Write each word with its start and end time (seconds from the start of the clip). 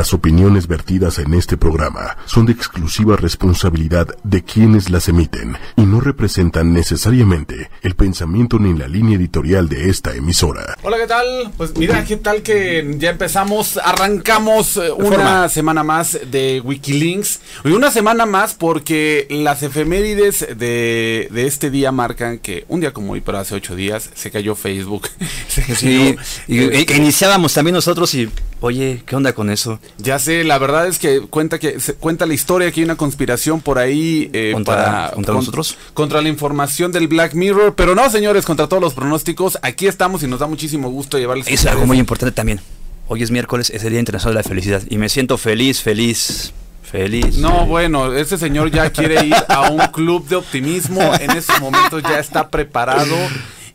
Las 0.00 0.14
opiniones 0.14 0.66
vertidas 0.66 1.18
en 1.18 1.34
este 1.34 1.58
programa 1.58 2.16
son 2.24 2.46
de 2.46 2.52
exclusiva 2.52 3.16
responsabilidad 3.16 4.08
de 4.24 4.42
quienes 4.42 4.88
las 4.88 5.10
emiten 5.10 5.58
y 5.76 5.82
no 5.82 6.00
representan 6.00 6.72
necesariamente 6.72 7.68
el 7.82 7.94
pensamiento 7.96 8.58
ni 8.58 8.72
la 8.72 8.88
línea 8.88 9.18
editorial 9.18 9.68
de 9.68 9.90
esta 9.90 10.14
emisora. 10.14 10.78
Hola, 10.82 10.96
¿qué 10.96 11.06
tal? 11.06 11.52
Pues 11.54 11.76
mira, 11.76 12.02
¿qué 12.06 12.16
tal 12.16 12.40
que 12.40 12.96
ya 12.98 13.10
empezamos, 13.10 13.76
arrancamos 13.76 14.78
eh, 14.78 14.90
una 14.90 15.50
semana 15.50 15.84
más 15.84 16.18
de 16.30 16.62
Wikilinks? 16.64 17.40
Y 17.66 17.72
una 17.72 17.90
semana 17.90 18.24
más 18.24 18.54
porque 18.54 19.26
las 19.28 19.62
efemérides 19.62 20.46
de, 20.56 21.28
de 21.30 21.46
este 21.46 21.70
día 21.70 21.92
marcan 21.92 22.38
que 22.38 22.64
un 22.68 22.80
día 22.80 22.94
como 22.94 23.12
hoy, 23.12 23.20
pero 23.20 23.36
hace 23.36 23.54
ocho 23.54 23.76
días, 23.76 24.08
se 24.14 24.30
cayó 24.30 24.54
Facebook. 24.54 25.10
se 25.48 25.76
Sí, 25.76 26.16
y, 26.48 26.74
y 26.74 26.86
que 26.86 26.96
iniciábamos 26.96 27.52
también 27.52 27.74
nosotros 27.74 28.14
y, 28.14 28.30
oye, 28.60 29.02
¿qué 29.06 29.16
onda 29.16 29.32
con 29.32 29.50
eso? 29.50 29.78
Ya 29.98 30.18
sé, 30.18 30.44
la 30.44 30.58
verdad 30.58 30.86
es 30.86 30.98
que 30.98 31.20
cuenta 31.20 31.58
que 31.58 31.80
se 31.80 31.94
cuenta 31.94 32.26
la 32.26 32.34
historia 32.34 32.70
que 32.70 32.80
hay 32.80 32.84
una 32.84 32.96
conspiración 32.96 33.60
por 33.60 33.78
ahí 33.78 34.30
eh, 34.32 34.50
¿Contra- 34.54 34.74
para 34.74 35.10
contra 35.12 35.34
nosotros? 35.34 35.76
contra 35.94 36.20
la 36.22 36.28
información 36.28 36.92
del 36.92 37.08
Black 37.08 37.34
Mirror, 37.34 37.74
pero 37.74 37.94
no, 37.94 38.08
señores, 38.10 38.44
contra 38.44 38.66
todos 38.68 38.82
los 38.82 38.94
pronósticos. 38.94 39.58
Aquí 39.62 39.86
estamos 39.86 40.22
y 40.22 40.26
nos 40.26 40.40
da 40.40 40.46
muchísimo 40.46 40.90
gusto 40.90 41.18
llevarles 41.18 41.46
Es 41.48 41.66
algo 41.66 41.86
muy 41.86 41.98
importante 41.98 42.32
también. 42.34 42.60
Hoy 43.08 43.22
es 43.22 43.30
miércoles, 43.30 43.70
es 43.70 43.82
el 43.84 43.90
Día 43.90 43.98
Internacional 44.00 44.34
de 44.36 44.42
la 44.42 44.48
Felicidad 44.48 44.82
y 44.88 44.96
me 44.98 45.08
siento 45.08 45.36
feliz, 45.36 45.80
feliz, 45.82 46.52
feliz. 46.82 47.38
No, 47.38 47.66
bueno, 47.66 48.12
este 48.14 48.38
señor 48.38 48.70
ya 48.70 48.90
quiere 48.90 49.24
ir 49.26 49.34
a 49.48 49.70
un 49.70 49.80
club 49.88 50.28
de 50.28 50.36
optimismo. 50.36 51.00
En 51.20 51.30
estos 51.32 51.60
momentos 51.60 52.02
ya 52.04 52.20
está 52.20 52.48
preparado 52.50 53.16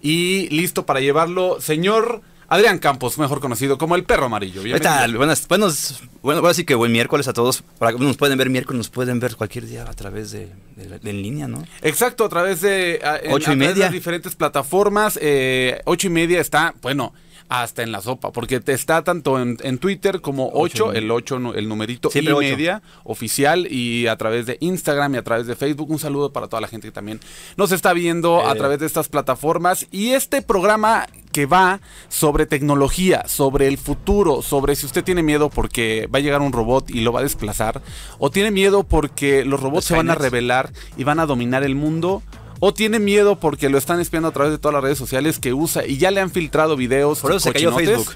y 0.02 0.48
listo 0.50 0.86
para 0.86 1.00
llevarlo. 1.02 1.58
Señor 1.60 2.22
Adrián 2.56 2.80
Campos, 2.80 3.18
mejor 3.18 3.40
conocido 3.42 3.78
como 3.78 3.96
el 3.96 4.04
perro 4.04 4.26
amarillo. 4.26 4.64
¿Qué 4.64 4.80
tal? 4.80 5.18
Buenas, 5.18 5.48
buenos, 5.48 6.02
bueno, 6.22 6.40
ahora 6.42 6.54
sí 6.54 6.64
que 6.64 6.74
buen 6.76 6.92
miércoles 6.92 7.28
a 7.28 7.34
todos. 7.34 7.64
Para- 7.78 7.92
Nos 7.98 8.18
pueden 8.18 8.38
ver 8.38 8.50
miércoles, 8.50 8.78
nos 8.78 8.90
pueden 8.90 9.20
ver 9.20 9.36
cualquier 9.36 9.66
día 9.66 9.84
a 9.84 9.94
través 9.94 10.32
de, 10.32 10.50
de- 10.76 11.00
de 11.00 11.10
en 11.10 11.22
línea, 11.22 11.48
¿no? 11.48 11.64
Exacto, 11.82 12.26
a 12.26 12.30
través 12.30 12.62
de 12.62 13.00
a- 13.04 13.18
en- 13.18 13.32
Ocho 13.34 13.52
y 13.52 13.54
a 13.54 13.58
través 13.58 13.60
de 13.60 13.68
media. 13.68 13.84
las 13.86 13.94
diferentes 13.94 14.36
plataformas. 14.36 15.20
eh, 15.22 15.82
ocho 15.86 16.08
y 16.08 16.10
media 16.10 16.40
está, 16.40 16.74
bueno, 16.82 17.14
hasta 17.50 17.84
en 17.84 17.92
la 17.92 18.02
sopa, 18.02 18.32
porque 18.32 18.60
te 18.60 18.74
está 18.74 19.04
tanto 19.04 19.40
en, 19.40 19.58
en 19.62 19.78
Twitter 19.78 20.22
como 20.22 20.50
Ocho 20.54 20.88
8, 20.88 20.94
y 20.94 20.98
el 20.98 21.12
8, 21.12 21.54
el 21.56 21.70
numerito 21.70 22.10
y 22.14 22.22
media 22.22 22.82
oficial 23.04 23.68
y 23.72 24.08
a 24.08 24.16
través 24.18 24.46
de 24.46 24.58
Instagram 24.62 25.16
y 25.16 25.18
a 25.18 25.24
través 25.24 25.46
de 25.48 25.56
Facebook. 25.56 25.90
Un 25.92 26.00
saludo 26.00 26.32
para 26.34 26.48
toda 26.48 26.62
la 26.62 26.68
gente 26.68 26.88
que 26.88 26.92
también 26.92 27.20
nos 27.58 27.72
está 27.72 27.94
viendo 27.94 28.46
a 28.46 28.54
Eh. 28.54 28.58
través 28.58 28.80
de 28.80 28.86
estas 28.88 29.10
plataformas. 29.10 29.86
Y 29.92 30.10
este 30.12 30.42
programa 30.42 31.08
que 31.32 31.46
va 31.46 31.82
sobre 32.08 32.46
tecnología, 32.46 33.28
sobre 33.28 33.68
el 33.68 33.78
futuro, 33.78 34.42
sobre 34.42 34.76
si 34.76 34.86
usted 34.86 35.04
tiene 35.04 35.22
miedo 35.22 35.50
porque 35.50 36.08
va 36.14 36.20
a 36.20 36.22
llegar 36.22 36.42
un 36.42 36.54
robot 36.54 36.90
y 36.90 37.02
lo 37.02 37.12
va 37.12 37.20
a 37.20 37.24
desplazar, 37.24 37.82
o 38.18 38.32
tiene 38.32 38.52
miedo 38.52 38.84
porque 38.84 39.44
los 39.46 39.60
robots 39.60 39.86
se 39.86 39.96
van 39.96 40.10
a 40.10 40.16
revelar 40.16 40.72
y 40.98 41.04
van 41.04 41.20
a 41.20 41.26
dominar 41.26 41.64
el 41.64 41.76
mundo. 41.76 42.24
O 42.60 42.74
tiene 42.74 43.00
miedo 43.00 43.38
porque 43.40 43.70
lo 43.70 43.78
están 43.78 44.00
espiando 44.00 44.30
a 44.30 44.32
través 44.32 44.52
de 44.52 44.58
todas 44.58 44.74
las 44.74 44.84
redes 44.84 44.98
sociales 44.98 45.40
que 45.40 45.54
usa 45.54 45.86
y 45.86 45.98
ya 45.98 46.12
le 46.12 46.22
han 46.22 46.32
filtrado 46.32 46.76
videos. 46.76 47.20
Por 47.20 47.32
eso 47.32 47.40
se 47.42 47.54
cayó. 47.54 47.76
Facebook. 47.76 48.14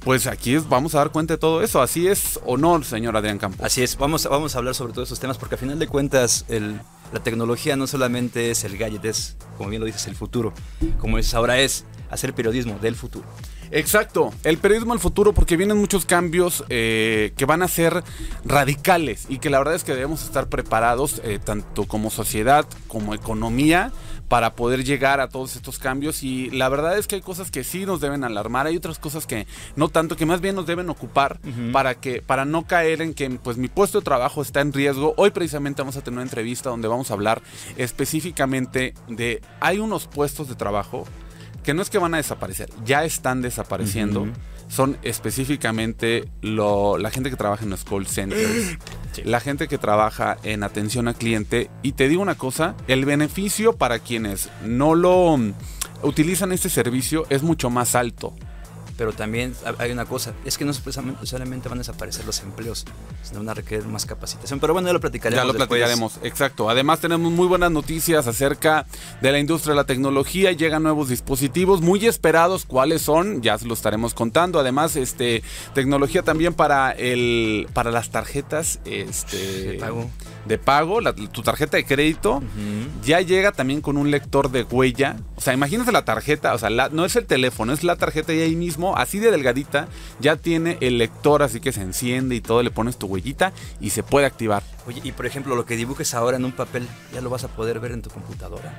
Pues 0.00 0.26
aquí 0.26 0.54
es- 0.54 0.68
vamos 0.68 0.94
a 0.94 0.98
dar 0.98 1.10
cuenta 1.10 1.34
de 1.34 1.38
todo 1.38 1.62
eso. 1.62 1.82
Así 1.82 2.06
es 2.06 2.38
o 2.46 2.56
no, 2.56 2.82
señor 2.82 3.16
Adrián 3.16 3.38
Campos. 3.38 3.64
Así 3.64 3.82
es, 3.82 3.96
vamos, 3.98 4.24
a- 4.26 4.28
vamos 4.30 4.54
a 4.54 4.58
hablar 4.58 4.74
sobre 4.74 4.92
todos 4.92 5.08
esos 5.08 5.20
temas 5.20 5.36
porque 5.38 5.56
a 5.56 5.58
final 5.58 5.78
de 5.78 5.86
cuentas 5.86 6.44
el- 6.48 6.80
la 7.12 7.20
tecnología 7.22 7.76
no 7.76 7.86
solamente 7.86 8.50
es 8.50 8.64
el 8.64 8.78
gadget, 8.78 9.04
es, 9.04 9.36
como 9.56 9.70
bien 9.70 9.80
lo 9.80 9.86
dices, 9.86 10.06
el 10.06 10.14
futuro. 10.14 10.52
Como 10.98 11.18
es 11.18 11.34
ahora 11.34 11.58
es 11.58 11.84
hacer 12.10 12.32
periodismo 12.32 12.78
del 12.80 12.94
futuro. 12.96 13.26
Exacto, 13.70 14.32
el 14.44 14.58
periodismo 14.58 14.94
del 14.94 15.00
futuro 15.00 15.32
porque 15.32 15.56
vienen 15.56 15.76
muchos 15.76 16.06
cambios 16.06 16.64
eh, 16.68 17.32
que 17.36 17.44
van 17.44 17.62
a 17.62 17.68
ser 17.68 18.02
radicales 18.44 19.26
y 19.28 19.38
que 19.38 19.50
la 19.50 19.58
verdad 19.58 19.74
es 19.74 19.84
que 19.84 19.94
debemos 19.94 20.24
estar 20.24 20.48
preparados 20.48 21.20
eh, 21.24 21.38
tanto 21.42 21.84
como 21.84 22.10
sociedad 22.10 22.66
como 22.86 23.14
economía 23.14 23.92
para 24.28 24.54
poder 24.54 24.84
llegar 24.84 25.20
a 25.20 25.28
todos 25.28 25.56
estos 25.56 25.78
cambios. 25.78 26.22
Y 26.22 26.50
la 26.50 26.68
verdad 26.68 26.98
es 26.98 27.06
que 27.06 27.16
hay 27.16 27.22
cosas 27.22 27.50
que 27.50 27.64
sí 27.64 27.86
nos 27.86 28.00
deben 28.00 28.24
alarmar, 28.24 28.66
hay 28.66 28.76
otras 28.76 28.98
cosas 28.98 29.26
que 29.26 29.46
no 29.74 29.88
tanto, 29.88 30.16
que 30.16 30.26
más 30.26 30.40
bien 30.40 30.54
nos 30.54 30.66
deben 30.66 30.88
ocupar 30.90 31.40
para 31.72 31.94
que 31.94 32.22
para 32.22 32.44
no 32.44 32.66
caer 32.66 33.02
en 33.02 33.14
que 33.14 33.30
pues 33.30 33.56
mi 33.56 33.68
puesto 33.68 34.00
de 34.00 34.04
trabajo 34.04 34.42
está 34.42 34.60
en 34.60 34.72
riesgo. 34.72 35.14
Hoy 35.16 35.30
precisamente 35.30 35.82
vamos 35.82 35.96
a 35.96 36.02
tener 36.02 36.18
una 36.18 36.22
entrevista 36.22 36.70
donde 36.70 36.88
vamos 36.88 37.10
a 37.10 37.14
hablar 37.14 37.42
específicamente 37.76 38.94
de 39.08 39.40
hay 39.60 39.78
unos 39.78 40.06
puestos 40.06 40.48
de 40.48 40.54
trabajo 40.54 41.06
que 41.64 41.74
no 41.74 41.82
es 41.82 41.90
que 41.90 41.98
van 41.98 42.14
a 42.14 42.18
desaparecer, 42.18 42.70
ya 42.84 43.04
están 43.04 43.42
desapareciendo. 43.42 44.26
Son 44.68 44.98
específicamente 45.02 46.28
lo- 46.42 46.98
la 46.98 47.10
gente 47.10 47.30
que 47.30 47.36
trabaja 47.36 47.64
en 47.64 47.70
los 47.70 47.84
call 47.84 48.06
centers, 48.06 48.76
la 49.24 49.40
gente 49.40 49.66
que 49.68 49.78
trabaja 49.78 50.36
en 50.42 50.62
atención 50.62 51.08
al 51.08 51.14
cliente. 51.14 51.70
Y 51.82 51.92
te 51.92 52.08
digo 52.08 52.20
una 52.22 52.34
cosa, 52.34 52.74
el 52.86 53.04
beneficio 53.04 53.74
para 53.76 53.98
quienes 53.98 54.50
no 54.64 54.94
lo 54.94 55.36
mm, 55.38 55.52
utilizan 56.02 56.52
este 56.52 56.68
servicio 56.68 57.24
es 57.30 57.42
mucho 57.42 57.70
más 57.70 57.94
alto. 57.94 58.34
Pero 58.98 59.12
también 59.14 59.54
ha- 59.64 59.80
hay 59.82 59.92
una 59.92 60.04
cosa, 60.04 60.34
es 60.44 60.58
que 60.58 60.66
no 60.66 60.72
solamente 60.74 61.68
van 61.70 61.78
a 61.78 61.80
desaparecer 61.80 62.26
los 62.26 62.40
empleos, 62.40 62.84
sino 63.22 63.38
van 63.38 63.48
a 63.48 63.54
requerir 63.54 63.86
más 63.86 64.04
capacitación. 64.04 64.58
Pero 64.60 64.74
bueno, 64.74 64.88
ya 64.88 64.92
lo 64.92 65.00
platicaremos. 65.00 65.40
Ya 65.40 65.46
lo 65.46 65.52
después. 65.54 65.68
platicaremos, 65.68 66.18
exacto. 66.24 66.68
Además 66.68 66.98
tenemos 67.00 67.32
muy 67.32 67.46
buenas 67.46 67.70
noticias 67.70 68.26
acerca 68.26 68.86
de 69.22 69.32
la 69.32 69.38
industria 69.38 69.72
de 69.72 69.76
la 69.76 69.84
tecnología. 69.84 70.50
Llegan 70.52 70.82
nuevos 70.82 71.08
dispositivos 71.08 71.80
muy 71.80 72.04
esperados. 72.06 72.66
¿Cuáles 72.66 73.00
son? 73.02 73.40
Ya 73.40 73.56
se 73.56 73.66
lo 73.66 73.74
estaremos 73.74 74.14
contando. 74.14 74.58
Además, 74.58 74.96
este 74.96 75.42
tecnología 75.74 76.22
también 76.24 76.52
para 76.54 76.90
el 76.90 77.68
para 77.72 77.92
las 77.92 78.10
tarjetas 78.10 78.80
este, 78.84 79.36
De 79.72 79.78
pago. 79.78 80.10
de 80.44 80.58
pago, 80.58 81.00
la- 81.00 81.14
tu 81.14 81.42
tarjeta 81.42 81.76
de 81.76 81.84
crédito. 81.84 82.42
Ya 83.04 83.20
llega 83.20 83.52
también 83.52 83.80
con 83.80 83.96
un 83.96 84.10
lector 84.10 84.50
de 84.50 84.64
huella. 84.64 85.16
O 85.36 85.40
sea, 85.40 85.54
imagínate 85.54 85.92
la 85.92 86.04
tarjeta, 86.04 86.54
o 86.54 86.58
sea, 86.58 86.68
la- 86.70 86.88
no 86.88 87.04
es 87.04 87.14
el 87.16 87.26
teléfono, 87.26 87.72
es 87.72 87.84
la 87.84 87.94
tarjeta 87.96 88.32
y 88.34 88.40
ahí 88.40 88.56
mismo, 88.56 88.87
así 88.96 89.18
de 89.18 89.30
delgadita, 89.30 89.88
ya 90.20 90.36
tiene 90.36 90.78
el 90.80 90.98
lector, 90.98 91.42
así 91.42 91.60
que 91.60 91.72
se 91.72 91.82
enciende 91.82 92.34
y 92.34 92.40
todo, 92.40 92.62
le 92.62 92.70
pones 92.70 92.96
tu 92.96 93.06
huellita 93.06 93.52
y 93.80 93.90
se 93.90 94.02
puede 94.02 94.26
activar. 94.26 94.62
Oye, 94.86 95.00
y 95.04 95.12
por 95.12 95.26
ejemplo, 95.26 95.56
lo 95.56 95.64
que 95.64 95.76
dibujes 95.76 96.14
ahora 96.14 96.36
en 96.36 96.44
un 96.44 96.52
papel, 96.52 96.86
ya 97.12 97.20
lo 97.20 97.30
vas 97.30 97.44
a 97.44 97.48
poder 97.48 97.80
ver 97.80 97.92
en 97.92 98.02
tu 98.02 98.10
computadora. 98.10 98.78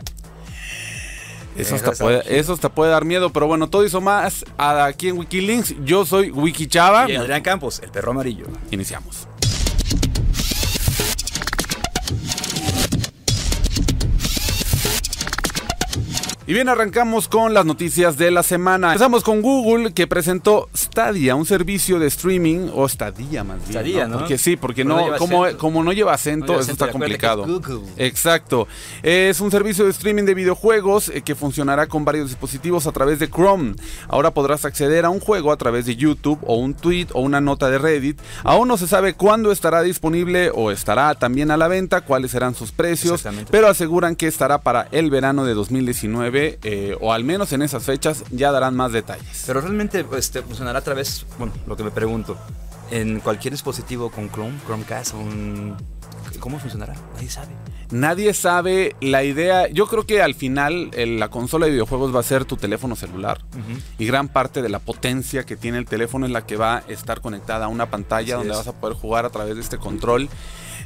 Eso 1.56 1.76
hasta, 1.76 1.92
puede, 1.92 2.40
eso 2.40 2.54
hasta 2.54 2.70
puede 2.70 2.92
dar 2.92 3.06
miedo, 3.06 3.32
pero 3.32 3.48
bueno, 3.48 3.70
todo 3.70 3.84
eso 3.84 4.00
más 4.02 4.46
aquí 4.58 5.10
en 5.10 5.18
Wikilinks. 5.18 5.76
Yo 5.84 6.06
soy 6.06 6.32
Wiki 6.32 6.68
Chava. 6.68 7.10
Y 7.10 7.16
Adrián 7.16 7.42
Campos, 7.42 7.82
el 7.84 7.92
perro 7.92 8.12
amarillo. 8.12 8.46
Iniciamos. 8.72 9.28
Y 16.50 16.54
bien, 16.54 16.68
arrancamos 16.68 17.28
con 17.28 17.54
las 17.54 17.64
noticias 17.64 18.18
de 18.18 18.32
la 18.32 18.42
semana. 18.42 18.88
Empezamos 18.88 19.24
con 19.24 19.44
Google, 19.44 19.94
que 19.94 20.08
presentó 20.08 20.68
Stadia, 20.76 21.36
un 21.36 21.46
servicio 21.46 22.00
de 22.00 22.08
streaming, 22.08 22.72
o 22.74 22.90
Stadia 22.90 23.44
más 23.44 23.60
bien. 23.60 23.72
Stadia, 23.74 24.08
¿no? 24.08 24.18
Porque 24.18 24.40
sí, 24.40 24.56
porque 24.56 24.84
no 24.84 25.16
como, 25.20 25.84
no 25.84 25.94
lleva 25.94 26.12
acento, 26.12 26.54
No 26.54 26.54
lleva 26.54 26.62
eso 26.62 26.72
acento, 26.72 26.72
está 26.72 26.86
es 26.88 26.92
complicado. 26.92 27.46
Exacto. 27.98 28.68
Es 29.04 29.42
un 29.42 29.52
servicio 29.52 29.86
de 29.86 29.92
streaming 29.92 30.24
de 30.24 30.34
videojuegos 30.34 31.10
eh, 31.10 31.22
que 31.22 31.36
funcionará 31.36 31.86
con 31.86 32.04
varios 32.04 32.30
dispositivos 32.30 32.88
a 32.88 32.92
través 32.94 33.20
de 33.20 33.30
Chrome. 33.30 33.76
Ahora 34.08 34.32
podrás 34.32 34.66
acceder 34.66 35.06
a 35.06 35.12
un 35.12 35.20
juego 35.20 35.52
a 35.52 35.58
través 35.58 35.86
de 35.86 35.98
YouTube 35.98 36.40
o 36.48 36.56
un 36.56 36.74
tweet 36.74 37.10
o 37.14 37.22
una 37.22 37.42
nota 37.42 37.70
de 37.70 37.78
Reddit. 37.78 38.20
Aún 38.44 38.70
no 38.70 38.78
se 38.78 38.88
sabe 38.88 39.14
cuándo 39.14 39.52
estará 39.52 39.84
disponible 39.84 40.50
o 40.56 40.72
estará 40.72 41.14
también 41.14 41.52
a 41.52 41.58
la 41.58 41.68
venta, 41.68 42.02
cuáles 42.02 42.32
serán 42.32 42.56
sus 42.56 42.72
precios, 42.72 43.24
pero 43.52 43.68
aseguran 43.68 44.16
que 44.16 44.26
estará 44.26 44.62
para 44.62 44.88
el 44.92 45.12
verano 45.12 45.46
de 45.46 45.54
2019 45.54 46.39
eh, 46.64 46.96
o 47.02 47.12
al 47.14 47.24
menos 47.24 47.52
en 47.54 47.62
esas 47.62 47.84
fechas 47.84 48.24
ya 48.32 48.52
darán 48.52 48.76
más 48.76 48.92
detalles. 48.92 49.44
Pero 49.48 49.62
realmente 49.62 50.06
este, 50.18 50.42
funcionará 50.42 50.80
a 50.80 50.84
través, 50.84 51.26
bueno, 51.38 51.54
lo 51.68 51.76
que 51.76 51.84
me 51.84 51.92
pregunto, 51.92 52.38
en 52.92 53.20
cualquier 53.20 53.54
dispositivo 53.54 54.10
con 54.12 54.30
Chrome, 54.32 54.58
Chromecast, 54.66 55.14
un... 55.14 55.76
¿cómo 56.40 56.60
funcionará? 56.60 56.94
Nadie 57.16 57.30
sabe. 57.30 57.50
Nadie 57.92 58.34
sabe 58.34 58.96
la 59.02 59.24
idea. 59.24 59.68
Yo 59.68 59.88
creo 59.88 60.06
que 60.06 60.22
al 60.22 60.36
final 60.36 60.92
el- 60.94 61.20
la 61.20 61.30
consola 61.30 61.66
de 61.66 61.72
videojuegos 61.74 62.16
va 62.16 62.20
a 62.20 62.24
ser 62.24 62.46
tu 62.46 62.56
teléfono 62.56 62.96
celular. 62.96 63.42
Y 63.98 64.06
gran 64.06 64.28
parte 64.28 64.62
de 64.62 64.70
la 64.70 64.80
potencia 64.80 65.44
que 65.44 65.58
tiene 65.58 65.80
el 65.80 65.86
teléfono 65.86 66.26
es 66.28 66.32
la 66.32 66.46
que 66.46 66.56
va 66.56 66.78
a 66.78 66.84
estar 66.88 67.20
conectada 67.22 67.66
a 67.66 67.68
una 67.68 67.90
pantalla 67.90 68.36
Así 68.36 68.46
donde 68.48 68.52
es. 68.52 68.58
vas 68.58 68.68
a 68.68 68.80
poder 68.80 68.96
jugar 68.96 69.26
a 69.26 69.30
través 69.32 69.56
de 69.56 69.62
este 69.62 69.78
control. 69.80 70.30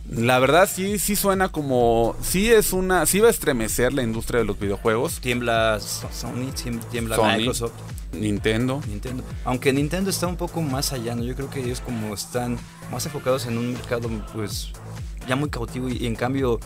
La 0.10 0.38
verdad 0.40 0.70
sí, 0.72 1.00
sí 1.00 1.16
suena 1.16 1.50
como, 1.50 2.16
sí 2.22 2.52
es 2.52 2.74
una, 2.74 3.06
sí 3.06 3.20
va 3.20 3.28
a 3.30 3.32
estremecer 3.32 3.94
la 3.94 4.04
industria 4.04 4.40
de 4.40 4.46
los 4.46 4.60
videojuegos. 4.60 5.20
Tiembla 5.22 5.80
Sony, 5.80 6.52
tiem- 6.54 6.84
tiembla 6.92 7.16
Sony. 7.16 7.38
Microsoft, 7.38 7.72
Nintendo. 8.12 8.82
Nintendo. 8.88 9.24
Aunque 9.46 9.72
Nintendo 9.74 10.10
está 10.10 10.28
un 10.28 10.36
poco 10.36 10.62
más 10.62 10.92
allá, 10.94 11.16
¿no? 11.16 11.24
Yo 11.24 11.36
creo 11.36 11.50
que 11.50 11.62
ellos 11.62 11.80
como 11.82 12.14
están 12.14 12.58
más 12.92 13.06
enfocados 13.06 13.46
en 13.48 13.58
un 13.58 13.74
mercado 13.74 14.10
pues 14.34 14.72
ya 15.28 15.36
muy 15.36 15.50
cautivo 15.50 15.88
y, 15.90 15.98
y 15.98 16.06
en 16.06 16.16
cambio 16.16 16.60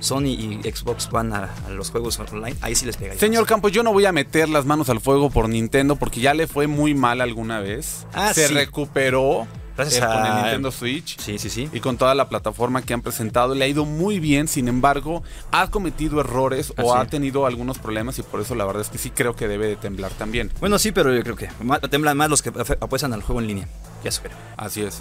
Sony 0.00 0.28
y 0.28 0.60
Xbox 0.62 1.10
van 1.10 1.32
a, 1.34 1.50
a 1.66 1.70
los 1.70 1.90
juegos 1.90 2.18
online, 2.18 2.56
ahí 2.62 2.74
sí 2.74 2.86
les 2.86 2.96
pega. 2.96 3.14
Señor 3.16 3.46
Campos, 3.46 3.70
yo 3.70 3.82
no 3.82 3.92
voy 3.92 4.06
a 4.06 4.12
meter 4.12 4.48
las 4.48 4.64
manos 4.64 4.88
al 4.88 5.00
fuego 5.00 5.28
por 5.28 5.48
Nintendo 5.48 5.96
porque 5.96 6.20
ya 6.20 6.34
le 6.34 6.46
fue 6.46 6.66
muy 6.68 6.94
mal 6.94 7.20
alguna 7.20 7.60
vez. 7.60 8.06
Ah, 8.14 8.32
Se 8.32 8.48
sí. 8.48 8.54
recuperó. 8.54 9.46
Gracias 9.78 10.02
eh, 10.02 10.06
con 10.06 10.26
el 10.26 10.32
a- 10.32 10.42
Nintendo 10.42 10.70
Switch. 10.72 11.18
Sí, 11.18 11.38
sí, 11.38 11.48
sí. 11.48 11.70
Y 11.72 11.80
con 11.80 11.96
toda 11.96 12.14
la 12.14 12.28
plataforma 12.28 12.82
que 12.82 12.92
han 12.94 13.00
presentado, 13.00 13.54
le 13.54 13.64
ha 13.64 13.68
ido 13.68 13.84
muy 13.84 14.18
bien. 14.18 14.48
Sin 14.48 14.68
embargo, 14.68 15.22
ha 15.52 15.70
cometido 15.70 16.20
errores 16.20 16.72
o 16.76 16.94
ha 16.94 17.06
tenido 17.06 17.46
algunos 17.46 17.78
problemas 17.78 18.18
y 18.18 18.22
por 18.22 18.40
eso 18.40 18.54
la 18.54 18.64
verdad 18.66 18.82
es 18.82 18.88
que 18.88 18.98
sí 18.98 19.10
creo 19.10 19.36
que 19.36 19.46
debe 19.48 19.68
de 19.68 19.76
temblar 19.76 20.10
también. 20.12 20.52
Bueno, 20.60 20.78
sí, 20.78 20.92
pero 20.92 21.14
yo 21.14 21.22
creo 21.22 21.36
que 21.36 21.48
temblan 21.88 22.16
más 22.16 22.28
los 22.28 22.42
que 22.42 22.50
apuestan 22.80 23.12
al 23.12 23.22
juego 23.22 23.40
en 23.40 23.46
línea. 23.46 23.68
Ya 24.02 24.10
eso 24.10 24.22
creo. 24.22 24.36
Así 24.56 24.82
es. 24.82 25.00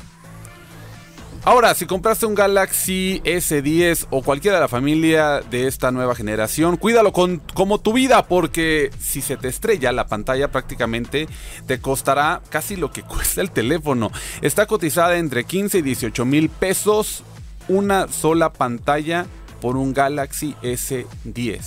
Ahora, 1.47 1.73
si 1.75 1.85
compraste 1.85 2.25
un 2.25 2.35
Galaxy 2.35 3.21
S10 3.23 4.07
o 4.09 4.21
cualquiera 4.21 4.57
de 4.57 4.63
la 4.63 4.67
familia 4.67 5.39
de 5.39 5.65
esta 5.65 5.93
nueva 5.93 6.13
generación, 6.13 6.75
cuídalo 6.75 7.13
con, 7.13 7.41
como 7.53 7.79
tu 7.79 7.93
vida, 7.93 8.27
porque 8.27 8.91
si 8.99 9.21
se 9.21 9.37
te 9.37 9.47
estrella 9.47 9.93
la 9.93 10.07
pantalla 10.07 10.51
prácticamente 10.51 11.29
te 11.65 11.79
costará 11.79 12.41
casi 12.49 12.75
lo 12.75 12.91
que 12.91 13.01
cuesta 13.07 13.39
el 13.39 13.51
teléfono. 13.51 14.11
Está 14.41 14.65
cotizada 14.65 15.15
entre 15.15 15.45
15 15.45 15.77
y 15.77 15.81
18 15.83 16.25
mil 16.25 16.49
pesos 16.49 17.23
una 17.69 18.09
sola 18.09 18.51
pantalla 18.51 19.25
por 19.61 19.77
un 19.77 19.93
Galaxy 19.93 20.53
S10. 20.61 21.61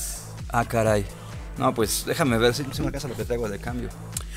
Ah, 0.50 0.66
caray. 0.66 1.06
No, 1.56 1.72
pues 1.72 2.04
déjame 2.06 2.36
ver 2.36 2.52
si, 2.52 2.64
me 2.64 2.90
lo 2.90 3.16
que 3.16 3.24
traigo 3.24 3.48
de 3.48 3.58
cambio. 3.58 3.88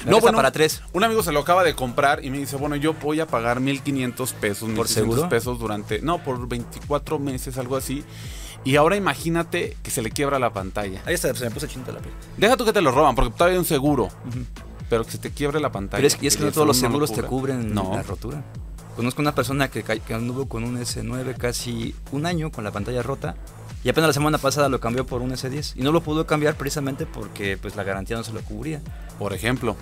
No, 0.06 0.20
bueno, 0.20 0.38
para 0.38 0.52
tres. 0.52 0.82
Un 0.94 1.04
amigo 1.04 1.24
se 1.24 1.32
lo 1.32 1.40
acaba 1.40 1.64
de 1.64 1.76
comprar 1.76 2.24
y 2.26 2.30
me 2.30 2.38
dice, 2.38 2.56
bueno, 2.58 2.76
yo 2.76 2.94
voy 2.94 3.20
a 3.20 3.28
pagar 3.28 3.60
1500 3.60 4.34
pesos, 4.34 4.60
¿Por 4.60 4.70
1600 4.70 4.94
seguro? 5.16 5.30
pesos 5.30 5.60
durante, 5.60 6.02
no, 6.02 6.24
por 6.24 6.48
24 6.48 7.20
meses, 7.20 7.58
algo 7.58 7.76
así. 7.78 8.04
Y 8.66 8.76
ahora 8.78 8.96
imagínate 8.96 9.76
que 9.84 9.92
se 9.92 10.02
le 10.02 10.10
quiebra 10.12 10.40
la 10.40 10.54
pantalla. 10.54 11.02
Ahí 11.06 11.14
está, 11.16 11.34
se 11.36 11.46
me 11.46 11.52
puso 11.52 11.68
chinta 11.68 11.92
la 11.92 12.00
piel. 12.00 12.14
Deja 12.38 12.56
tú 12.58 12.66
que 12.66 12.74
te 12.74 12.82
lo 12.82 12.92
roban, 12.92 13.14
porque 13.16 13.32
todavía 13.32 13.54
hay 13.56 13.60
un 13.60 13.66
seguro, 13.66 14.10
pero 14.90 15.04
que 15.06 15.12
se 15.12 15.18
te 15.18 15.32
quiebre 15.32 15.60
la 15.60 15.72
pantalla. 15.72 15.98
Pero 15.98 16.08
es 16.08 16.16
que, 16.16 16.28
es 16.28 16.38
que 16.38 16.44
no 16.46 16.52
todos 16.52 16.68
los 16.68 16.78
seguros 16.78 17.12
te 17.14 17.24
cubren 17.24 17.74
No. 17.74 17.92
la 17.94 18.04
rotura. 18.04 18.42
Conozco 18.96 19.22
una 19.22 19.34
persona 19.34 19.70
que 19.70 19.84
anduvo 20.14 20.48
con 20.48 20.64
un 20.64 20.78
S9 20.78 21.36
casi 21.36 21.96
un 22.12 22.26
año 22.28 22.52
con 22.52 22.64
la 22.64 22.72
pantalla 22.72 23.02
rota 23.02 23.36
y 23.84 23.90
apenas 23.90 24.10
la 24.10 24.14
semana 24.14 24.38
pasada 24.38 24.70
lo 24.70 24.80
cambió 24.80 25.06
por 25.06 25.22
un 25.22 25.32
S10 25.32 25.74
y 25.76 25.82
no 25.82 25.92
lo 25.92 26.02
pudo 26.02 26.26
cambiar 26.26 26.56
precisamente 26.56 27.06
porque 27.06 27.58
pues 27.58 27.76
la 27.76 27.84
garantía 27.84 28.16
no 28.16 28.24
se 28.24 28.34
lo 28.34 28.42
cubría. 28.42 28.82
Por 29.20 29.34
ejemplo. 29.34 29.76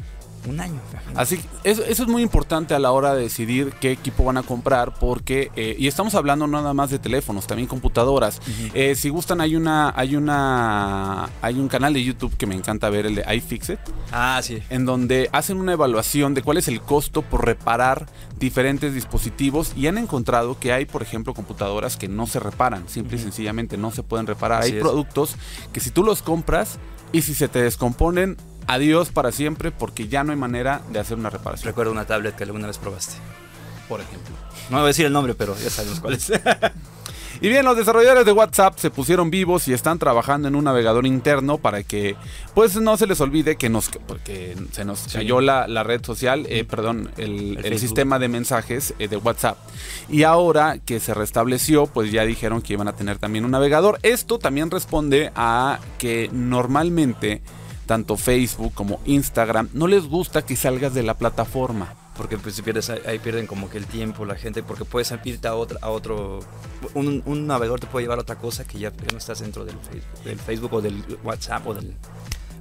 Un 0.50 0.60
año. 0.60 0.80
Así 1.16 1.38
que 1.38 1.46
eso, 1.64 1.84
eso 1.84 2.04
es 2.04 2.10
muy 2.10 2.22
importante 2.24 2.74
a 2.74 2.80
la 2.80 2.92
hora 2.92 3.14
de 3.14 3.22
decidir 3.24 3.74
qué 3.80 3.92
equipo 3.92 4.24
van 4.24 4.38
a 4.38 4.44
comprar 4.44 4.94
porque 4.96 5.52
eh, 5.56 5.76
y 5.78 5.88
estamos 5.88 6.16
hablando 6.16 6.48
no 6.48 6.60
nada 6.62 6.74
más 6.74 6.90
de 6.90 7.00
teléfonos, 7.00 7.46
también 7.48 7.68
computadoras. 7.68 8.42
Eh, 8.74 8.96
si 8.96 9.10
gustan 9.10 9.40
hay 9.42 9.56
una 9.56 9.94
hay 9.96 10.16
una 10.16 11.30
hay 11.42 11.60
un 11.60 11.68
canal 11.68 11.94
de 11.94 12.04
YouTube 12.04 12.36
que 12.38 12.48
me 12.48 12.56
encanta 12.56 12.90
ver 12.90 13.06
el 13.06 13.16
de 13.16 13.36
iFixit 13.36 13.80
Ah, 14.12 14.40
sí. 14.44 14.60
en 14.70 14.86
donde 14.86 15.30
hacen 15.32 15.58
una 15.58 15.74
evaluación 15.74 16.34
de 16.34 16.42
cuál 16.42 16.58
es 16.58 16.68
el 16.68 16.82
costo 16.82 17.22
por 17.22 17.46
reparar 17.46 18.08
diferentes 18.40 18.94
dispositivos 18.94 19.74
y 19.78 19.88
han 19.88 19.98
encontrado 20.00 20.58
que 20.60 20.74
hay, 20.74 20.86
por 20.86 21.04
ejemplo, 21.04 21.34
computadoras 21.34 21.98
que 21.98 22.08
no 22.08 22.26
se 22.26 22.40
reparan, 22.40 22.90
simple 22.90 23.18
y 23.18 23.20
sencillamente 23.20 23.78
no 23.78 23.92
se 23.92 24.02
pueden 24.04 24.26
reparar. 24.26 24.62
Así 24.62 24.72
hay 24.72 24.78
es. 24.78 24.82
productos 24.84 25.36
que 25.72 25.80
si 25.80 25.92
tú 25.92 26.04
los 26.04 26.22
compras 26.24 26.80
y 27.14 27.22
si 27.22 27.36
se 27.36 27.48
te 27.48 27.62
descomponen, 27.62 28.38
adiós 28.68 29.10
para 29.10 29.32
siempre 29.32 29.72
porque 29.72 30.08
ya 30.08 30.24
no 30.24 30.32
hay 30.32 30.38
manera 30.38 30.82
de 30.92 31.00
hacer 31.00 31.18
una 31.18 31.30
reparación, 31.30 31.68
Recuerdo 31.68 31.92
una 31.92 32.06
tablet 32.06 32.36
que 32.36 32.44
alguna 32.44 32.68
vez 32.68 32.78
probaste. 32.78 33.16
por 33.90 34.02
ejemplo. 34.02 34.36
No 34.70 34.78
voy 34.78 34.86
a 34.86 34.88
decir 34.88 35.06
el 35.06 35.14
nombre, 35.14 35.34
pero 35.36 35.56
ya 35.58 35.70
sabemos 35.70 36.00
cuál 36.00 36.14
es. 36.14 36.32
Y 37.44 37.50
bien, 37.50 37.66
los 37.66 37.76
desarrolladores 37.76 38.24
de 38.24 38.34
WhatsApp 38.34 38.78
se 38.78 38.92
pusieron 38.92 39.32
vivos 39.32 39.68
y 39.68 39.74
están 39.74 39.98
trabajando 39.98 40.48
en 40.48 40.54
un 40.56 40.64
navegador 40.66 41.08
interno 41.08 41.58
para 41.58 41.82
que, 41.82 42.16
pues, 42.54 42.76
no 42.76 42.98
se 42.98 43.08
les 43.08 43.20
olvide 43.20 43.56
que 43.56 43.68
nos, 43.68 43.90
porque 44.06 44.56
se 44.72 44.86
nos 44.86 45.08
cayó 45.12 45.42
la, 45.42 45.68
la 45.68 45.82
red 45.82 46.06
social, 46.06 46.46
eh, 46.50 46.66
perdón, 46.66 47.10
el, 47.18 47.24
El 47.24 47.50
el 47.58 47.64
Facebook. 47.64 47.80
sistema 47.80 48.20
de 48.20 48.28
mensajes 48.28 48.94
eh, 49.00 49.08
de 49.08 49.18
WhatsApp. 49.18 49.58
Y 50.08 50.22
ahora 50.22 50.78
que 50.86 51.00
se 51.00 51.16
restableció, 51.16 51.88
pues 51.88 52.12
ya 52.12 52.26
dijeron 52.26 52.62
que 52.62 52.74
iban 52.74 52.88
a 52.88 52.94
tener 52.94 53.18
también 53.18 53.44
un 53.44 53.52
navegador. 53.52 53.98
Esto 54.04 54.38
también 54.38 54.70
responde 54.70 55.32
a 55.36 55.80
que 55.98 56.30
normalmente 56.32 57.42
tanto 57.92 58.16
Facebook 58.16 58.74
como 58.74 59.02
Instagram 59.04 59.68
no 59.74 59.86
les 59.86 60.08
gusta 60.08 60.46
que 60.46 60.56
salgas 60.56 60.94
de 60.94 61.04
la 61.04 61.16
plataforma. 61.18 61.94
Porque 62.16 62.38
pues 62.38 62.62
pierdes 62.62 62.90
ahí, 62.90 63.20
pierden 63.20 63.48
como 63.48 63.70
que 63.70 63.78
el 63.78 63.86
tiempo, 63.86 64.24
la 64.24 64.36
gente, 64.36 64.64
porque 64.64 64.86
puedes 64.86 65.14
irte 65.26 65.50
a, 65.50 65.56
otra, 65.56 65.78
a 65.82 65.90
otro, 65.90 66.40
un, 66.94 67.22
un 67.26 67.48
navegador 67.48 67.82
te 67.82 67.88
puede 67.88 68.06
llevar 68.06 68.20
a 68.20 68.22
otra 68.22 68.38
cosa 68.38 68.64
que 68.64 68.80
ya 68.80 68.94
no 69.12 69.18
estás 69.18 69.42
dentro 69.42 69.66
del 69.66 69.76
Facebook, 69.76 70.24
del 70.24 70.40
Facebook 70.40 70.74
o 70.76 70.82
del 70.82 71.04
WhatsApp 71.22 71.68
o 71.68 71.74
del, 71.74 71.94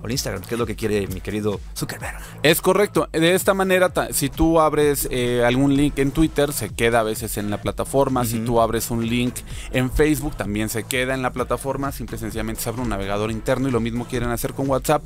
o 0.02 0.06
el 0.06 0.12
Instagram, 0.12 0.42
que 0.42 0.54
es 0.54 0.58
lo 0.58 0.66
que 0.66 0.76
quiere 0.76 1.06
mi 1.08 1.20
querido 1.20 1.60
Zuckerberg. 1.76 2.16
Es 2.42 2.60
correcto. 2.60 3.08
De 3.12 3.34
esta 3.34 3.54
manera, 3.54 3.92
si 4.12 4.28
tú 4.30 4.60
abres 4.60 5.08
eh, 5.10 5.44
algún 5.44 5.76
link 5.76 5.98
en 5.98 6.10
Twitter, 6.10 6.52
se 6.52 6.70
queda 6.70 7.00
a 7.00 7.02
veces 7.02 7.36
en 7.38 7.50
la 7.50 7.60
plataforma. 7.60 8.24
Si 8.24 8.38
tú 8.40 8.60
abres 8.60 8.90
un 8.90 9.06
link 9.06 9.34
en 9.72 9.90
Facebook, 9.90 10.36
también 10.36 10.68
se 10.68 10.84
queda 10.84 11.14
en 11.14 11.22
la 11.22 11.32
plataforma. 11.32 11.92
Simple 11.92 12.16
y 12.16 12.20
sencillamente 12.20 12.62
se 12.62 12.68
abre 12.68 12.82
un 12.82 12.88
navegador 12.88 13.30
interno 13.30 13.68
y 13.68 13.70
lo 13.70 13.80
mismo 13.80 14.06
quieren 14.06 14.30
hacer 14.30 14.54
con 14.54 14.68
WhatsApp. 14.68 15.02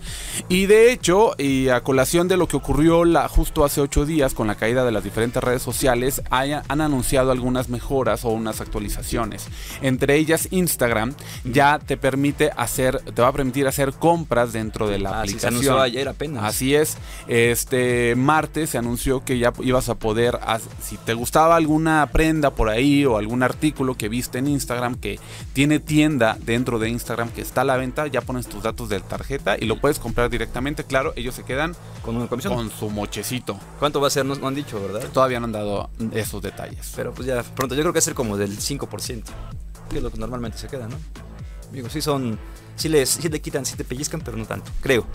Y 0.49 0.67
de 0.67 0.93
hecho, 0.93 1.33
y 1.39 1.69
a 1.69 1.81
colación 1.83 2.29
de 2.29 2.37
lo 2.37 2.47
que 2.49 2.57
ocurrió 2.57 3.05
la, 3.05 3.29
justo 3.29 3.65
hace 3.65 3.81
ocho 3.81 4.05
días 4.07 4.35
con 4.35 4.47
la 4.47 4.55
caída 4.55 4.85
de 4.85 4.93
las 4.93 5.03
diferentes 5.05 5.43
redes 5.43 5.63
sociales, 5.63 6.23
haya- 6.31 6.63
han 6.69 6.81
anunciado 6.81 7.31
algunas 7.33 7.69
mejoras 7.69 8.25
o 8.25 8.31
unas 8.31 8.61
actualizaciones. 8.61 9.47
Entre 9.83 10.17
ellas, 10.17 10.49
Instagram 10.51 11.15
ya 11.45 11.79
te 11.79 11.97
permite 11.97 12.51
hacer, 12.57 13.01
te 13.01 13.23
va 13.23 13.29
a 13.29 13.33
permitir 13.33 13.67
hacer 13.67 13.93
compras 13.93 14.53
dentro 14.53 14.84
de 14.89 14.99
la 14.99 15.21
Ah, 15.21 15.23
sí, 15.25 15.31
se 15.31 15.47
aplicación. 15.47 15.49
anunció 15.55 15.81
ayer 15.81 16.09
apenas. 16.09 16.45
Así 16.45 16.75
es. 16.75 16.97
Este 17.29 18.15
martes 18.17 18.71
se 18.71 18.79
anunció 18.79 19.25
que 19.25 19.39
ya 19.39 19.53
ibas 19.61 19.89
a 19.89 19.95
poder, 19.97 20.39
si 20.83 20.97
te 20.97 21.15
gustaba 21.15 21.57
alguna 21.57 22.09
prenda 22.13 22.51
por 22.51 22.69
ahí 22.69 23.05
o 23.05 23.17
algún 23.19 23.43
artículo 23.43 23.97
que 23.97 24.09
viste 24.09 24.39
en 24.39 24.49
Instagram 24.49 24.97
que 24.97 25.19
tiene 25.53 25.81
tienda 25.81 26.37
dentro 26.41 26.79
de 26.79 26.89
Instagram 26.89 27.31
que 27.31 27.41
está 27.43 27.63
a 27.63 27.65
la 27.65 27.77
venta, 27.77 28.07
ya 28.07 28.21
pones 28.21 28.47
tus 28.47 28.63
datos 28.63 28.89
de 28.89 29.01
tarjeta 29.01 29.57
y 29.59 29.67
lo 29.67 29.81
puedes 29.81 29.99
comprar 29.99 30.31
directamente. 30.31 30.85
Claro, 30.85 31.13
ellos 31.17 31.35
se 31.35 31.43
quedan 31.45 31.75
Con 32.03 32.17
una 32.17 32.27
comisión. 32.27 32.55
con 32.55 32.71
su 32.71 32.91
mochecito. 32.91 33.59
¿Cuánto 33.79 34.01
va 34.01 34.09
a 34.09 34.11
ser? 34.11 34.25
No, 34.25 34.35
no 34.35 34.49
han 34.49 34.55
dicho, 34.55 34.81
¿verdad? 34.81 35.09
Todavía 35.13 35.39
no 35.41 35.47
han 35.47 35.53
dado 35.53 35.91
esos 36.13 36.43
detalles. 36.43 36.93
Pero 36.97 37.13
pues 37.13 37.27
ya 37.27 37.43
pronto, 37.43 37.75
yo 37.75 37.83
creo 37.83 37.93
que 37.93 37.99
va 37.99 38.01
a 38.01 38.03
ser 38.03 38.15
como 38.15 38.37
del 38.37 38.59
5%, 38.59 39.23
que 39.91 39.97
es 39.99 40.03
lo 40.03 40.11
que 40.11 40.19
normalmente 40.19 40.59
se 40.59 40.69
queda, 40.69 40.89
¿no? 40.89 40.97
Digo, 41.73 41.89
sí 41.89 42.01
son, 42.01 42.39
sí, 42.77 42.89
les, 42.89 43.09
sí 43.09 43.29
le 43.29 43.41
quitan, 43.41 43.65
sí 43.65 43.77
te 43.77 43.85
pellizcan, 43.85 44.21
pero 44.21 44.37
no 44.37 44.47
tanto, 44.47 44.71
creo. 44.81 45.07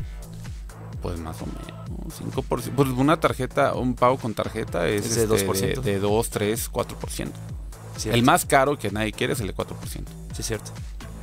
Pues 1.01 1.19
más 1.19 1.38
o 1.41 1.45
menos, 1.45 2.35
5%. 2.35 2.71
Pues 2.75 2.89
una 2.89 3.19
tarjeta, 3.19 3.73
un 3.73 3.95
pago 3.95 4.17
con 4.17 4.33
tarjeta 4.33 4.88
es, 4.88 5.06
Es 5.06 5.29
de 5.29 5.35
este, 5.35 5.47
2%. 5.47 5.81
de, 5.81 5.91
de 5.94 6.00
2, 6.00 6.29
3, 6.29 6.71
4%. 6.71 6.88
Cierto. 7.97 8.15
El 8.17 8.23
más 8.23 8.45
caro 8.45 8.78
que 8.78 8.92
nadie 8.92 9.11
quiere 9.11 9.33
es 9.33 9.39
el 9.42 9.47
de 9.47 9.56
4%. 9.56 9.66
Sí, 10.33 10.44
cierto. 10.44 10.71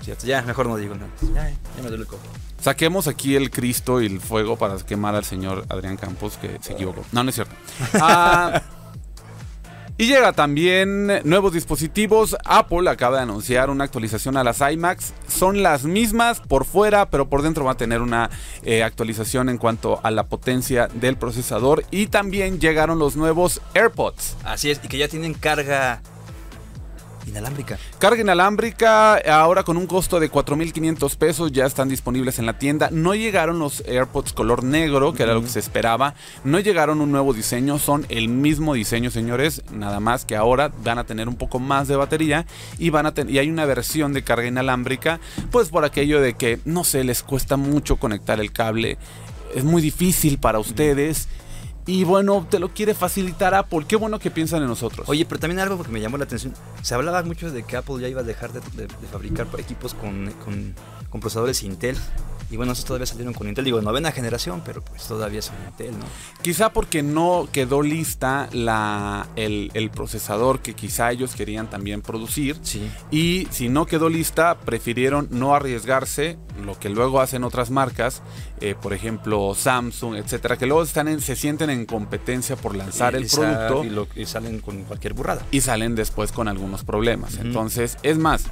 Cierto. 0.02 0.26
Ya, 0.26 0.43
mejor 0.43 0.66
no 0.66 0.76
digo 0.76 0.95
nada. 0.95 1.11
Ya, 1.35 1.50
ya 1.50 1.83
me 1.83 1.88
duele 1.88 2.02
el 2.02 2.07
coco. 2.07 2.23
Saquemos 2.61 3.07
aquí 3.07 3.37
el 3.37 3.50
Cristo 3.50 4.00
y 4.00 4.07
el 4.07 4.21
fuego 4.21 4.57
para 4.57 4.76
quemar 4.78 5.14
al 5.14 5.25
señor 5.25 5.66
Adrián 5.69 5.97
Campos, 5.97 6.37
que 6.37 6.59
se 6.61 6.73
equivocó. 6.73 7.05
No, 7.12 7.23
no 7.23 7.31
es 7.31 7.35
cierto. 7.35 7.55
Ah, 7.95 8.62
y 9.99 10.07
llega 10.07 10.33
también 10.33 11.21
nuevos 11.25 11.53
dispositivos. 11.53 12.37
Apple 12.45 12.91
acaba 12.91 13.17
de 13.17 13.23
anunciar 13.23 13.71
una 13.71 13.85
actualización 13.85 14.37
a 14.37 14.45
las 14.45 14.61
iMacs. 14.61 15.15
Son 15.26 15.62
las 15.62 15.85
mismas 15.85 16.41
por 16.41 16.65
fuera, 16.67 17.09
pero 17.09 17.29
por 17.29 17.43
dentro 17.43 17.65
va 17.65 17.73
a 17.73 17.76
tener 17.76 18.03
una 18.03 18.29
eh, 18.62 18.83
actualización 18.83 19.49
en 19.49 19.59
cuanto 19.59 20.00
a 20.03 20.11
la 20.11 20.25
potencia 20.25 20.88
del 20.88 21.17
procesador. 21.17 21.85
Y 21.91 22.09
también 22.09 22.61
llegaron 22.61 22.99
los 22.99 23.17
nuevos 23.17 23.62
AirPods. 23.75 24.37
Así 24.45 24.71
es, 24.71 24.81
y 24.85 24.88
que 24.88 24.99
ya 24.99 25.09
tienen 25.09 25.33
carga 25.33 26.03
inalámbrica. 27.26 27.78
Carga 27.99 28.21
inalámbrica, 28.21 29.16
ahora 29.16 29.62
con 29.62 29.76
un 29.76 29.87
costo 29.87 30.21
de 30.21 30.30
4.500 30.30 31.16
pesos, 31.16 31.52
ya 31.52 31.66
están 31.66 31.88
disponibles 31.88 32.38
en 32.38 32.47
la 32.47 32.59
tienda. 32.59 32.88
No 32.92 33.14
llegaron 33.14 33.59
los 33.59 33.83
AirPods 33.87 34.33
color 34.33 34.62
negro, 34.64 35.12
que 35.12 35.23
era 35.23 35.35
lo 35.35 35.42
que 35.42 35.49
se 35.49 35.59
esperaba. 35.59 36.14
No 36.45 36.61
llegaron 36.61 37.00
un 37.00 37.11
nuevo 37.11 37.33
diseño, 37.33 37.78
son 37.78 38.06
el 38.09 38.28
mismo 38.28 38.75
diseño, 38.75 39.11
señores. 39.11 39.62
Nada 39.73 40.00
más 40.00 40.25
que 40.25 40.37
ahora 40.37 40.71
van 40.85 40.99
a 40.99 41.04
tener 41.04 41.28
un 41.28 41.37
poco 41.37 41.59
más 41.59 41.88
de 41.88 41.97
batería 41.97 42.47
y, 42.78 42.90
van 42.90 43.06
a 43.06 43.14
y 43.28 43.38
hay 43.38 43.50
una 43.50 43.64
versión 43.64 44.12
de 44.12 44.23
carga 44.23 44.47
inalámbrica, 44.47 45.21
pues 45.50 45.68
por 45.68 45.85
aquello 45.85 46.21
de 46.21 46.35
que, 46.35 46.61
no 46.64 46.85
sé, 46.85 47.04
les 47.04 47.23
cuesta 47.23 47.56
mucho 47.56 47.97
conectar 47.97 48.40
el 48.40 48.52
cable. 48.52 48.99
Es 49.54 49.64
muy 49.64 49.80
difícil 49.83 50.38
para 50.38 50.59
ustedes. 50.59 51.28
Y 51.87 52.02
bueno, 52.05 52.45
te 52.50 52.59
lo 52.59 52.71
quiere 52.71 52.95
facilitar 52.95 53.55
Apple. 53.55 53.85
Qué 53.87 53.95
bueno 53.97 54.19
que 54.19 54.31
piensan 54.31 54.61
en 54.62 54.69
nosotros. 54.69 55.09
Oye, 55.09 55.25
pero 55.25 55.38
también 55.38 55.61
algo 55.61 55.81
que 55.83 55.88
me 55.90 56.00
llamó 56.00 56.19
la 56.19 56.25
atención. 56.25 56.52
Se 56.83 56.95
hablaba 56.95 57.23
mucho 57.23 57.50
de 57.52 57.62
que 57.62 57.76
Apple 57.76 58.00
ya 58.00 58.09
iba 58.09 58.23
a 58.23 58.25
dejar 58.25 58.52
de, 58.52 58.61
de- 58.76 58.88
de 58.88 59.07
fabricar 59.11 59.47
equipos 59.59 59.95
con, 59.95 60.33
con- 60.45 60.75
con 61.11 61.21
procesadores 61.21 61.62
Intel. 61.62 61.97
Y 62.50 62.57
bueno, 62.57 62.73
esos 62.73 62.85
todavía 62.85 63.07
salieron 63.07 63.35
con 63.35 63.49
Intel, 63.49 63.65
digo, 63.65 63.81
novena 63.83 64.12
generación, 64.12 64.62
pero 64.65 64.81
pues 64.83 65.03
todavía 65.07 65.43
son 65.43 65.57
Intel, 65.67 65.99
¿no? 65.99 66.05
Quizá 66.43 66.73
porque 66.73 67.03
no 67.03 67.49
quedó 67.50 67.83
lista 67.83 68.49
la, 68.53 69.26
el, 69.37 69.71
el 69.75 69.91
procesador 69.91 70.61
que 70.61 70.75
quizá 70.75 71.11
ellos 71.11 71.35
querían 71.35 71.69
también 71.69 72.03
producir. 72.03 72.57
Sí. 72.62 72.88
Y 73.11 73.49
si 73.50 73.69
no 73.69 73.87
quedó 73.87 74.09
lista, 74.09 74.59
prefirieron 74.61 75.26
no 75.31 75.55
arriesgarse, 75.55 76.38
lo 76.65 76.79
que 76.79 76.88
luego 76.88 77.21
hacen 77.21 77.43
otras 77.45 77.71
marcas, 77.71 78.23
eh, 78.61 78.75
por 78.81 78.93
ejemplo 78.93 79.55
Samsung, 79.55 80.15
etcétera, 80.17 80.57
que 80.57 80.67
luego 80.67 80.83
están 80.85 81.09
en- 81.09 81.21
se 81.21 81.35
sienten 81.37 81.69
en 81.71 81.85
competencia 81.85 82.57
por 82.57 82.76
lanzar 82.76 83.15
Y- 83.15 83.17
el 83.19 83.25
y 83.25 83.29
producto 83.29 83.85
Y, 83.85 83.91
lo- 83.91 84.09
y 84.15 84.25
salen 84.26 84.61
con 84.61 84.85
cualquier 84.85 85.15
burrada. 85.15 85.43
y 85.50 85.61
salen 85.61 85.95
después 85.97 86.33
con 86.33 86.47
algunos 86.49 86.85
problemas. 86.85 87.37
Entonces, 87.38 87.99
es 88.03 88.17
más, 88.19 88.45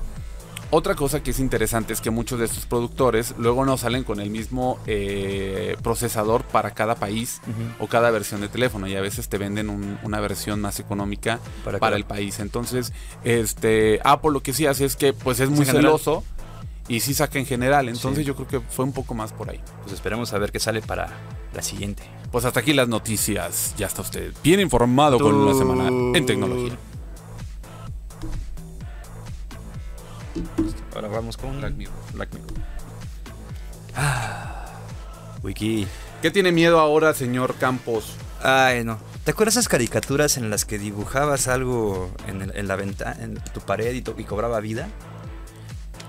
otra 0.71 0.94
cosa 0.94 1.23
que 1.23 1.30
es 1.30 1.38
interesante 1.38 1.92
es 1.92 2.00
que 2.00 2.11
muchos 2.11 2.38
de 2.38 2.47
estos 2.47 2.66
productores 2.66 3.35
luego 3.38 3.64
no 3.64 3.76
salen 3.76 4.02
con 4.04 4.18
el 4.21 4.30
mismo 4.30 4.78
eh, 4.87 5.76
procesador 5.83 6.42
para 6.44 6.73
cada 6.73 6.94
país 6.97 7.40
o 7.78 7.87
cada 7.87 8.11
versión 8.11 8.40
de 8.40 8.49
teléfono 8.49 8.87
y 8.88 8.97
a 8.97 9.00
veces 9.00 9.28
te 9.28 9.38
venden 9.38 9.71
un- 9.71 9.99
una 10.02 10.21
versión 10.21 10.61
más 10.61 10.80
económica 10.80 11.38
Para 11.80 11.97
el 11.97 12.04
país. 12.04 12.40
Entonces, 12.40 12.92
este 13.23 14.00
Apple 14.04 14.30
lo 14.33 14.42
que 14.42 14.52
sí 14.52 14.66
hace 14.66 14.85
es 14.85 14.97
que 14.97 15.12
pues 15.12 15.40
es 15.40 15.49
muy 15.50 15.64
celoso 15.64 16.25
y 16.88 17.00
sí 17.00 17.14
saca 17.14 17.38
en 17.38 17.47
general. 17.47 17.88
Entonces 17.88 18.18
Sí. 18.21 18.25
yo 18.25 18.35
creo 18.35 18.49
que 18.49 18.61
fue 18.61 18.85
un 18.85 18.92
poco 18.92 19.14
más 19.14 19.33
por 19.33 19.50
ahí. 19.50 19.61
Pues 19.83 19.92
esperemos 19.94 20.33
a 20.33 20.38
ver 20.38 20.50
qué 20.52 20.61
sale 20.61 20.83
para 20.83 21.09
la 21.54 21.62
siguiente. 21.62 22.02
Pues 22.33 22.44
hasta 22.44 22.61
aquí 22.61 22.73
las 22.73 22.88
noticias. 22.88 23.75
Ya 23.78 23.87
está 23.87 24.02
usted 24.02 24.33
bien 24.42 24.61
informado 24.61 25.18
con 25.18 25.35
una 25.35 25.54
semana 25.54 25.88
en 26.18 26.26
tecnología. 26.26 26.76
Ahora 30.94 31.08
vamos 31.08 31.36
con 31.36 31.58
Black 31.60 31.74
Mirror, 31.74 31.94
Black 32.12 32.28
Mirror. 32.32 32.52
Wiki. 35.42 35.86
¿Qué 36.22 36.30
tiene 36.30 36.52
miedo 36.52 36.80
ahora, 36.80 37.12
señor 37.14 37.54
Campos? 37.56 38.14
Ay, 38.42 38.82
no. 38.84 38.98
¿Te 39.24 39.30
acuerdas 39.30 39.54
esas 39.54 39.68
caricaturas 39.68 40.36
en 40.36 40.50
las 40.50 40.64
que 40.64 40.78
dibujabas 40.78 41.48
algo 41.48 42.10
en, 42.28 42.42
el- 42.42 42.56
en 42.56 42.68
la 42.68 42.76
ventana, 42.76 43.16
en 43.22 43.34
tu 43.52 43.60
pared 43.60 43.92
y, 43.94 44.02
to- 44.02 44.14
y 44.18 44.24
cobraba 44.24 44.60
vida? 44.60 44.88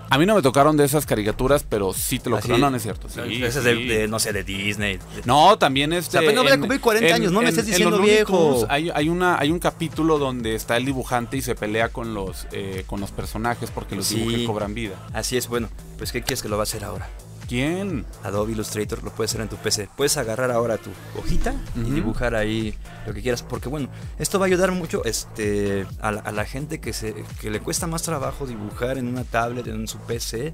A 0.10 0.18
mí 0.18 0.26
no 0.26 0.36
me 0.36 0.42
tocaron 0.42 0.78
de 0.78 0.86
esas 0.86 1.06
caricaturas, 1.06 1.66
pero 1.68 1.94
sí 1.94 2.20
te 2.20 2.30
lo 2.30 2.38
¿Ah, 2.38 2.42
creo. 2.42 2.58
No, 2.58 2.70
no 2.70 2.78
es 2.78 2.84
cierto. 2.84 3.08
Sí, 3.10 3.44
Esas 3.44 3.64
sí. 3.64 3.70
de, 3.70 3.76
de, 3.86 4.08
no 4.08 4.20
sé, 4.20 4.34
de 4.34 4.44
Disney. 4.44 5.00
No, 5.26 5.58
también 5.58 5.94
este. 5.94 6.18
O 6.18 6.22
sea, 6.22 6.42
voy 6.42 6.52
a 6.52 6.60
cumplir 6.60 6.80
40 6.82 7.16
años, 7.16 7.32
no 7.32 7.42
me 7.42 7.50
estés 7.50 7.66
diciendo 7.66 8.00
viejo. 8.02 8.66
Hay, 8.70 8.90
hay 8.94 9.10
una, 9.10 9.40
hay 9.40 9.52
un 9.52 9.60
capítulo 9.60 10.18
donde 10.20 10.56
está 10.56 10.78
el 10.78 10.86
dibujante 10.86 11.38
y 11.38 11.42
se 11.42 11.56
pelea 11.56 11.90
con 11.90 12.14
los, 12.14 12.48
eh, 12.52 12.84
con 12.88 13.00
los 13.02 13.12
personajes 13.12 13.72
porque 13.72 13.96
los 13.96 14.06
Sí. 14.06 14.16
dibujos 14.18 14.42
cobran 14.48 14.74
vida. 14.74 14.96
Así 15.14 15.38
es, 15.38 15.48
bueno, 15.48 15.70
pues 15.98 16.12
¿qué 16.12 16.22
quieres 16.22 16.42
que 16.42 16.50
lo 16.50 16.58
va 16.58 16.64
a 16.64 16.66
hacer 16.66 16.84
ahora? 16.84 17.10
¿Quién? 17.48 18.06
Adobe 18.24 18.54
Illustrator 18.54 19.04
lo 19.04 19.12
puedes 19.12 19.32
hacer 19.32 19.42
en 19.42 19.50
tu 19.50 19.58
PC. 19.58 19.88
Puedes 19.96 20.18
agarrar 20.18 20.50
ahora 20.52 20.78
tu 20.78 20.90
hojita 21.20 21.54
y 21.76 21.92
dibujar 21.92 22.34
ahí 22.36 22.76
lo 23.06 23.14
que 23.14 23.22
quieras. 23.22 23.44
Porque 23.44 23.70
bueno, 23.70 23.88
esto 24.18 24.40
va 24.40 24.46
a 24.46 24.48
ayudar 24.48 24.72
mucho 24.72 25.04
este, 25.06 25.86
a, 26.02 26.12
la, 26.12 26.22
a 26.22 26.32
la 26.32 26.46
gente 26.46 26.80
que, 26.80 26.92
se, 26.94 27.14
que 27.40 27.52
le 27.52 27.60
cuesta 27.60 27.86
más 27.86 28.02
trabajo 28.02 28.48
dibujar 28.48 28.98
en 28.98 29.08
una 29.08 29.24
tablet, 29.24 29.68
en 29.68 29.88
su 29.88 30.00
PC, 30.00 30.54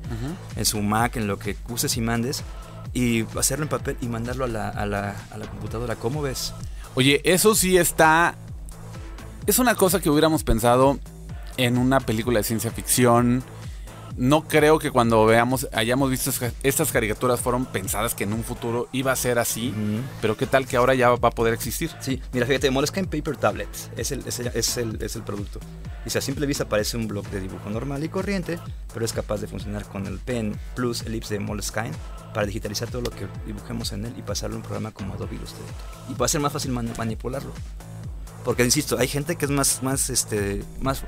en 0.56 0.66
su 0.66 0.82
Mac, 0.82 1.16
en 1.16 1.28
lo 1.28 1.40
que 1.40 1.56
uses 1.70 1.96
y 1.96 2.02
mandes. 2.02 2.44
Y 2.94 3.24
hacerlo 3.40 3.64
en 3.64 3.70
papel 3.70 3.96
y 4.02 4.08
mandarlo 4.08 4.44
a 4.44 4.48
la, 4.50 4.68
a 4.70 4.86
la, 4.86 5.16
a 5.32 5.38
la 5.38 5.46
computadora. 5.48 5.96
¿Cómo 5.96 6.22
ves? 6.22 6.54
Oye, 6.96 7.22
eso 7.24 7.56
sí 7.56 7.78
está. 7.78 8.36
Es 9.48 9.60
una 9.60 9.76
cosa 9.76 10.02
que 10.02 10.10
hubiéramos 10.10 10.44
pensado 10.44 11.00
en 11.56 11.78
una 11.78 12.02
película 12.02 12.40
de 12.40 12.44
ciencia 12.44 12.70
ficción. 12.72 13.44
No 14.22 14.48
creo 14.48 14.78
que 14.78 14.92
cuando 14.92 15.26
veamos, 15.26 15.68
hayamos 15.74 16.12
visto 16.12 16.32
estas 16.62 16.92
caricaturas 16.92 17.40
fueron 17.40 17.66
pensadas 17.66 18.14
que 18.14 18.26
en 18.26 18.34
un 18.34 18.44
futuro 18.44 18.88
iba 18.92 19.12
a 19.12 19.16
ser 19.16 19.40
así. 19.40 19.74
Pero 20.22 20.38
qué 20.38 20.46
tal 20.46 20.68
que 20.68 20.78
ahora 20.78 20.94
ya 20.94 21.10
va 21.10 21.30
a 21.30 21.32
poder 21.32 21.56
existir. 21.56 21.90
Sí, 22.02 22.22
mira, 22.32 22.46
fíjate, 22.46 22.70
Moleskine 22.70 23.08
Paper 23.08 23.36
Tablet 23.36 23.68
es 23.98 24.12
el, 24.12 24.20
es, 24.28 24.38
el, 24.38 24.48
es, 24.54 24.78
el, 24.78 25.02
es 25.02 25.16
el 25.16 25.24
producto. 25.24 25.60
Y 26.06 26.12
si 26.12 26.20
a 26.20 26.22
simple 26.22 26.46
vista 26.46 26.70
parece 26.70 26.98
un 26.98 27.08
blog 27.08 27.28
de 27.32 27.40
dibujo 27.40 27.68
normal 27.72 28.04
y 28.04 28.10
corriente, 28.10 28.60
pero 28.94 29.04
es 29.04 29.12
capaz 29.12 29.42
de 29.42 29.48
funcionar 29.48 29.86
con 29.86 30.06
el 30.06 30.20
Pen 30.20 30.56
Plus 30.76 31.02
Ellipse 31.02 31.34
de 31.34 31.40
Moleskine 31.40 31.92
para 32.32 32.46
digitalizar 32.46 32.92
todo 32.92 33.02
lo 33.02 33.10
que 33.10 33.26
dibujemos 33.48 33.92
en 33.92 34.06
él 34.06 34.14
y 34.20 34.22
pasarlo 34.22 34.56
a 34.56 34.58
un 34.58 34.64
programa 34.64 34.92
como 34.92 35.16
Adobe 35.16 35.34
Illustrator. 35.34 35.74
Y 36.10 36.14
va 36.14 36.28
a 36.28 36.30
ser 36.30 36.42
más 36.42 36.54
fácil 36.54 36.72
mani- 36.74 36.94
manipularlo. 36.96 37.54
Porque, 38.46 38.64
insisto, 38.64 39.00
hay 39.00 39.08
gente 39.08 39.36
que 39.36 39.46
es 39.46 39.52
más, 39.52 39.82
más, 39.82 40.12
este, 40.12 40.64
más... 40.80 41.04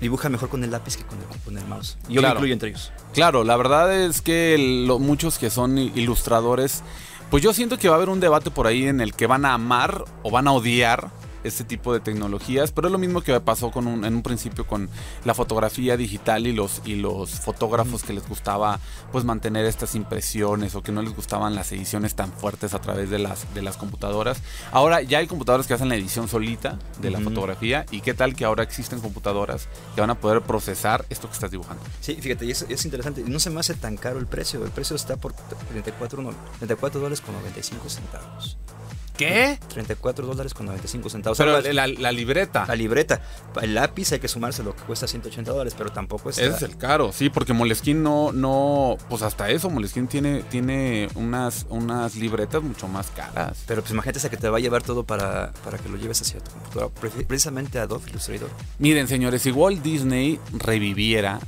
Dibuja 0.00 0.28
mejor 0.28 0.48
con 0.48 0.62
el 0.64 0.70
lápiz 0.70 0.96
que 0.96 1.04
con 1.04 1.18
el, 1.18 1.24
con 1.44 1.56
el 1.58 1.64
mouse. 1.66 1.96
Yo 2.08 2.20
Claro. 2.20 2.34
me 2.34 2.38
incluyo 2.40 2.52
entre 2.54 2.68
ellos. 2.70 2.92
Claro, 3.14 3.44
la 3.44 3.56
verdad 3.56 3.92
es 3.94 4.20
que 4.22 4.84
lo- 4.86 4.98
muchos 4.98 5.38
que 5.38 5.48
son 5.50 5.78
ilustradores, 5.78 6.82
pues 7.30 7.42
yo 7.42 7.52
siento 7.52 7.78
que 7.78 7.88
va 7.88 7.94
a 7.94 7.96
haber 7.96 8.08
un 8.10 8.20
debate 8.20 8.50
por 8.50 8.66
ahí 8.66 8.86
en 8.86 9.00
el 9.00 9.14
que 9.14 9.26
van 9.26 9.44
a 9.44 9.54
amar 9.54 10.04
o 10.22 10.30
van 10.30 10.48
a 10.48 10.52
odiar 10.52 11.10
este 11.46 11.64
tipo 11.64 11.92
de 11.92 12.00
tecnologías, 12.00 12.72
pero 12.72 12.88
es 12.88 12.92
lo 12.92 12.98
mismo 12.98 13.20
que 13.22 13.38
pasó 13.40 13.70
con 13.70 13.86
un- 13.86 14.04
en 14.04 14.14
un 14.14 14.22
principio 14.22 14.66
con 14.66 14.88
la 15.24 15.34
fotografía 15.34 15.96
digital 15.96 16.46
y 16.46 16.52
los 16.52 16.82
y 16.84 16.96
los 16.96 17.30
fotógrafos 17.40 18.02
que 18.02 18.12
les 18.12 18.28
gustaba 18.28 18.80
pues 19.12 19.24
mantener 19.24 19.64
estas 19.64 19.94
impresiones 19.94 20.74
o 20.74 20.82
que 20.82 20.92
no 20.92 21.02
les 21.02 21.14
gustaban 21.14 21.54
las 21.54 21.70
ediciones 21.72 22.14
tan 22.14 22.32
fuertes 22.32 22.74
a 22.74 22.80
través 22.80 23.10
de 23.10 23.18
las 23.18 23.52
de 23.54 23.62
las 23.62 23.76
computadoras. 23.76 24.38
Ahora 24.72 25.02
ya 25.02 25.18
hay 25.18 25.26
computadoras 25.26 25.66
que 25.66 25.74
hacen 25.74 25.88
la 25.88 25.96
edición 25.96 26.28
solita 26.28 26.78
de 27.00 27.10
la 27.10 27.18
Ujú. 27.18 27.28
fotografía 27.30 27.86
y 27.90 28.00
qué 28.00 28.14
tal 28.14 28.34
que 28.34 28.44
ahora 28.44 28.62
existen 28.62 29.00
computadoras 29.00 29.68
que 29.94 30.00
van 30.00 30.10
a 30.10 30.14
poder 30.20 30.42
procesar 30.42 31.04
esto 31.10 31.28
que 31.28 31.34
estás 31.34 31.50
dibujando. 31.50 31.82
Sí, 32.00 32.14
fíjate, 32.20 32.44
y 32.46 32.50
es, 32.50 32.66
es 32.68 32.84
interesante. 32.84 33.22
No 33.26 33.38
se 33.38 33.50
me 33.50 33.60
hace 33.60 33.74
tan 33.74 33.96
caro 33.96 34.18
el 34.18 34.26
precio. 34.26 34.64
El 34.64 34.70
precio 34.70 34.96
está 34.96 35.16
por 35.16 35.32
34, 35.70 36.22
no, 36.22 36.30
34 36.58 37.00
dólares 37.00 37.20
con 37.20 37.34
95 37.34 37.88
centavos. 37.88 38.56
¿Qué? 39.16 39.58
34 39.68 40.26
dólares 40.26 40.52
con 40.54 40.66
95 40.66 41.08
centavos. 41.10 41.38
Pero 41.38 41.60
la, 41.72 41.86
la 41.86 42.12
libreta. 42.12 42.64
la 42.66 42.74
libreta, 42.76 43.20
el 43.62 43.74
lápiz 43.74 44.12
hay 44.12 44.18
que 44.20 44.28
sumarse 44.28 44.62
lo 44.62 44.74
que 44.76 44.82
cuesta 44.82 45.06
180 45.06 45.50
dólares, 45.50 45.74
pero 45.76 45.90
tampoco 45.90 46.30
es. 46.30 46.38
Ese 46.38 46.54
es 46.56 46.62
el 46.62 46.76
caro, 46.76 47.12
sí, 47.12 47.30
porque 47.30 47.52
Moleskine 47.52 48.00
no, 48.00 48.32
no, 48.32 48.96
pues 49.08 49.22
hasta 49.22 49.50
eso, 49.50 49.70
Moleskine 49.70 50.06
tiene, 50.06 50.42
tiene 50.44 51.08
unas, 51.14 51.66
unas 51.70 52.14
libretas 52.16 52.62
mucho 52.62 52.88
más 52.88 53.10
caras. 53.10 53.56
Pero 53.66 53.80
pues 53.82 53.92
imagínate 53.92 54.18
esa 54.18 54.28
que 54.30 54.36
te 54.36 54.48
va 54.48 54.58
a 54.58 54.60
llevar 54.60 54.82
todo 54.82 55.04
para, 55.04 55.52
para 55.64 55.78
que 55.78 55.88
lo 55.88 55.96
lleves 55.96 56.20
hacia 56.22 56.40
tu 56.40 56.50
computadora. 56.50 56.88
Pre- 56.94 57.24
Precisamente 57.24 57.78
Adobe 57.78 58.10
Illustrator. 58.10 58.50
Miren, 58.78 59.08
señores, 59.08 59.42
si 59.42 59.50
Walt 59.50 59.82
Disney 59.82 60.38
reviviera, 60.52 61.40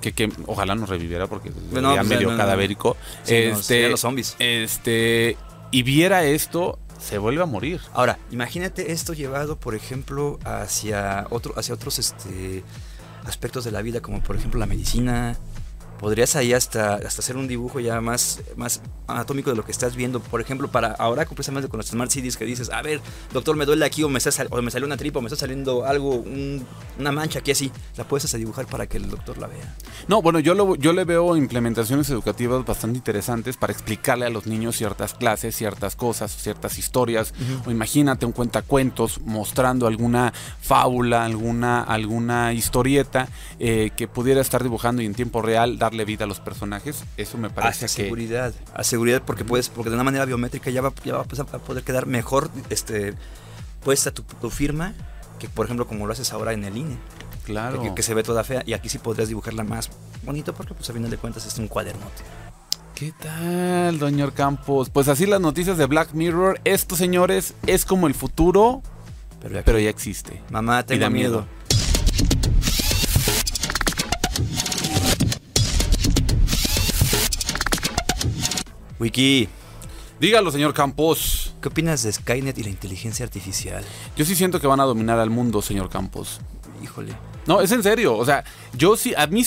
que, 0.00 0.12
que 0.12 0.30
ojalá 0.46 0.74
no 0.74 0.86
reviviera 0.86 1.26
porque 1.26 1.50
Bueno, 1.72 1.90
ya 1.94 2.00
pues, 2.02 2.08
medio 2.10 2.28
no, 2.28 2.32
no, 2.34 2.38
cadavérico, 2.38 2.96
Sí, 3.24 3.34
no, 3.50 3.58
este, 3.58 3.88
los 3.90 4.00
zombies. 4.00 4.36
este, 4.38 5.36
y 5.70 5.82
viera 5.82 6.24
esto, 6.24 6.78
se 6.98 7.18
vuelve 7.18 7.42
a 7.42 7.46
morir. 7.46 7.80
Ahora, 7.92 8.18
imagínate 8.30 8.92
esto 8.92 9.12
llevado, 9.12 9.58
por 9.58 9.74
ejemplo, 9.74 10.38
hacia 10.44 11.26
otro, 11.30 11.54
hacia 11.56 11.74
otros 11.74 11.98
este, 11.98 12.64
aspectos 13.24 13.64
de 13.64 13.70
la 13.70 13.82
vida, 13.82 14.00
como 14.00 14.22
por 14.22 14.36
ejemplo 14.36 14.58
la 14.58 14.66
medicina. 14.66 15.36
Podrías 15.98 16.36
ahí 16.36 16.52
hasta, 16.52 16.94
hasta 16.94 17.20
hacer 17.20 17.36
un 17.36 17.48
dibujo 17.48 17.80
ya 17.80 18.00
más, 18.00 18.40
más 18.56 18.80
anatómico 19.06 19.50
de 19.50 19.56
lo 19.56 19.64
que 19.64 19.72
estás 19.72 19.96
viendo. 19.96 20.20
Por 20.20 20.40
ejemplo, 20.40 20.68
para 20.68 20.92
ahora 20.92 21.24
precisamente 21.26 21.68
con 21.68 21.78
los 21.78 21.86
Smart 21.88 22.10
Cities 22.10 22.36
que 22.36 22.44
dices, 22.44 22.70
a 22.70 22.80
ver, 22.82 23.00
doctor, 23.32 23.56
me 23.56 23.64
duele 23.66 23.84
aquí 23.84 24.02
o 24.02 24.08
me, 24.08 24.18
está 24.18 24.30
o 24.50 24.62
me 24.62 24.70
salió 24.70 24.86
una 24.86 24.96
tripa 24.96 25.18
o 25.18 25.22
me 25.22 25.26
está 25.28 25.36
saliendo 25.36 25.84
algo, 25.86 26.14
un- 26.16 26.64
una 26.98 27.12
mancha 27.12 27.40
aquí 27.40 27.50
así. 27.50 27.70
La 27.96 28.04
puedes 28.04 28.24
hasta 28.24 28.38
dibujar 28.38 28.66
para 28.66 28.86
que 28.86 28.96
el 28.96 29.08
doctor 29.10 29.38
la 29.38 29.46
vea. 29.48 29.74
No, 30.06 30.22
bueno, 30.22 30.38
yo, 30.40 30.54
lo- 30.54 30.76
yo 30.76 30.92
le 30.92 31.04
veo 31.04 31.36
implementaciones 31.36 32.08
educativas 32.10 32.64
bastante 32.64 32.98
interesantes 32.98 33.56
para 33.56 33.72
explicarle 33.72 34.26
a 34.26 34.30
los 34.30 34.46
niños 34.46 34.76
ciertas 34.76 35.14
clases, 35.14 35.56
ciertas 35.56 35.96
cosas, 35.96 36.30
ciertas 36.36 36.78
historias. 36.78 37.34
O 37.66 37.70
imagínate 37.70 38.24
un 38.26 38.32
cuentacuentos 38.32 39.20
mostrando 39.24 39.86
alguna 39.86 40.32
fábula, 40.60 41.24
alguna, 41.24 41.82
alguna 41.82 42.52
historieta 42.52 43.28
eh, 43.58 43.90
que 43.96 44.06
pudiera 44.08 44.40
estar 44.40 44.62
dibujando 44.62 45.02
y 45.02 45.06
en 45.06 45.14
tiempo 45.14 45.42
real 45.42 45.78
darle 45.90 46.04
vida 46.04 46.24
a 46.24 46.26
los 46.28 46.40
personajes. 46.40 47.04
Eso 47.16 47.38
me 47.38 47.50
parece 47.50 47.82
que... 47.86 47.88
seguridad. 47.88 48.52
A 48.74 48.84
seguridad 48.84 49.22
porque 49.24 49.44
puedes, 49.44 49.68
porque 49.68 49.90
de 49.90 49.94
una 49.96 50.04
manera 50.04 50.24
biométrica 50.24 50.70
ya 50.70 50.80
va, 50.82 50.92
ya 51.04 51.16
va 51.16 51.24
pues, 51.24 51.40
a 51.40 51.44
poder 51.44 51.82
quedar 51.84 52.06
mejor 52.06 52.50
este, 52.70 53.14
puesta 53.82 54.10
tu, 54.10 54.22
tu 54.22 54.50
firma 54.50 54.94
que 55.38 55.48
por 55.48 55.66
ejemplo 55.66 55.86
como 55.86 56.06
lo 56.06 56.12
haces 56.12 56.32
ahora 56.32 56.52
en 56.52 56.64
el 56.64 56.76
INE. 56.76 56.96
Claro. 57.44 57.82
Que, 57.82 57.94
que 57.94 58.02
se 58.02 58.12
ve 58.14 58.22
toda 58.22 58.44
fea 58.44 58.62
y 58.66 58.72
aquí 58.74 58.88
sí 58.88 58.98
podrías 58.98 59.28
dibujarla 59.28 59.64
más 59.64 59.88
bonito 60.24 60.52
porque 60.54 60.74
pues 60.74 60.90
a 60.90 60.92
final 60.92 61.10
de 61.10 61.16
cuentas 61.16 61.46
es 61.46 61.56
un 61.58 61.68
cuadernote. 61.68 62.22
¿Qué 62.94 63.12
tal, 63.20 63.98
doñor 64.00 64.32
Campos? 64.32 64.90
Pues 64.90 65.06
así 65.06 65.24
las 65.24 65.40
noticias 65.40 65.78
de 65.78 65.86
Black 65.86 66.12
Mirror. 66.14 66.60
Esto, 66.64 66.96
señores, 66.96 67.54
es 67.66 67.84
como 67.84 68.08
el 68.08 68.14
futuro, 68.14 68.82
Pero, 69.40 69.54
ya- 69.54 69.62
pero 69.64 69.78
ya 69.78 69.88
existe. 69.88 70.42
mamá, 70.50 70.80
Y 70.80 70.84
tengo 70.84 71.02
da 71.02 71.08
miedo. 71.10 71.46
Wiki, 78.98 79.48
Dígalo, 80.20 80.50
señor 80.50 80.74
Campos. 80.74 81.54
¿qué 81.62 81.68
opinas 81.68 82.02
de 82.02 82.12
Skynet 82.12 82.58
y 82.58 82.64
la 82.64 82.70
inteligencia 82.70 83.24
artificial? 83.24 83.84
Yo 84.16 84.24
sí 84.24 84.34
siento 84.34 84.60
que 84.60 84.66
van 84.66 84.80
a 84.80 84.84
dominar 84.84 85.18
al 85.20 85.30
mundo, 85.30 85.62
señor 85.62 85.88
Campos. 85.88 86.40
Híjole. 86.82 87.12
No, 87.46 87.60
es 87.60 87.70
en 87.70 87.84
serio. 87.84 88.16
O 88.16 88.24
sea, 88.24 88.44
yo 88.72 88.96
sí, 88.96 89.14
a 89.16 89.28
mí, 89.28 89.44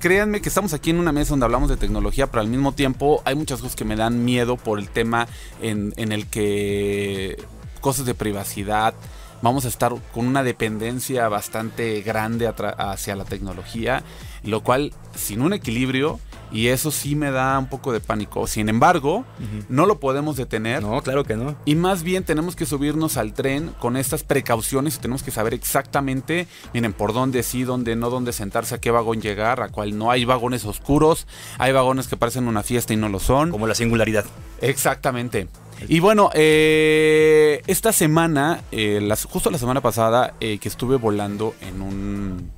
créanme 0.00 0.40
que 0.40 0.48
estamos 0.48 0.72
aquí 0.72 0.90
en 0.90 0.98
una 0.98 1.12
mesa 1.12 1.30
donde 1.30 1.44
hablamos 1.44 1.68
de 1.68 1.76
tecnología, 1.76 2.28
pero 2.28 2.40
al 2.40 2.48
mismo 2.48 2.72
tiempo 2.72 3.22
hay 3.26 3.34
muchas 3.34 3.60
cosas 3.60 3.76
que 3.76 3.84
me 3.84 3.94
dan 3.94 4.24
miedo 4.24 4.56
por 4.56 4.78
el 4.78 4.88
tema 4.88 5.28
en, 5.60 5.92
en 5.96 6.12
el 6.12 6.26
que 6.26 7.36
cosas 7.82 8.06
de 8.06 8.14
privacidad, 8.14 8.94
vamos 9.42 9.64
a 9.64 9.68
estar 9.68 9.92
con 10.12 10.26
una 10.26 10.42
dependencia 10.42 11.28
bastante 11.28 12.00
grande 12.00 12.48
hacia 12.48 13.16
la 13.16 13.24
tecnología, 13.24 14.02
lo 14.42 14.62
cual 14.62 14.92
sin 15.14 15.42
un 15.42 15.52
equilibrio 15.52 16.18
y 16.50 16.68
eso 16.68 16.90
sí 16.90 17.16
me 17.16 17.30
da 17.30 17.58
un 17.58 17.68
poco 17.68 17.92
de 17.92 18.00
pánico. 18.00 18.46
Sin 18.46 18.68
embargo, 18.68 19.24
no 19.68 19.86
lo 19.86 20.00
podemos 20.00 20.36
detener. 20.36 20.82
No, 20.82 21.00
claro 21.02 21.24
que 21.24 21.36
no. 21.36 21.56
Y 21.64 21.74
más 21.74 22.02
bien 22.02 22.24
tenemos 22.24 22.56
que 22.56 22.66
subirnos 22.66 23.16
al 23.16 23.32
tren 23.34 23.72
con 23.78 23.96
estas 23.96 24.22
precauciones 24.22 24.96
y 24.96 24.98
tenemos 24.98 25.22
que 25.22 25.30
saber 25.30 25.54
exactamente, 25.54 26.46
miren, 26.72 26.92
por 26.92 27.12
dónde 27.12 27.42
sí, 27.42 27.64
dónde 27.64 27.96
no, 27.96 28.10
dónde 28.10 28.32
sentarse, 28.32 28.74
a 28.74 28.78
qué 28.78 28.90
vagón 28.90 29.20
llegar, 29.20 29.60
a 29.60 29.68
cuál 29.68 29.96
no. 29.98 30.10
Hay 30.10 30.24
vagones 30.24 30.64
oscuros, 30.64 31.26
hay 31.58 31.72
vagones 31.72 32.08
que 32.08 32.16
parecen 32.16 32.48
una 32.48 32.62
fiesta 32.62 32.92
y 32.92 32.96
no 32.96 33.08
lo 33.08 33.20
son. 33.20 33.50
Como 33.50 33.66
la 33.66 33.74
singularidad. 33.74 34.24
Exactamente. 34.60 35.48
Y 35.88 36.00
bueno, 36.00 36.30
eh, 36.34 37.62
esta 37.66 37.92
semana, 37.92 38.62
eh, 38.72 39.06
justo 39.28 39.50
la 39.50 39.58
semana 39.58 39.80
pasada, 39.80 40.34
eh, 40.40 40.58
que 40.58 40.68
estuve 40.68 40.96
volando 40.96 41.54
en 41.60 41.82
un, 41.82 42.50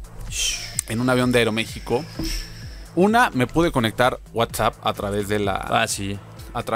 en 0.88 1.00
un 1.00 1.11
avión 1.11 1.33
de 1.33 1.40
Aeroméxico, 1.40 2.04
una, 2.99 3.31
me 3.31 3.47
pude 3.47 3.71
conectar 3.71 4.19
WhatsApp 4.33 4.75
a 4.83 4.93
través 4.93 5.28
de 5.28 5.38
la... 5.38 5.55
Ah, 5.55 5.87
sí. 5.87 6.19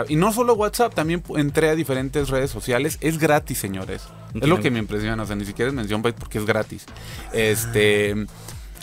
y 0.09 0.17
no 0.17 0.33
solo 0.33 0.55
WhatsApp, 0.55 0.95
también 0.95 1.23
entré 1.37 1.69
a 1.69 1.75
diferentes 1.75 2.29
redes 2.29 2.51
sociales. 2.51 2.99
Es 3.01 3.19
gratis, 3.19 3.59
señores. 3.59 4.03
Es 4.35 4.49
lo 4.49 4.61
que 4.61 4.71
me 4.71 4.79
impresiona. 4.79 5.23
O 5.23 5.27
sea, 5.27 5.37
ni 5.37 5.45
siquiera 5.45 5.69
es 5.69 5.75
mención 5.75 6.01
porque 6.03 6.39
es 6.39 6.47
gratis. 6.47 6.87
Este. 7.33 8.15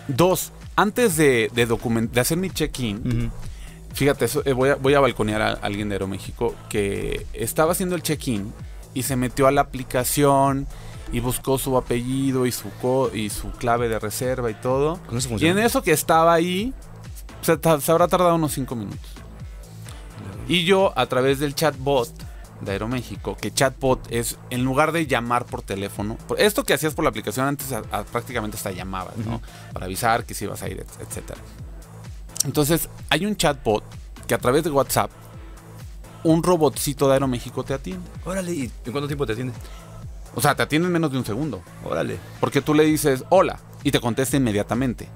Dos, 0.07 0.51
antes 0.75 1.17
de, 1.17 1.51
de, 1.53 2.19
hacer 2.19 2.37
mi 2.37 2.49
check-in, 2.49 3.31
fíjate, 3.93 4.25
eh, 4.45 4.53
voy, 4.53 4.69
a, 4.69 4.75
voy 4.75 4.95
a 4.95 4.99
balconear 4.99 5.41
a 5.41 5.51
alguien 5.53 5.87
de 5.87 5.95
Aeroméxico 5.95 6.55
que 6.67 7.27
estaba 7.33 7.73
haciendo 7.73 7.95
el 7.95 8.01
check-in 8.01 8.51
y 8.93 9.03
se 9.03 9.15
metió 9.15 9.47
a 9.47 9.51
la 9.51 9.61
aplicación 9.61 10.67
y 11.11 11.19
buscó 11.19 11.57
su 11.57 11.77
apellido 11.77 12.45
y 12.45 12.51
su, 12.51 12.69
y 13.13 13.29
su 13.29 13.51
clave 13.51 13.89
de 13.89 13.99
reserva 13.99 14.51
y 14.51 14.55
todo. 14.55 14.99
y 15.39 15.47
en 15.47 15.59
eso 15.59 15.81
que 15.81 15.91
estaba 15.91 16.33
ahí, 16.33 16.73
se, 17.41 17.91
habrá 17.91 18.07
tardado 18.07 18.35
unos 18.35 18.53
5 18.53 18.75
minutos. 18.75 19.09
Y 20.47 20.65
yo, 20.65 20.93
a 20.95 21.05
través 21.05 21.39
del 21.39 21.55
chatbot 21.55 22.09
de 22.61 22.71
Aeroméxico, 22.71 23.37
que 23.37 23.53
chatbot 23.53 24.11
es 24.11 24.37
en 24.49 24.65
lugar 24.65 24.91
de 24.91 25.05
llamar 25.07 25.45
por 25.45 25.61
teléfono, 25.61 26.17
esto 26.37 26.63
que 26.63 26.73
hacías 26.73 26.93
por 26.93 27.03
la 27.05 27.09
aplicación 27.09 27.45
antes 27.45 27.73
prácticamente 28.11 28.57
hasta 28.57 28.71
llamabas, 28.71 29.17
¿no? 29.17 29.41
Para 29.73 29.85
avisar 29.85 30.25
que 30.25 30.33
si 30.33 30.45
ibas 30.45 30.61
a 30.63 30.69
ir, 30.69 30.79
etc. 30.79 31.37
Entonces, 32.45 32.89
hay 33.09 33.25
un 33.25 33.35
chatbot 33.35 33.83
que 34.27 34.33
a 34.33 34.37
través 34.37 34.63
de 34.63 34.71
WhatsApp, 34.71 35.11
un 36.23 36.43
robotcito 36.43 37.07
de 37.07 37.13
Aeroméxico 37.13 37.63
te 37.63 37.73
atiende. 37.73 38.09
Órale, 38.25 38.51
¿y 38.51 38.63
en 38.63 38.91
cuánto 38.91 39.07
tiempo 39.07 39.25
te 39.25 39.33
atiende? 39.33 39.53
O 40.35 40.41
sea, 40.41 40.55
te 40.55 40.63
atiende 40.63 40.87
en 40.87 40.93
menos 40.93 41.11
de 41.11 41.17
un 41.17 41.25
segundo. 41.25 41.61
Órale. 41.83 42.17
Porque 42.39 42.61
tú 42.61 42.73
le 42.73 42.83
dices 42.83 43.23
hola 43.29 43.59
y 43.83 43.91
te 43.91 43.99
contesta 43.99 44.37
inmediatamente. 44.37 45.07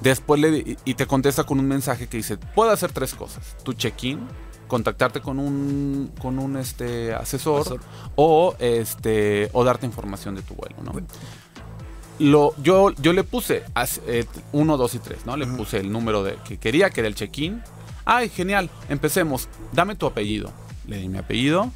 Después 0.00 0.40
le, 0.40 0.76
y 0.84 0.94
te 0.94 1.06
contesta 1.06 1.44
con 1.44 1.58
un 1.58 1.66
mensaje 1.66 2.06
que 2.06 2.18
dice, 2.18 2.36
puedo 2.36 2.70
hacer 2.70 2.92
tres 2.92 3.14
cosas. 3.14 3.56
Tu 3.64 3.72
check-in, 3.72 4.20
contactarte 4.68 5.20
con 5.20 5.40
un, 5.40 6.12
con 6.20 6.38
un 6.38 6.56
este, 6.56 7.12
asesor, 7.14 7.80
o 8.14 8.54
este 8.60 9.50
o 9.52 9.64
darte 9.64 9.86
información 9.86 10.36
de 10.36 10.42
tu 10.42 10.54
vuelo, 10.54 10.76
¿no? 10.84 10.92
Lo, 12.20 12.54
yo, 12.62 12.90
yo 13.00 13.12
le 13.12 13.24
puse 13.24 13.64
1, 14.52 14.76
2 14.76 14.94
y 14.94 14.98
3, 14.98 15.26
¿no? 15.26 15.36
Le 15.36 15.46
puse 15.46 15.78
el 15.78 15.90
número 15.90 16.22
de, 16.22 16.36
que 16.44 16.58
quería, 16.58 16.90
que 16.90 17.00
era 17.00 17.08
el 17.08 17.14
check-in. 17.14 17.62
Ay, 18.04 18.28
genial, 18.28 18.70
empecemos. 18.88 19.48
Dame 19.72 19.94
tu 19.94 20.06
apellido. 20.06 20.50
Le 20.86 20.98
di 20.98 21.08
mi 21.08 21.18
apellido. 21.18 21.70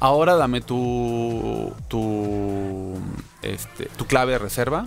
Ahora 0.00 0.36
dame 0.36 0.60
tu, 0.60 1.72
tu, 1.88 2.94
este, 3.42 3.86
tu 3.86 4.06
clave 4.06 4.32
de 4.32 4.38
reserva. 4.38 4.86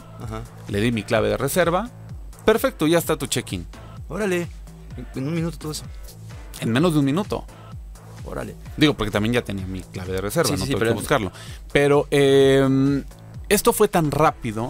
Le 0.69 0.79
di 0.79 0.91
mi 0.91 1.03
clave 1.03 1.27
de 1.27 1.37
reserva. 1.37 1.89
Perfecto, 2.45 2.87
ya 2.87 2.97
está 2.97 3.17
tu 3.17 3.27
check-in. 3.27 3.65
Órale, 4.09 4.47
en 5.15 5.27
un 5.27 5.33
minuto 5.33 5.57
todo 5.57 5.71
eso. 5.71 5.85
En 6.59 6.71
menos 6.71 6.93
de 6.93 6.99
un 6.99 7.05
minuto. 7.05 7.45
Órale. 8.25 8.55
Digo, 8.77 8.93
porque 8.93 9.11
también 9.11 9.33
ya 9.33 9.41
tenía 9.43 9.65
mi 9.65 9.81
clave 9.81 10.13
de 10.13 10.21
reserva, 10.21 10.55
no 10.55 10.65
tengo 10.65 10.79
que 10.79 10.91
buscarlo. 10.91 11.31
Pero 11.71 12.07
em, 12.11 13.03
esto 13.49 13.73
fue 13.73 13.87
tan 13.87 14.11
rápido 14.11 14.69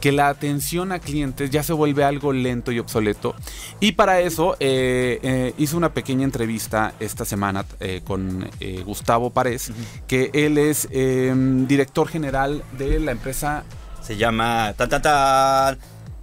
que 0.00 0.12
la 0.12 0.28
atención 0.28 0.92
a 0.92 0.98
clientes 0.98 1.50
ya 1.50 1.62
se 1.62 1.72
vuelve 1.72 2.04
algo 2.04 2.32
lento 2.32 2.72
y 2.72 2.78
obsoleto. 2.78 3.34
Y 3.80 3.92
para 3.92 4.20
eso 4.20 4.56
eh, 4.60 5.18
eh, 5.22 5.54
hice 5.58 5.76
una 5.76 5.92
pequeña 5.92 6.24
entrevista 6.24 6.94
esta 7.00 7.24
semana 7.24 7.64
eh, 7.80 8.02
con 8.04 8.48
Gustavo 8.84 9.30
Párez, 9.30 9.72
que 10.06 10.30
él 10.34 10.58
es 10.58 10.88
em, 10.90 11.66
director 11.66 12.08
general 12.08 12.62
de 12.78 13.00
la 13.00 13.12
empresa. 13.12 13.64
Se 14.02 14.16
llama... 14.16 14.74
Tan, 14.76 14.88
tan, 14.88 15.02
tan, 15.02 15.78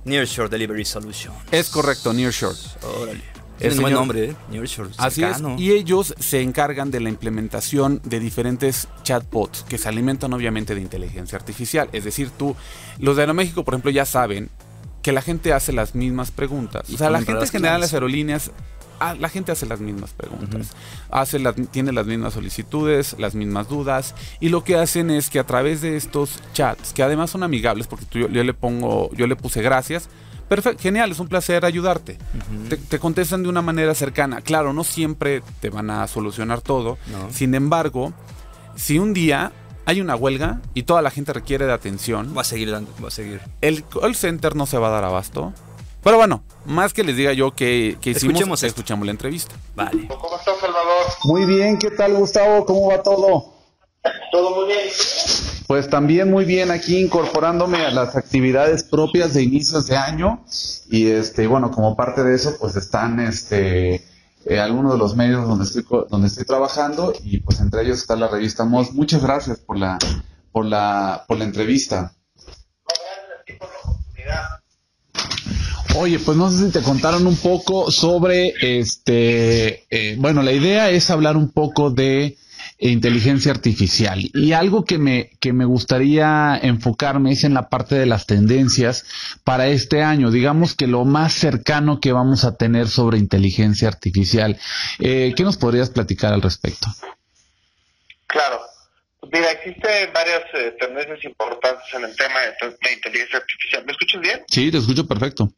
Nearshore 0.05 0.49
Delivery 0.49 0.85
Solution. 0.85 1.33
Es 1.51 1.69
correcto, 1.69 2.13
Nearshore. 2.13 2.57
Órale. 3.01 3.21
Es 3.59 3.75
un 3.75 3.81
buen 3.81 3.93
nombre, 3.93 4.25
¿eh? 4.25 4.35
Nearshore. 4.49 4.91
Así 4.97 5.23
es. 5.23 5.37
Y 5.57 5.71
ellos 5.71 6.15
se 6.17 6.41
encargan 6.41 6.91
de 6.91 7.01
la 7.01 7.09
implementación 7.09 8.01
de 8.05 8.19
diferentes 8.19 8.87
chatbots 9.03 9.63
que 9.63 9.77
se 9.77 9.89
alimentan 9.89 10.31
obviamente 10.33 10.75
de 10.75 10.81
inteligencia 10.81 11.37
artificial. 11.37 11.89
Es 11.91 12.05
decir, 12.05 12.29
tú, 12.29 12.55
los 12.99 13.17
de 13.17 13.23
Aeroméxico, 13.23 13.65
por 13.65 13.73
ejemplo, 13.73 13.91
ya 13.91 14.05
saben 14.05 14.49
que 15.01 15.11
la 15.11 15.21
gente 15.21 15.53
hace 15.53 15.73
las 15.73 15.95
mismas 15.95 16.31
preguntas. 16.31 16.89
o 16.89 16.97
sea, 16.97 17.09
la 17.09 17.21
gente 17.21 17.43
en 17.43 17.49
general, 17.49 17.81
las 17.81 17.93
aerolíneas 17.93 18.51
Ah, 18.99 19.15
la 19.17 19.29
gente 19.29 19.51
hace 19.51 19.65
las 19.65 19.79
mismas 19.79 20.11
preguntas, 20.11 20.71
hace 21.09 21.39
tiene 21.71 21.91
las 21.91 22.05
mismas 22.05 22.33
solicitudes, 22.33 23.15
las 23.17 23.35
mismas 23.35 23.69
dudas, 23.69 24.15
y 24.39 24.49
lo 24.49 24.63
que 24.63 24.75
hacen 24.75 25.09
es 25.09 25.29
que 25.29 25.39
a 25.39 25.45
través 25.45 25.81
de 25.81 25.95
estos 25.95 26.39
chats, 26.53 26.93
que 26.93 27.03
además 27.03 27.29
son 27.29 27.43
amigables, 27.43 27.87
porque 27.87 28.05
yo, 28.11 28.27
le 28.27 28.53
pongo, 28.53 29.09
yo 29.13 29.27
le 29.27 29.35
puse 29.35 29.61
gracias, 29.61 30.09
perfecto, 30.49 30.81
genial, 30.81 31.11
es 31.11 31.19
un 31.19 31.27
placer 31.27 31.63
ayudarte. 31.65 32.17
te, 32.89 32.99
contestan 32.99 33.43
de 33.43 33.49
una 33.49 33.61
manera 33.61 33.95
cercana. 33.95 34.41
Claro, 34.41 34.73
no 34.73 34.83
siempre 34.83 35.43
te 35.61 35.69
van 35.69 35.89
a 35.89 36.07
solucionar 36.07 36.61
todo. 36.61 36.97
Sin 37.31 37.55
embargo, 37.55 38.13
si 38.75 38.99
un 38.99 39.13
día 39.13 39.51
hay 39.85 40.01
una 40.01 40.15
huelga 40.15 40.61
y 40.73 40.83
toda 40.83 41.01
la 41.01 41.09
gente 41.09 41.33
requiere 41.33 41.65
de 41.65 41.73
atención, 41.73 42.33
va 42.37 42.41
a 42.41 42.43
seguir, 42.43 42.71
va 42.73 43.07
a 43.07 43.11
seguir. 43.11 43.41
El 43.61 43.83
call 43.87 44.15
center 44.15 44.55
no 44.55 44.65
se 44.65 44.77
va 44.77 44.89
a 44.89 44.91
dar 44.91 45.03
abasto. 45.03 45.53
Pero 46.03 46.17
bueno, 46.17 46.43
más 46.65 46.93
que 46.93 47.03
les 47.03 47.15
diga 47.17 47.33
yo 47.33 47.51
que, 47.51 47.97
que 48.01 48.11
hicimos, 48.11 48.33
escuchemos, 48.33 48.63
escuchamos 48.63 49.05
la 49.05 49.11
entrevista. 49.11 49.55
Vale. 49.75 50.07
¿Cómo 50.07 50.37
estás, 50.37 50.59
Salvador? 50.59 51.05
Muy 51.25 51.45
bien, 51.45 51.77
¿qué 51.77 51.91
tal, 51.91 52.13
Gustavo? 52.13 52.65
¿Cómo 52.65 52.87
va 52.87 53.03
todo? 53.03 53.59
Todo 54.31 54.55
muy 54.55 54.67
bien. 54.67 54.87
Pues 55.67 55.89
también 55.89 56.31
muy 56.31 56.45
bien 56.45 56.71
aquí 56.71 56.97
incorporándome 56.97 57.85
a 57.85 57.91
las 57.91 58.15
actividades 58.15 58.83
propias 58.83 59.33
de 59.33 59.43
inicios 59.43 59.87
de 59.87 59.97
año 59.97 60.43
y 60.89 61.07
este 61.07 61.47
bueno 61.47 61.69
como 61.71 61.95
parte 61.95 62.23
de 62.23 62.35
eso 62.35 62.55
pues 62.59 62.75
están 62.75 63.19
este 63.19 64.03
eh, 64.45 64.59
algunos 64.59 64.93
de 64.93 64.97
los 64.97 65.15
medios 65.15 65.47
donde 65.47 65.65
estoy 65.65 65.85
donde 66.09 66.27
estoy 66.27 66.45
trabajando 66.45 67.13
y 67.23 67.41
pues 67.41 67.59
entre 67.59 67.83
ellos 67.83 67.99
está 67.99 68.15
la 68.15 68.29
revista 68.29 68.65
Moss. 68.65 68.93
Muchas 68.93 69.21
gracias 69.21 69.59
por 69.59 69.77
la 69.77 69.99
por 70.51 70.65
la 70.65 71.25
por 71.27 71.37
la 71.37 71.43
entrevista. 71.43 72.13
Oye, 76.01 76.17
pues 76.17 76.37
no 76.37 76.49
sé 76.49 76.67
si 76.67 76.71
te 76.71 76.81
contaron 76.81 77.27
un 77.27 77.35
poco 77.35 77.91
sobre 77.91 78.53
este, 78.61 79.85
eh, 79.89 80.15
bueno, 80.17 80.41
la 80.43 80.53
idea 80.53 80.89
es 80.91 81.09
hablar 81.09 81.35
un 81.35 81.51
poco 81.51 81.89
de 81.89 82.37
inteligencia 82.77 83.51
artificial 83.51 84.31
y 84.33 84.53
algo 84.53 84.85
que 84.85 84.97
me 84.97 85.31
que 85.41 85.51
me 85.51 85.65
gustaría 85.65 86.57
enfocarme 86.61 87.33
es 87.33 87.43
en 87.43 87.53
la 87.53 87.67
parte 87.67 87.95
de 87.95 88.05
las 88.05 88.27
tendencias 88.27 89.03
para 89.43 89.67
este 89.67 90.01
año, 90.01 90.31
digamos 90.31 90.73
que 90.73 90.87
lo 90.87 91.03
más 91.03 91.33
cercano 91.33 91.99
que 91.99 92.13
vamos 92.13 92.45
a 92.45 92.55
tener 92.55 92.87
sobre 92.87 93.17
inteligencia 93.17 93.89
artificial. 93.89 94.57
Eh, 94.99 95.33
¿Qué 95.35 95.43
nos 95.43 95.57
podrías 95.57 95.89
platicar 95.89 96.31
al 96.31 96.41
respecto? 96.41 96.87
Claro, 98.25 98.61
Mira, 99.31 99.51
existen 99.51 100.11
varias 100.13 100.43
eh, 100.53 100.75
tendencias 100.79 101.23
importantes 101.23 101.85
en 101.93 102.05
el 102.05 102.15
tema 102.15 102.39
de, 102.39 102.93
inteligencia 102.93 103.37
artificial. 103.37 103.85
¿Me 103.85 103.91
escuchas 103.91 104.21
bien? 104.21 104.43
Sí, 104.47 104.71
te 104.71 104.77
escucho 104.77 105.07
perfecto. 105.07 105.49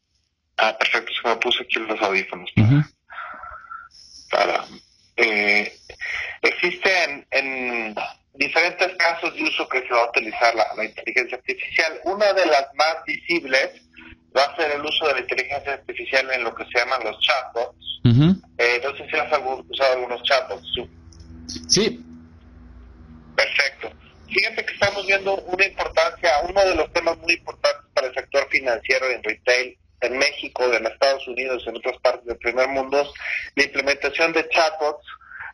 Ah, 0.63 0.77
perfecto, 0.77 1.11
se 1.11 1.27
me 1.27 1.35
puse 1.37 1.63
aquí 1.63 1.79
los 1.79 1.99
audífonos. 1.99 2.47
Para, 4.29 4.63
eh, 5.17 5.73
existen 6.43 7.25
en 7.31 7.95
diferentes 8.35 8.95
casos 8.95 9.33
de 9.33 9.43
uso 9.43 9.67
que 9.67 9.81
se 9.81 9.89
va 9.89 10.03
a 10.03 10.09
utilizar 10.09 10.53
la, 10.53 10.85
inteligencia 10.85 11.37
artificial. 11.37 11.99
Una 12.03 12.31
de 12.33 12.45
las 12.45 12.67
más 12.75 12.97
visibles 13.07 13.71
va 14.37 14.43
a 14.43 14.55
ser 14.55 14.69
el 14.73 14.85
uso 14.85 15.07
de 15.07 15.13
la 15.15 15.19
inteligencia 15.21 15.73
artificial 15.73 16.29
en 16.31 16.43
lo 16.43 16.53
que 16.53 16.63
se 16.65 16.77
llaman 16.77 17.03
los 17.05 17.19
chatbots. 17.21 18.01
eh, 18.59 18.81
no 18.83 18.95
sé 18.97 19.09
si 19.09 19.17
has 19.17 19.39
usado 19.67 19.93
algunos 19.93 20.21
chatbots. 20.21 20.67
Sí. 21.69 22.05
Perfecto. 23.35 23.91
Fíjate 24.27 24.63
que 24.63 24.73
estamos 24.73 25.07
viendo 25.07 25.37
una 25.37 25.65
importancia, 25.65 26.29
uno 26.47 26.63
de 26.63 26.75
los 26.75 26.93
temas 26.93 27.17
muy 27.17 27.33
importantes 27.33 27.81
para 27.95 28.07
el 28.07 28.13
sector 28.13 28.47
financiero 28.51 29.09
y 29.09 29.15
en 29.15 29.23
retail 29.23 29.80
en 30.01 30.17
México, 30.17 30.63
en 30.73 30.85
Estados 30.85 31.27
Unidos, 31.27 31.63
en 31.67 31.77
otras 31.77 31.97
partes 31.99 32.25
del 32.25 32.37
primer 32.37 32.67
mundo, 32.67 33.11
la 33.55 33.63
implementación 33.63 34.33
de 34.33 34.47
chatbots 34.49 35.05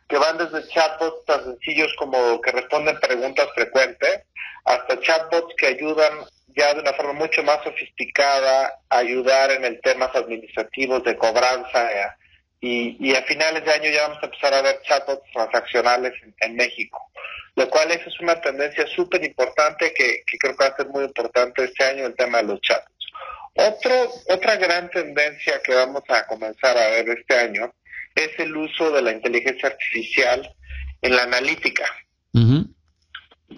que 0.08 0.16
van 0.16 0.38
desde 0.38 0.66
chatbots 0.68 1.24
tan 1.26 1.44
sencillos 1.44 1.94
como 1.98 2.40
que 2.40 2.50
responden 2.50 2.98
preguntas 2.98 3.48
frecuentes 3.54 4.22
hasta 4.64 5.00
chatbots 5.00 5.54
que 5.56 5.66
ayudan 5.66 6.24
ya 6.56 6.74
de 6.74 6.80
una 6.80 6.92
forma 6.94 7.12
mucho 7.12 7.42
más 7.42 7.62
sofisticada 7.62 8.80
a 8.88 8.98
ayudar 8.98 9.50
en 9.52 9.64
el 9.64 9.80
temas 9.80 10.14
administrativos 10.14 11.04
de 11.04 11.16
cobranza 11.16 11.92
eh, 11.92 12.08
y, 12.60 13.14
a 13.14 13.22
finales 13.22 13.64
de 13.64 13.72
año 13.72 13.90
ya 13.90 14.08
vamos 14.08 14.18
a 14.22 14.26
empezar 14.26 14.52
a 14.54 14.62
ver 14.62 14.80
chatbots 14.82 15.30
transaccionales 15.32 16.12
en, 16.40 16.56
México, 16.56 16.98
lo 17.54 17.68
cual 17.70 17.90
esa 17.92 18.08
es 18.08 18.20
una 18.20 18.40
tendencia 18.40 18.84
súper 18.88 19.24
importante 19.24 19.92
que, 19.94 20.22
creo 20.40 20.56
que 20.56 20.64
va 20.64 20.70
a 20.70 20.76
ser 20.76 20.88
muy 20.88 21.04
importante 21.04 21.64
este 21.64 21.84
año 21.84 22.06
el 22.06 22.16
tema 22.16 22.38
de 22.38 22.44
los 22.44 22.60
chatbots. 22.60 22.97
Otro, 23.60 24.12
otra 24.28 24.54
gran 24.54 24.88
tendencia 24.88 25.60
que 25.64 25.74
vamos 25.74 26.04
a 26.08 26.24
comenzar 26.28 26.78
a 26.78 26.90
ver 26.90 27.08
este 27.08 27.34
año 27.34 27.74
es 28.14 28.30
el 28.38 28.56
uso 28.56 28.92
de 28.92 29.02
la 29.02 29.10
inteligencia 29.10 29.68
artificial 29.68 30.54
en 31.02 31.16
la 31.16 31.24
analítica. 31.24 31.84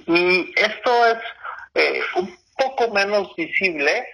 Y 0.07 0.53
esto 0.57 1.07
es 1.07 1.19
eh, 1.75 2.01
un 2.17 2.35
poco 2.57 2.91
menos 2.93 3.35
visible, 3.37 4.07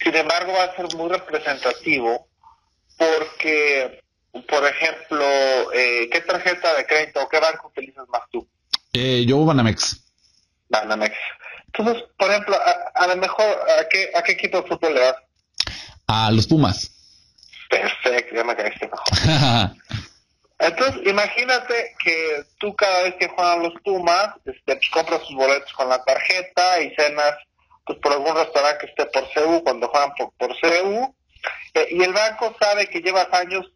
sin 0.00 0.14
embargo 0.16 0.52
va 0.52 0.64
a 0.64 0.76
ser 0.76 0.86
muy 0.96 1.10
representativo 1.10 2.28
porque, 2.96 4.02
por 4.48 4.64
ejemplo, 4.66 5.26
eh, 5.74 6.08
¿qué 6.10 6.22
tarjeta 6.22 6.74
de 6.74 6.86
crédito 6.86 7.22
o 7.22 7.28
qué 7.28 7.38
banco 7.38 7.68
utilizas 7.68 8.08
más 8.08 8.22
tú? 8.30 8.48
Eh, 8.94 9.26
yo 9.26 9.44
Banamex. 9.44 10.10
Banamex. 10.70 11.14
Entonces, 11.78 12.04
por 12.18 12.30
ejemplo, 12.30 12.56
a, 12.94 13.06
lo 13.06 13.16
mejor, 13.16 13.46
¿a 13.78 13.88
qué, 13.88 14.10
¿a 14.14 14.22
qué 14.22 14.32
equipo 14.32 14.60
de 14.60 14.68
fútbol 14.68 14.94
le 14.94 15.00
das? 15.00 15.16
A 16.08 16.30
los 16.32 16.46
Pumas. 16.46 16.90
Perfecto, 17.70 18.34
ya 18.34 18.44
me 18.44 18.56
caíste 18.56 18.88
mejor. 18.88 19.70
Entonces, 20.58 21.06
imagínate 21.06 21.94
que 22.02 22.44
tú 22.58 22.74
cada 22.74 23.04
vez 23.04 23.14
que 23.14 23.28
juegan 23.28 23.62
los 23.62 23.74
Pumas, 23.84 24.34
este, 24.44 24.74
pues, 24.74 24.90
compras 24.90 25.22
tus 25.22 25.36
boletos 25.36 25.72
con 25.74 25.88
la 25.88 26.02
tarjeta 26.02 26.80
y 26.80 26.94
cenas 26.96 27.34
pues 27.86 27.98
por 28.00 28.12
algún 28.12 28.34
restaurante 28.34 28.78
que 28.80 28.86
esté 28.86 29.06
por 29.06 29.32
CEU 29.32 29.62
cuando 29.62 29.88
juegan 29.88 30.12
por, 30.14 30.32
por 30.32 30.54
CEU. 30.60 31.14
Eh, 31.74 31.88
y 31.92 32.02
el 32.02 32.12
banco 32.12 32.54
sabe 32.60 32.88
que 32.88 33.00
llevas 33.00 33.32
años 33.32 33.70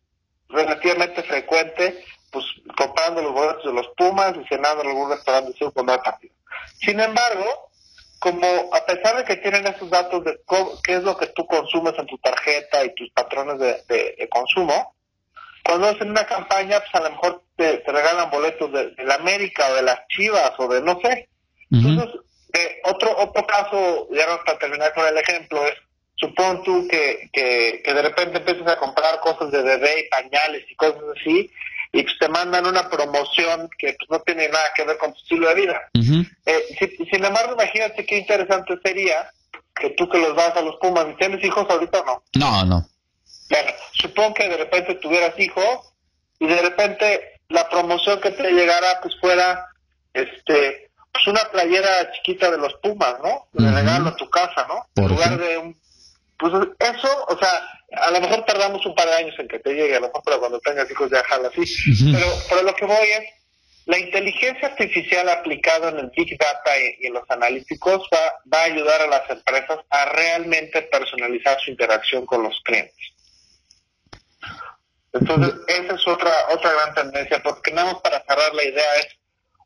relativamente 0.48 1.22
frecuente 1.22 2.04
pues 2.30 2.44
comprando 2.76 3.22
los 3.22 3.32
boletos 3.32 3.64
de 3.64 3.72
los 3.72 3.88
Pumas 3.96 4.34
y 4.36 4.46
cenando 4.48 4.82
en 4.82 4.90
algún 4.90 5.10
restaurante 5.10 5.52
de 5.52 5.58
CEU 5.58 5.72
cuando 5.72 5.92
hay 5.92 5.98
partido. 6.00 6.34
Sin 6.80 6.98
embargo, 7.00 7.70
como 8.22 8.72
a 8.72 8.86
pesar 8.86 9.16
de 9.16 9.24
que 9.24 9.36
tienen 9.42 9.66
esos 9.66 9.90
datos 9.90 10.22
de 10.22 10.38
qué 10.84 10.94
es 10.94 11.02
lo 11.02 11.16
que 11.16 11.26
tú 11.26 11.44
consumes 11.44 11.94
en 11.98 12.06
tu 12.06 12.16
tarjeta 12.18 12.84
y 12.84 12.94
tus 12.94 13.10
patrones 13.10 13.58
de, 13.58 14.28
consumo, 14.30 14.94
cuando 15.64 15.88
hacen 15.88 16.10
una 16.10 16.24
campaña, 16.24 16.78
pues 16.78 16.94
a 16.94 17.00
lo 17.00 17.10
mejor 17.10 17.42
te, 17.56 17.82
regalan 17.84 18.30
boletos 18.30 18.70
de, 18.70 18.94
la 19.04 19.16
América 19.16 19.66
o 19.72 19.74
de 19.74 19.82
las 19.82 20.06
Chivas 20.06 20.52
o 20.58 20.68
de 20.68 20.80
no 20.82 21.00
sé. 21.00 21.28
Entonces, 21.72 22.20
eh, 22.52 22.80
otro 22.84 23.12
otro 23.18 23.44
caso, 23.44 24.08
ya 24.12 24.24
para 24.44 24.58
terminar 24.58 24.94
con 24.94 25.04
el 25.04 25.18
ejemplo, 25.18 25.66
es, 25.66 25.74
supón 26.14 26.62
tú 26.62 26.86
que, 26.86 27.28
que, 27.32 27.82
que 27.84 27.92
de 27.92 28.02
repente 28.02 28.38
empiezas 28.38 28.68
a 28.68 28.78
comprar 28.78 29.18
cosas 29.18 29.50
de 29.50 29.62
bebé 29.62 29.98
y 29.98 30.08
pañales 30.08 30.64
y 30.70 30.76
cosas 30.76 31.02
así, 31.18 31.50
y 31.92 32.02
pues 32.02 32.18
te 32.18 32.28
mandan 32.28 32.66
una 32.66 32.88
promoción 32.88 33.68
que 33.78 33.94
pues 33.98 34.10
no 34.10 34.20
tiene 34.20 34.48
nada 34.48 34.64
que 34.74 34.84
ver 34.84 34.96
con 34.96 35.12
tu 35.12 35.18
estilo 35.18 35.48
de 35.48 35.54
vida. 35.54 35.80
Eh, 36.46 36.96
sin 37.10 37.24
embargo, 37.24 37.52
imagínate 37.52 38.06
qué 38.06 38.18
interesante 38.18 38.74
sería 38.82 39.30
que 39.74 39.90
tú 39.90 40.08
que 40.08 40.18
los 40.18 40.34
vas 40.34 40.56
a 40.56 40.62
los 40.62 40.76
Pumas, 40.76 41.06
¿tienes 41.18 41.44
hijos 41.44 41.66
ahorita 41.68 42.00
o 42.00 42.04
no? 42.04 42.22
No, 42.34 42.64
no. 42.64 42.86
Bueno, 43.50 43.70
supongo 43.92 44.34
que 44.34 44.48
de 44.48 44.56
repente 44.56 44.94
tuvieras 44.94 45.38
hijos 45.38 45.92
y 46.38 46.46
de 46.46 46.62
repente 46.62 47.40
la 47.48 47.68
promoción 47.68 48.20
que 48.20 48.30
te 48.30 48.50
llegara 48.50 49.00
pues 49.02 49.14
fuera 49.20 49.66
este 50.14 50.90
pues 51.12 51.26
una 51.26 51.44
playera 51.50 52.10
chiquita 52.12 52.50
de 52.50 52.56
los 52.56 52.72
Pumas, 52.82 53.16
¿no? 53.22 53.48
De 53.52 53.70
regalo 53.70 54.08
a 54.08 54.16
tu 54.16 54.30
casa, 54.30 54.66
¿no? 54.66 54.86
en 54.96 55.08
lugar 55.08 55.38
de 55.38 55.58
un 55.58 55.82
pues 56.38 56.52
eso, 56.80 57.24
o 57.28 57.38
sea, 57.38 57.52
a 57.94 58.10
lo 58.10 58.20
mejor 58.20 58.44
tardamos 58.44 58.84
un 58.86 58.94
par 58.94 59.06
de 59.08 59.14
años 59.14 59.34
en 59.38 59.48
que 59.48 59.58
te 59.58 59.74
llegue, 59.74 59.96
a 59.96 60.00
lo 60.00 60.06
mejor 60.06 60.22
para 60.22 60.38
cuando 60.38 60.60
tengas 60.60 60.90
hijos 60.90 61.10
ya 61.10 61.22
jala 61.24 61.48
así. 61.48 61.62
Pero, 62.12 62.26
pero 62.48 62.62
lo 62.62 62.74
que 62.74 62.86
voy 62.86 63.06
es, 63.08 63.24
la 63.86 63.98
inteligencia 63.98 64.68
artificial 64.68 65.28
aplicada 65.28 65.88
en 65.90 65.98
el 65.98 66.10
Big 66.16 66.38
Data 66.38 66.70
y, 66.78 67.06
en 67.06 67.14
los 67.14 67.28
analíticos 67.28 68.08
va, 68.14 68.18
va, 68.52 68.60
a 68.60 68.64
ayudar 68.64 69.02
a 69.02 69.06
las 69.08 69.28
empresas 69.28 69.80
a 69.90 70.04
realmente 70.06 70.82
personalizar 70.82 71.58
su 71.60 71.70
interacción 71.70 72.24
con 72.24 72.44
los 72.44 72.60
clientes. 72.64 72.94
Entonces, 75.12 75.54
esa 75.66 75.94
es 75.94 76.06
otra, 76.06 76.32
otra 76.52 76.72
gran 76.72 76.94
tendencia, 76.94 77.42
porque 77.42 77.72
nada 77.72 77.92
más 77.92 78.02
para 78.02 78.22
cerrar 78.24 78.54
la 78.54 78.64
idea 78.64 78.96
es, 79.00 79.08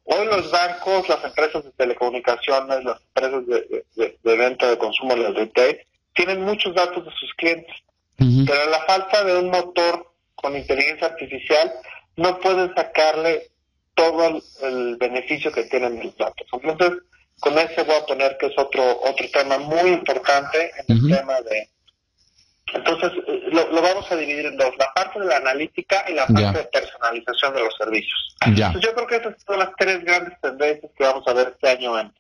hoy 0.05 0.27
los 0.27 0.51
bancos, 0.51 1.09
las 1.09 1.23
empresas 1.23 1.63
de 1.63 1.71
telecomunicaciones, 1.73 2.85
las 2.85 3.01
empresas 3.03 3.47
de, 3.47 3.85
de, 3.95 4.19
de 4.23 4.37
venta 4.37 4.69
de 4.69 4.79
consumo 4.79 5.15
del 5.15 5.35
retail, 5.35 5.79
tienen 6.15 6.41
muchos 6.41 6.75
datos 6.75 7.05
de 7.05 7.11
sus 7.13 7.33
clientes, 7.35 7.77
pero 8.19 8.71
la 8.71 8.81
falta 8.87 9.25
de 9.25 9.39
un 9.39 9.51
motor 9.51 10.13
con 10.35 10.57
inteligencia 10.57 11.09
artificial 11.09 11.73
no 12.17 12.39
pueden 12.41 12.75
sacarle 12.75 13.51
todo 13.95 14.43
el, 14.63 14.97
beneficio 14.97 15.51
que 15.53 15.65
tienen 15.65 16.03
los 16.03 16.17
datos. 16.17 16.47
Entonces, 16.53 16.99
con 17.41 17.59
ese 17.59 17.83
voy 17.83 17.97
a 17.97 18.07
poner 18.07 18.37
que 18.39 18.47
es 18.47 18.59
otro 18.59 19.01
otro 19.01 19.27
tema 19.33 19.59
muy 19.59 19.91
importante 19.91 20.71
en 20.87 20.97
el 20.97 21.17
tema 21.17 21.41
de... 21.43 21.69
Entonces, 22.75 23.13
eh, 23.27 23.43
lo, 23.53 23.83
vamos 23.83 24.11
a 24.11 24.17
dividir 24.17 24.47
en 24.47 24.57
dos, 24.57 24.71
la 24.79 24.93
parte 24.93 25.21
de 25.21 25.27
la 25.27 25.37
analítica 25.37 26.05
y 26.09 26.15
la 26.15 26.27
parte 26.27 26.59
de 26.59 26.65
personalización 26.65 27.55
de 27.55 27.61
los 27.61 27.75
servicios. 27.77 28.37
Entonces, 28.45 28.83
yo 28.83 28.95
creo 28.95 29.07
que 29.07 29.17
esas 29.17 29.43
son 29.47 29.59
las 29.59 29.71
tres 29.79 30.05
grandes 30.05 30.39
tendencias 30.41 30.93
que 30.97 31.05
vamos 31.05 31.27
a 31.27 31.33
ver 31.33 31.55
este 31.55 31.69
año 31.69 31.99
en, 31.99 32.13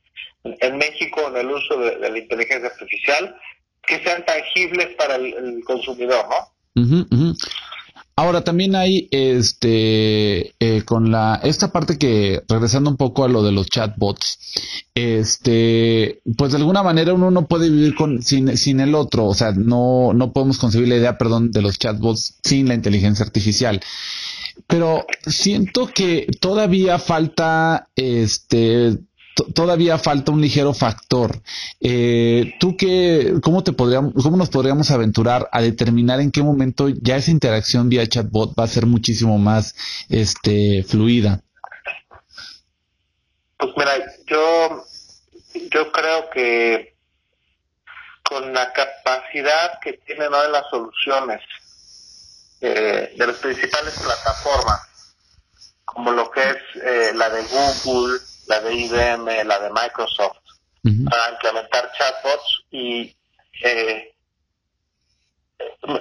en 0.45 0.79
México 0.79 1.29
en 1.29 1.37
el 1.37 1.51
uso 1.51 1.77
de 1.79 1.99
la 1.99 2.19
inteligencia 2.19 2.69
artificial 2.69 3.37
que 3.87 4.03
sean 4.03 4.25
tangibles 4.25 4.95
para 4.97 5.17
el, 5.17 5.63
consumidor, 5.65 6.27
¿no? 6.29 7.35
Ahora 8.19 8.43
también 8.45 8.75
hay 8.75 9.09
este 9.11 10.55
eh, 10.59 10.83
con 10.87 11.11
la 11.11 11.39
esta 11.43 11.71
parte 11.71 11.99
que 11.99 12.41
regresando 12.49 12.89
un 12.89 12.97
poco 12.97 13.25
a 13.25 13.29
lo 13.29 13.43
de 13.43 13.53
los 13.53 13.69
chatbots, 13.69 14.39
este 14.95 16.23
pues 16.37 16.53
de 16.53 16.59
alguna 16.59 16.83
manera 16.83 17.13
uno 17.13 17.31
no 17.31 17.47
puede 17.47 17.69
vivir 17.69 17.95
con 17.95 18.23
sin, 18.23 18.57
sin 18.57 18.81
el 18.81 18.95
otro, 18.95 19.27
o 19.27 19.35
sea 19.35 19.53
no 19.53 20.15
no 20.15 20.33
podemos 20.33 20.57
concebir 20.59 20.89
la 20.89 20.97
idea, 20.97 21.19
perdón, 21.19 21.51
de 21.51 21.61
los 21.61 21.79
chatbots 21.79 22.39
sin 22.43 22.69
la 22.69 22.75
inteligencia 22.75 23.23
artificial 23.23 23.83
pero 24.67 25.07
siento 25.27 25.89
que 25.89 26.27
todavía 26.41 26.99
falta 26.99 27.89
este 27.95 28.99
todavía 29.55 29.99
falta 29.99 30.33
un 30.33 30.41
ligero 30.41 30.73
factor. 30.73 31.41
Eh, 31.81 32.55
¿Tú 32.59 32.77
qué, 32.77 33.35
cómo, 33.43 33.63
te 33.63 33.73
podríamos, 33.73 34.15
cómo 34.23 34.37
nos 34.37 34.49
podríamos 34.49 34.91
aventurar 34.91 35.49
a 35.53 35.61
determinar 35.61 36.21
en 36.21 36.31
qué 36.31 36.43
momento 36.43 36.89
ya 36.89 37.17
esa 37.17 37.31
interacción 37.31 37.89
vía 37.89 38.07
chatbot 38.07 38.59
va 38.59 38.65
a 38.65 38.69
ser 38.69 38.87
muchísimo 38.87 39.39
más 39.39 39.75
este, 40.09 40.85
fluida? 40.85 41.43
Pues 43.59 43.73
mira, 43.77 43.93
yo, 44.27 44.85
yo 45.71 45.93
creo 45.93 46.31
que 46.31 46.97
con 48.23 48.53
la 48.53 48.73
capacidad 48.73 49.79
que 49.81 49.95
tienen 49.95 50.33
hoy 50.33 50.51
las 50.51 50.69
soluciones 50.71 51.41
eh, 52.61 53.15
de 53.17 53.27
las 53.27 53.37
principales 53.37 53.95
plataformas, 53.99 54.81
como 55.85 56.11
lo 56.11 56.31
que 56.31 56.41
es 56.41 56.83
eh, 56.83 57.13
la 57.15 57.31
de 57.31 57.43
Google, 57.85 58.19
la 58.49 58.61
de 58.61 58.75
IBM, 58.75 59.45
la 59.45 59.59
de 59.59 59.71
Microsoft, 59.71 60.39
para 61.11 61.31
implementar 61.33 61.91
chatbots 61.99 62.65
y 62.71 63.17
eh, 63.63 64.15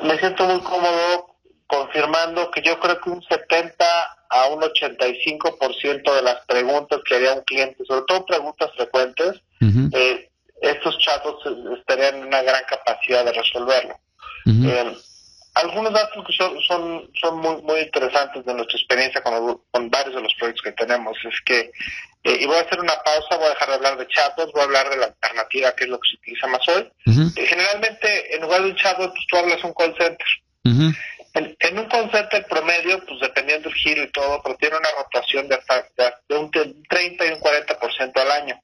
me 0.03 0.17
siento 0.19 0.45
muy 0.45 0.59
cómodo 0.61 1.35
confirmando 1.67 2.51
que 2.51 2.61
yo 2.61 2.79
creo 2.79 3.01
que 3.01 3.09
un 3.09 3.23
70 3.23 3.85
a 4.29 4.47
un 4.47 4.61
85% 4.61 6.15
de 6.15 6.21
las 6.21 6.45
preguntas 6.45 6.99
que 7.05 7.15
haría 7.15 7.33
un 7.33 7.43
cliente, 7.43 7.83
sobre 7.85 8.05
todo 8.07 8.25
preguntas 8.25 8.69
frecuentes, 8.75 9.41
eh, 9.91 10.29
estos 10.61 10.97
chatbots 10.99 11.45
estarían 11.79 12.15
en 12.15 12.27
una 12.27 12.41
gran 12.41 12.63
capacidad 12.67 13.25
de 13.25 13.33
resolverlo. 13.33 13.97
Eh, 14.45 14.97
algunos 15.55 15.93
datos 15.93 16.25
que 16.25 16.33
son, 16.33 16.61
son, 16.61 17.09
son 17.19 17.39
muy, 17.39 17.61
muy 17.63 17.79
interesantes 17.81 18.45
de 18.45 18.53
nuestra 18.53 18.77
experiencia 18.77 19.21
con, 19.21 19.61
con 19.71 19.89
varios 19.89 20.15
de 20.15 20.21
los 20.21 20.33
proyectos 20.35 20.63
que 20.63 20.71
tenemos 20.73 21.17
es 21.23 21.41
que 21.45 21.71
eh, 22.25 22.39
y 22.41 22.45
voy 22.47 22.55
a 22.57 22.61
hacer 22.61 22.79
una 22.79 22.95
pausa, 23.03 23.37
voy 23.37 23.45
a 23.45 23.49
dejar 23.49 23.67
de 23.69 23.75
hablar 23.75 23.97
de 23.97 24.07
chatbots, 24.07 24.51
voy 24.51 24.61
a 24.61 24.65
hablar 24.65 24.89
de 24.89 24.97
la 24.97 25.05
alternativa 25.05 25.75
que 25.75 25.83
es 25.83 25.89
lo 25.91 25.99
que 25.99 26.09
se 26.09 26.17
utiliza 26.17 26.47
más 26.47 26.67
hoy. 26.69 26.91
Eh, 27.05 27.45
generalmente, 27.45 28.35
en 28.35 28.41
lugar 28.41 28.63
de 28.63 28.69
un 28.71 28.75
chatbot, 28.75 29.11
pues 29.11 29.25
tú 29.29 29.37
hablas 29.37 29.63
un 29.63 29.73
call 29.73 29.95
center. 29.95 30.27
en, 30.63 31.79
un 31.79 31.85
call 31.85 32.09
center 32.11 32.43
promedio, 32.47 33.05
pues 33.05 33.19
dependiendo 33.21 33.69
del 33.69 33.77
giro 33.77 34.03
y 34.03 34.11
todo, 34.11 34.41
pero 34.43 34.55
tiene 34.55 34.75
una 34.75 34.89
rotación 34.97 35.47
de 35.47 35.55
hasta 35.55 35.85
de, 36.27 36.35
un 36.35 36.49
30 36.49 37.25
y 37.25 37.29
un 37.29 37.39
40% 37.39 38.19
al 38.19 38.31
año. 38.31 38.59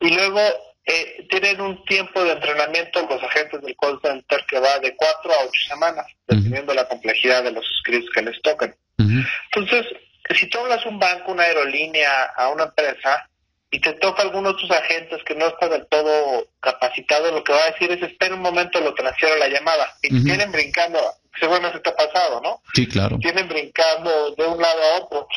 Y 0.00 0.10
luego, 0.14 0.40
eh, 0.88 1.26
tienen 1.28 1.60
un 1.60 1.84
tiempo 1.84 2.24
de 2.24 2.32
entrenamiento 2.32 3.06
los 3.08 3.22
agentes 3.22 3.60
del 3.60 3.76
call 3.76 4.00
center 4.02 4.44
que 4.48 4.58
va 4.58 4.78
de 4.78 4.96
cuatro 4.96 5.32
a 5.32 5.44
ocho 5.44 5.60
semanas, 5.68 6.06
dependiendo 6.26 6.72
la 6.72 6.88
complejidad 6.88 7.44
de 7.44 7.52
los 7.52 7.64
scripts 7.80 8.10
que 8.14 8.22
les 8.22 8.40
toquen. 8.40 8.74
Entonces, 8.96 9.86
si 10.34 10.48
tú 10.48 10.58
hablas 10.58 10.84
un 10.86 10.98
banco, 10.98 11.32
una 11.32 11.44
aerolínea, 11.44 12.24
a 12.36 12.48
una 12.48 12.64
empresa, 12.64 13.28
y 13.70 13.80
te 13.80 13.92
toca 13.94 14.22
alguno 14.22 14.52
de 14.54 14.60
tus 14.60 14.70
agentes 14.70 15.22
que 15.24 15.34
no 15.34 15.46
está 15.46 15.68
del 15.68 15.86
todo 15.88 16.48
capacitado, 16.60 17.30
lo 17.32 17.44
que 17.44 17.52
va 17.52 17.62
a 17.64 17.70
decir 17.72 17.92
es 17.92 18.02
espera 18.02 18.34
un 18.34 18.40
momento, 18.40 18.80
lo 18.80 18.94
transfiero 18.94 19.36
la 19.36 19.48
llamada. 19.48 19.92
Y 20.00 20.24
tienen 20.24 20.50
brincando, 20.50 20.98
seguramente 21.38 21.80
te 21.80 21.90
ha 21.90 21.96
pasado, 21.96 22.40
¿no? 22.40 22.62
Sí, 22.74 22.86
claro. 22.86 23.18
Tienen 23.18 23.46
brincando 23.46 24.30
de 24.36 24.46
un 24.46 24.60
lado 24.60 24.82
a 24.82 25.02
otro. 25.02 25.28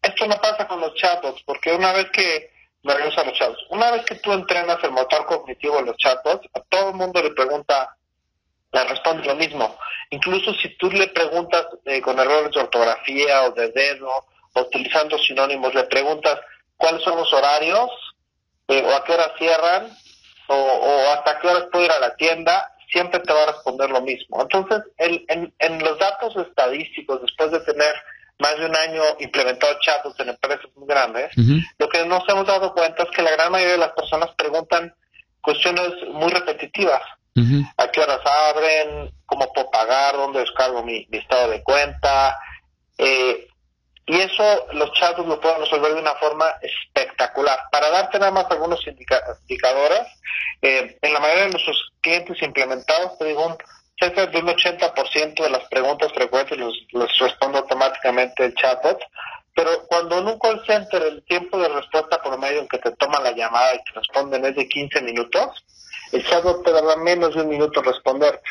Esto 0.00 0.26
no 0.28 0.40
pasa 0.40 0.68
con 0.68 0.80
los 0.80 0.94
chatbots, 0.94 1.42
porque 1.44 1.72
una 1.72 1.92
vez 1.92 2.06
que, 2.12 2.50
me 2.82 2.94
regreso 2.94 3.20
a 3.20 3.24
los 3.24 3.34
chatbots, 3.34 3.66
una 3.70 3.90
vez 3.90 4.04
que 4.04 4.16
tú 4.16 4.32
entrenas 4.32 4.78
el 4.82 4.92
motor 4.92 5.26
cognitivo 5.26 5.76
de 5.76 5.86
los 5.86 5.96
chatbots, 5.96 6.48
a 6.54 6.60
todo 6.60 6.90
el 6.90 6.94
mundo 6.94 7.22
le 7.22 7.30
pregunta, 7.30 7.96
le 8.72 8.84
responde 8.84 9.26
lo 9.26 9.34
mismo. 9.34 9.76
Incluso 10.10 10.54
si 10.54 10.76
tú 10.76 10.90
le 10.90 11.08
preguntas 11.08 11.66
eh, 11.84 12.00
con 12.00 12.18
errores 12.18 12.52
de 12.52 12.60
ortografía 12.60 13.44
o 13.44 13.50
de 13.50 13.70
dedo, 13.72 14.10
o 14.54 14.60
utilizando 14.60 15.18
sinónimos, 15.18 15.74
le 15.74 15.84
preguntas 15.84 16.38
cuáles 16.76 17.02
son 17.02 17.16
los 17.16 17.32
horarios, 17.32 17.90
eh, 18.68 18.82
o 18.84 18.94
a 18.94 19.04
qué 19.04 19.12
hora 19.12 19.32
cierran, 19.38 19.96
o, 20.48 21.12
hasta 21.14 21.38
qué 21.40 21.48
horas 21.48 21.64
puedo 21.70 21.84
ir 21.84 21.90
a 21.90 22.00
la 22.00 22.14
tienda, 22.16 22.72
siempre 22.90 23.20
te 23.20 23.32
va 23.32 23.42
a 23.42 23.52
responder 23.52 23.90
lo 23.90 24.00
mismo. 24.00 24.40
Entonces, 24.40 24.82
en, 24.96 25.52
en 25.58 25.78
los 25.80 25.98
datos 25.98 26.34
estadísticos, 26.36 27.20
después 27.20 27.50
de 27.50 27.60
tener 27.60 27.94
más 28.38 28.56
de 28.56 28.66
un 28.66 28.76
año 28.76 29.02
implementado 29.18 29.78
chatos 29.80 30.18
en 30.20 30.28
empresas 30.30 30.66
muy 30.76 30.86
grandes, 30.86 31.30
lo 31.78 31.88
que 31.88 32.04
nos 32.06 32.28
hemos 32.28 32.46
dado 32.46 32.72
cuenta 32.72 33.02
es 33.02 33.10
que 33.10 33.22
la 33.22 33.32
gran 33.32 33.50
mayoría 33.50 33.72
de 33.72 33.78
las 33.78 33.92
personas 33.92 34.30
preguntan 34.36 34.94
cuestiones 35.40 35.92
muy 36.12 36.30
repetitivas. 36.30 37.02
¿A 37.76 37.88
qué 37.88 38.00
horas 38.00 38.20
abren? 38.24 39.12
¿Cómo 39.26 39.52
puedo 39.52 39.70
pagar? 39.70 40.16
¿Dónde 40.16 40.40
descargo 40.40 40.82
mi, 40.82 41.06
estado 41.12 41.50
de 41.50 41.62
cuenta? 41.62 42.36
Eh, 42.96 43.46
y 44.06 44.20
eso 44.20 44.66
los 44.72 44.92
chatos 44.94 45.26
lo 45.26 45.40
pueden 45.40 45.60
resolver 45.60 45.92
de 45.92 46.00
una 46.00 46.14
forma 46.14 46.46
espectacular. 46.62 47.60
Para 47.70 47.90
darte 47.90 48.18
nada 48.18 48.32
más 48.32 48.46
algunos 48.50 48.80
indicadores, 48.86 50.02
eh, 50.62 50.98
en 51.00 51.12
la 51.12 51.20
mayoría 51.20 51.44
de 51.44 51.50
nuestros 51.50 51.92
clientes 52.00 52.40
implementados, 52.42 53.18
te 53.18 53.26
digo, 53.26 53.46
un 53.46 53.56
cerca 53.98 54.26
de 54.26 54.38
un 54.38 54.46
80% 54.46 55.42
de 55.42 55.50
las 55.50 55.64
preguntas 55.68 56.12
frecuentes 56.12 56.58
los, 56.58 57.18
responde 57.18 57.58
automáticamente 57.58 58.44
el 58.44 58.54
chatbot, 58.54 58.98
pero 59.54 59.70
cuando 59.88 60.18
en 60.18 60.26
un 60.28 60.38
call 60.38 60.64
center 60.66 61.02
el 61.02 61.24
tiempo 61.24 61.58
de 61.58 61.68
respuesta 61.68 62.22
promedio 62.22 62.60
en 62.60 62.68
que 62.68 62.78
te 62.78 62.92
toma 62.92 63.20
la 63.20 63.32
llamada 63.32 63.74
y 63.74 63.78
te 63.78 63.98
responden 63.98 64.44
es 64.44 64.54
de 64.54 64.68
15 64.68 65.02
minutos, 65.02 65.64
el 66.12 66.24
chatbot 66.24 66.64
te 66.64 66.72
dará 66.72 66.96
menos 66.96 67.34
de 67.34 67.42
un 67.42 67.48
minuto 67.48 67.82
responderte. 67.82 68.48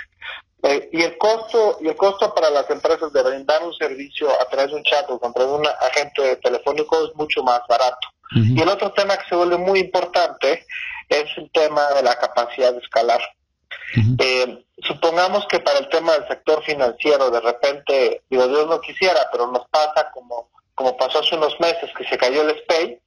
Eh, 0.63 0.89
y 0.91 1.03
el 1.03 1.17
costo 1.17 1.77
y 1.81 1.88
el 1.88 1.95
costo 1.95 2.33
para 2.33 2.49
las 2.49 2.69
empresas 2.69 3.13
de 3.13 3.23
brindar 3.23 3.63
un 3.63 3.73
servicio 3.75 4.29
a 4.41 4.45
través 4.49 4.71
de 4.71 4.75
un 4.75 4.83
chatbot, 4.83 5.23
a 5.23 5.31
través 5.31 5.51
de 5.51 5.57
un 5.60 5.67
agente 5.67 6.36
telefónico 6.38 7.05
es 7.05 7.15
mucho 7.15 7.43
más 7.43 7.62
barato. 7.69 8.07
Y 8.36 8.62
el 8.62 8.67
otro 8.67 8.91
tema 8.91 9.15
que 9.15 9.29
se 9.29 9.36
vuelve 9.36 9.57
muy 9.57 9.79
importante 9.79 10.65
es 11.07 11.25
el 11.38 11.49
tema 11.51 11.88
de 11.93 12.03
la 12.03 12.15
capacidad 12.15 12.73
de 12.73 12.79
escalar. 12.79 13.21
Eh, 14.19 14.65
supongamos 14.83 15.45
que 15.47 15.59
para 15.59 15.79
el 15.79 15.89
tema 15.89 16.13
del 16.13 16.27
sector 16.27 16.63
financiero, 16.63 17.31
de 17.31 17.41
repente, 17.41 18.23
digo, 18.29 18.47
Dios 18.47 18.67
no 18.67 18.79
quisiera, 18.81 19.27
pero 19.31 19.47
nos 19.47 19.67
pasa 19.69 20.09
como, 20.11 20.49
como 20.75 20.95
pasó 20.97 21.19
hace 21.19 21.35
unos 21.35 21.59
meses 21.59 21.89
que 21.97 22.05
se 22.05 22.17
cayó 22.17 22.43
el 22.43 22.57
SPAY, 22.61 22.99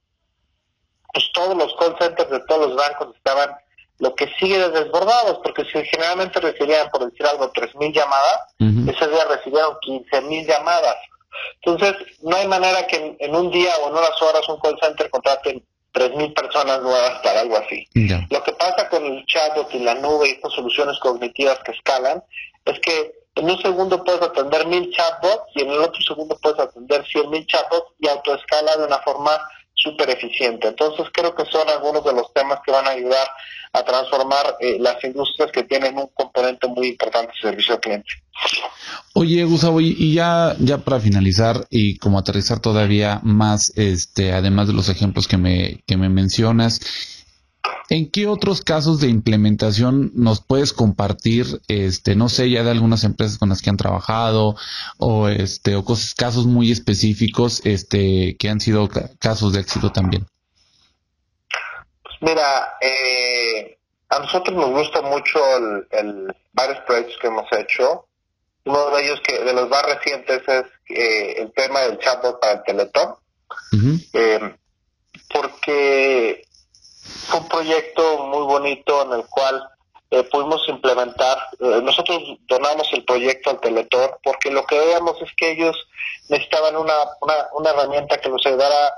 pues 1.13 1.31
todos 1.33 1.55
los 1.55 1.73
call 1.75 1.95
centers 1.99 2.29
de 2.29 2.39
todos 2.41 2.69
los 2.69 2.75
bancos 2.75 3.15
estaban 3.15 3.55
lo 3.99 4.15
que 4.15 4.27
sigue 4.39 4.57
de 4.57 4.69
desbordados, 4.69 5.39
porque 5.43 5.63
si 5.65 5.85
generalmente 5.85 6.39
recibían, 6.39 6.89
por 6.89 7.05
decir 7.05 7.25
algo, 7.25 7.53
3.000 7.53 7.93
llamadas, 7.93 8.39
ese 8.59 9.07
día 9.07 9.25
recibieron 9.25 9.75
15.000 9.75 10.47
llamadas. 10.47 10.95
Entonces, 11.61 11.95
no 12.23 12.35
hay 12.35 12.47
manera 12.47 12.87
que 12.87 13.15
en, 13.19 13.35
un 13.35 13.51
día 13.51 13.71
o 13.77 13.89
en 13.89 13.93
unas 13.93 14.19
horas 14.21 14.47
un 14.49 14.59
call 14.59 14.77
center 14.81 15.09
contrate 15.11 15.63
3.000 15.93 16.33
personas 16.33 16.81
nuevas 16.81 17.19
para 17.21 17.41
algo 17.41 17.57
así. 17.57 17.85
Lo 18.29 18.43
que 18.43 18.53
pasa 18.53 18.89
con 18.89 19.05
el 19.05 19.25
chatbot 19.25 19.73
y 19.73 19.79
la 19.79 19.95
nube 19.95 20.29
y 20.29 20.31
estas 20.31 20.53
soluciones 20.53 20.97
cognitivas 20.99 21.59
que 21.59 21.71
escalan 21.71 22.23
es 22.65 22.79
que 22.79 23.21
en 23.35 23.49
un 23.49 23.61
segundo 23.61 24.03
puedes 24.03 24.21
atender 24.21 24.67
mil 24.67 24.91
chatbots 24.91 25.43
y 25.55 25.61
en 25.61 25.71
el 25.71 25.79
otro 25.79 26.01
segundo 26.01 26.37
puedes 26.41 26.59
atender 26.59 27.03
100.000 27.03 27.45
chatbots 27.45 27.93
y 27.99 28.07
autoescala 28.07 28.75
de 28.75 28.85
una 28.85 28.99
forma 28.99 29.39
súper 29.81 30.09
eficiente. 30.09 30.67
Entonces 30.67 31.07
creo 31.13 31.35
que 31.35 31.45
son 31.45 31.67
algunos 31.69 32.03
de 32.03 32.13
los 32.13 32.33
temas 32.33 32.59
que 32.65 32.71
van 32.71 32.87
a 32.87 32.91
ayudar 32.91 33.27
a 33.73 33.83
transformar 33.83 34.57
eh, 34.59 34.77
las 34.79 35.01
industrias 35.03 35.51
que 35.51 35.63
tienen 35.63 35.97
un 35.97 36.07
componente 36.13 36.67
muy 36.67 36.89
importante 36.89 37.31
de 37.33 37.49
servicio 37.49 37.75
al 37.75 37.79
cliente. 37.79 38.09
Oye, 39.13 39.43
Gustavo, 39.43 39.81
y 39.81 40.13
ya, 40.13 40.55
ya 40.59 40.77
para 40.79 40.99
finalizar 40.99 41.65
y 41.69 41.97
como 41.97 42.19
aterrizar 42.19 42.59
todavía 42.59 43.19
más, 43.23 43.71
este, 43.75 44.33
además 44.33 44.67
de 44.67 44.73
los 44.73 44.89
ejemplos 44.89 45.27
que 45.27 45.37
me, 45.37 45.83
que 45.85 45.97
me 45.97 46.09
mencionas, 46.09 46.81
¿En 47.91 48.09
qué 48.09 48.25
otros 48.25 48.61
casos 48.61 49.01
de 49.01 49.09
implementación 49.09 50.11
nos 50.15 50.39
puedes 50.39 50.71
compartir, 50.71 51.59
este, 51.67 52.15
no 52.15 52.29
sé, 52.29 52.49
ya 52.49 52.63
de 52.63 52.71
algunas 52.71 53.03
empresas 53.03 53.37
con 53.37 53.49
las 53.49 53.61
que 53.61 53.69
han 53.69 53.75
trabajado 53.75 54.55
o 54.97 55.27
este, 55.27 55.75
o 55.75 55.83
casos 56.15 56.45
muy 56.45 56.71
específicos, 56.71 57.61
este, 57.65 58.37
que 58.37 58.47
han 58.47 58.61
sido 58.61 58.87
casos 59.19 59.51
de 59.51 59.59
éxito 59.59 59.91
también? 59.91 60.25
Pues 62.01 62.15
mira, 62.21 62.77
eh, 62.79 63.77
a 64.07 64.19
nosotros 64.19 64.55
nos 64.55 64.69
gusta 64.69 65.01
mucho 65.01 65.39
el, 65.91 66.33
varios 66.53 66.79
proyectos 66.87 67.17
que 67.19 67.27
hemos 67.27 67.51
hecho. 67.51 68.05
Uno 68.63 68.89
de 68.91 69.03
ellos 69.03 69.19
que 69.27 69.37
de 69.37 69.51
los 69.51 69.67
más 69.67 69.83
recientes 69.83 70.41
es 70.47 70.63
eh, 70.97 71.41
el 71.41 71.51
tema 71.51 71.81
del 71.81 71.99
chatbot 71.99 72.39
para 72.39 72.53
el 72.53 72.63
Teletón, 72.63 73.15
eh, 74.13 74.55
porque 75.33 76.45
fue 77.01 77.39
un 77.39 77.47
proyecto 77.47 78.25
muy 78.25 78.43
bonito 78.43 79.03
en 79.03 79.19
el 79.19 79.25
cual 79.27 79.67
eh, 80.11 80.23
pudimos 80.23 80.67
implementar, 80.67 81.37
eh, 81.59 81.79
nosotros 81.81 82.21
donamos 82.47 82.91
el 82.91 83.05
proyecto 83.05 83.49
al 83.49 83.61
Teletor 83.61 84.19
porque 84.21 84.51
lo 84.51 84.65
que 84.65 84.77
veíamos 84.77 85.21
es 85.21 85.29
que 85.37 85.51
ellos 85.51 85.87
necesitaban 86.27 86.75
una, 86.75 86.93
una, 87.53 87.69
herramienta 87.69 88.19
que 88.19 88.27
los 88.27 88.45
ayudara 88.45 88.93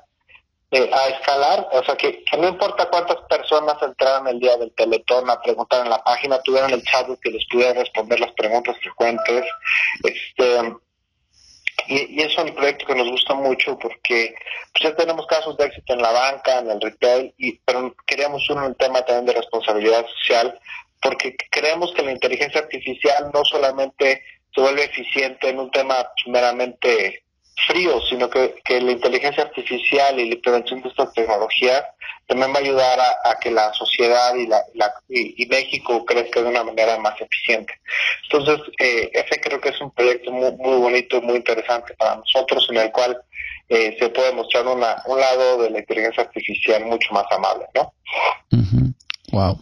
eh, 0.71 0.89
a 0.91 1.09
escalar, 1.09 1.67
o 1.71 1.83
sea, 1.83 1.95
que, 1.95 2.23
no 2.39 2.47
importa 2.47 2.89
cuántas 2.89 3.17
personas 3.29 3.75
entraran 3.83 4.27
el 4.27 4.39
día 4.39 4.57
del 4.57 4.73
Teletón 4.73 5.29
a 5.29 5.39
preguntar 5.39 5.83
en 5.83 5.91
la 5.91 6.03
página, 6.03 6.41
tuvieran 6.41 6.71
el 6.71 6.83
chat 6.83 7.07
que 7.21 7.29
les 7.29 7.45
pudiera 7.47 7.73
responder 7.73 8.19
las 8.19 8.31
preguntas 8.31 8.75
frecuentes. 8.79 9.45
Este, 10.03 10.73
y, 11.87 12.19
y, 12.19 12.21
es 12.21 12.37
un 12.37 12.53
proyecto 12.53 12.85
que 12.85 12.95
nos 12.95 13.09
gusta 13.09 13.33
mucho 13.33 13.77
porque 13.77 14.35
pues 14.71 14.83
ya 14.83 14.95
tenemos 14.95 15.25
casos 15.27 15.57
de 15.57 15.65
éxito 15.65 15.93
en 15.93 16.01
la 16.01 16.11
banca, 16.11 16.59
en 16.59 16.71
el 16.71 16.81
retail, 16.81 17.33
y, 17.37 17.57
pero 17.59 17.95
queríamos 18.05 18.49
uno 18.49 18.65
el 18.67 18.75
tema 18.75 19.03
también 19.03 19.25
de 19.25 19.33
responsabilidad 19.33 20.05
social 20.07 20.59
porque 21.01 21.35
creemos 21.51 21.93
que 21.93 22.01
la 22.01 22.11
inteligencia 22.11 22.61
artificial 22.61 23.29
no 23.33 23.43
solamente 23.43 24.23
se 24.55 24.61
vuelve 24.61 24.85
eficiente 24.85 25.49
en 25.49 25.59
un 25.59 25.69
tema 25.69 26.07
meramente 26.27 27.23
frío, 27.67 28.01
sino 28.09 28.29
que, 28.29 28.55
que 28.65 28.81
la 28.81 28.91
inteligencia 28.91 29.43
artificial 29.43 30.19
y 30.19 30.27
la 30.27 30.35
implementación 30.35 30.81
de 30.81 30.89
estas 30.89 31.13
tecnologías 31.13 31.83
también 32.27 32.51
va 32.53 32.57
a 32.57 32.61
ayudar 32.61 32.99
a, 32.99 33.39
que 33.39 33.51
la 33.51 33.73
sociedad 33.73 34.35
y, 34.35 34.47
la, 34.47 34.63
y, 35.09 35.45
México 35.47 36.05
crezca 36.05 36.41
de 36.41 36.49
una 36.49 36.63
manera 36.63 36.97
más 36.97 37.19
eficiente. 37.19 37.73
Entonces, 38.23 38.65
eh, 38.79 39.11
ese 39.13 39.41
creo 39.41 39.59
que 39.59 39.69
es 39.69 39.81
un 39.81 39.91
proyecto 39.91 40.31
muy, 40.31 40.77
bonito, 40.77 41.21
muy 41.21 41.35
interesante 41.35 41.93
para 41.95 42.15
nosotros, 42.15 42.65
en 42.69 42.77
el 42.77 42.91
cual 42.91 43.21
eh, 43.69 43.95
se 43.99 44.09
puede 44.09 44.31
mostrar 44.33 44.65
una, 44.67 45.03
un 45.05 45.19
lado 45.19 45.61
de 45.63 45.69
la 45.69 45.79
inteligencia 45.79 46.23
artificial 46.23 46.85
mucho 46.85 47.13
más 47.13 47.25
amable, 47.31 47.65
¿no? 47.75 47.93
Wow. 49.31 49.59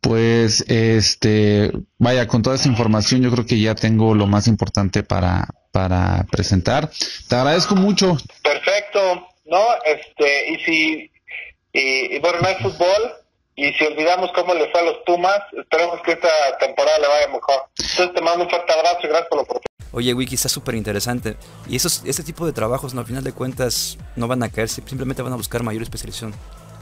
Pues, 0.00 0.64
este, 0.68 1.72
vaya, 1.98 2.28
con 2.28 2.42
toda 2.42 2.56
esa 2.56 2.68
información 2.68 3.22
yo 3.22 3.30
creo 3.30 3.46
que 3.46 3.60
ya 3.60 3.74
tengo 3.74 4.14
lo 4.14 4.26
más 4.26 4.46
importante 4.46 5.02
para, 5.02 5.48
para 5.72 6.24
presentar. 6.30 6.90
Te 7.28 7.36
agradezco 7.36 7.74
mucho. 7.74 8.16
Perfecto, 8.42 9.28
¿no? 9.46 9.64
Este, 9.84 10.52
y 10.52 10.56
si, 10.64 11.10
y, 11.72 12.18
bueno, 12.20 12.40
no 12.40 12.48
hay 12.48 12.54
fútbol, 12.56 13.12
y 13.56 13.72
si 13.72 13.84
olvidamos 13.86 14.30
cómo 14.32 14.54
le 14.54 14.70
fue 14.70 14.80
a 14.80 14.84
los 14.84 14.98
Pumas, 15.04 15.40
esperemos 15.60 16.00
que 16.02 16.12
esta 16.12 16.28
temporada 16.60 16.98
le 16.98 17.08
vaya 17.08 17.26
mejor. 17.28 17.62
Entonces 17.76 18.14
te 18.14 18.20
mando 18.20 18.44
un 18.44 18.50
fuerte 18.50 18.72
abrazo 18.72 19.00
y 19.02 19.08
gracias 19.08 19.28
por 19.28 19.38
la 19.38 19.42
oportunidad. 19.42 19.68
Oye, 19.90 20.14
Wiki, 20.14 20.36
está 20.36 20.48
súper 20.48 20.76
interesante. 20.76 21.36
Y 21.68 21.76
esos, 21.76 22.02
ese 22.04 22.22
tipo 22.22 22.46
de 22.46 22.52
trabajos, 22.52 22.94
no, 22.94 23.00
al 23.00 23.06
final 23.06 23.24
de 23.24 23.32
cuentas, 23.32 23.98
no 24.16 24.28
van 24.28 24.42
a 24.44 24.50
caerse, 24.50 24.82
simplemente 24.86 25.22
van 25.22 25.32
a 25.32 25.36
buscar 25.36 25.62
mayor 25.64 25.82
especialización. 25.82 26.34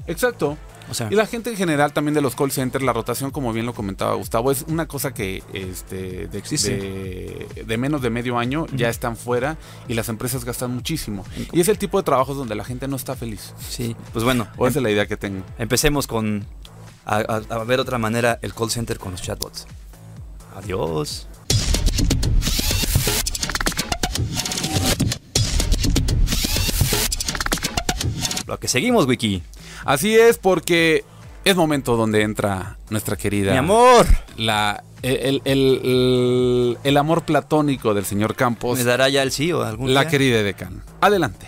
Exacto. 0.06 0.56
O 0.88 0.94
sea, 0.94 1.08
Y 1.10 1.16
la 1.16 1.26
gente 1.26 1.50
en 1.50 1.56
general 1.56 1.92
también 1.92 2.14
de 2.14 2.20
los 2.20 2.36
call 2.36 2.52
centers, 2.52 2.84
la 2.84 2.92
rotación, 2.92 3.32
como 3.32 3.52
bien 3.52 3.66
lo 3.66 3.74
comentaba 3.74 4.14
Gustavo, 4.14 4.52
es 4.52 4.64
una 4.68 4.86
cosa 4.86 5.12
que 5.12 5.42
este, 5.52 6.28
de, 6.28 6.42
Sí, 6.44 6.56
sí. 6.58 6.70
de- 6.70 7.64
de 7.66 7.76
menos 7.76 8.02
de 8.02 8.10
medio 8.10 8.38
año 8.38 8.66
ya 8.72 8.88
están 8.88 9.16
fuera 9.16 9.56
y 9.88 9.94
las 9.94 10.08
empresas 10.08 10.44
gastan 10.44 10.72
muchísimo. 10.72 11.24
Y 11.52 11.60
es 11.60 11.68
el 11.68 11.76
tipo 11.78 11.98
de 11.98 12.04
trabajos 12.04 12.36
donde 12.36 12.54
la 12.54 12.64
gente 12.64 12.86
no 12.86 12.94
está 12.94 13.16
feliz. 13.16 13.52
sí, 13.68 13.96
pues 14.12 14.24
bueno, 14.24 14.46
O 14.56 14.68
esa 14.68 14.78
es 14.78 14.82
la 14.84 14.90
idea 14.90 15.06
que 15.06 15.16
tengo. 15.16 15.42
empecemos 15.58 16.06
con 16.06 16.46
a, 17.04 17.16
a- 17.16 17.54
a 17.54 17.64
ver 17.64 17.80
otra 17.80 17.98
manera 17.98 18.38
el 18.42 18.54
call 18.54 18.70
center 18.70 18.98
con 19.00 19.10
los 19.10 19.22
chatbots. 19.22 19.66
Adiós. 20.54 21.26
Lo 28.46 28.58
que 28.60 28.68
seguimos, 28.68 29.06
Wiki. 29.06 29.42
Así 29.84 30.14
es 30.16 30.38
porque 30.38 31.04
es 31.44 31.56
momento 31.56 31.96
donde 31.96 32.22
entra 32.22 32.76
nuestra 32.90 33.16
querida... 33.16 33.52
Mi 33.52 33.58
amor. 33.58 34.06
La, 34.36 34.82
el, 35.02 35.42
el- 35.44 35.80
el- 35.84 36.78
el 36.82 36.96
amor 36.96 37.22
platónico 37.24 37.94
del 37.94 38.04
señor 38.04 38.34
Campos, 38.34 38.78
¿Me 38.78 38.84
dará 38.84 39.08
ya 39.08 39.22
el 39.22 39.30
sí 39.32 39.52
o 39.52 39.62
algún 39.62 39.94
la 39.94 40.00
día? 40.02 40.10
querida 40.10 40.42
Decan. 40.42 40.82
Adelante. 41.00 41.46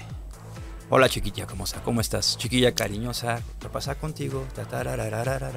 Hola, 0.91 1.07
chiquilla, 1.11 1.47
¿cómo, 1.47 1.65
está? 1.65 1.83
¿cómo 1.83 2.01
estás? 2.01 2.39
Chiquilla 2.39 2.73
cariñosa, 2.75 3.43
¿qué 3.61 3.69
pasa 3.69 3.95
contigo? 3.97 4.47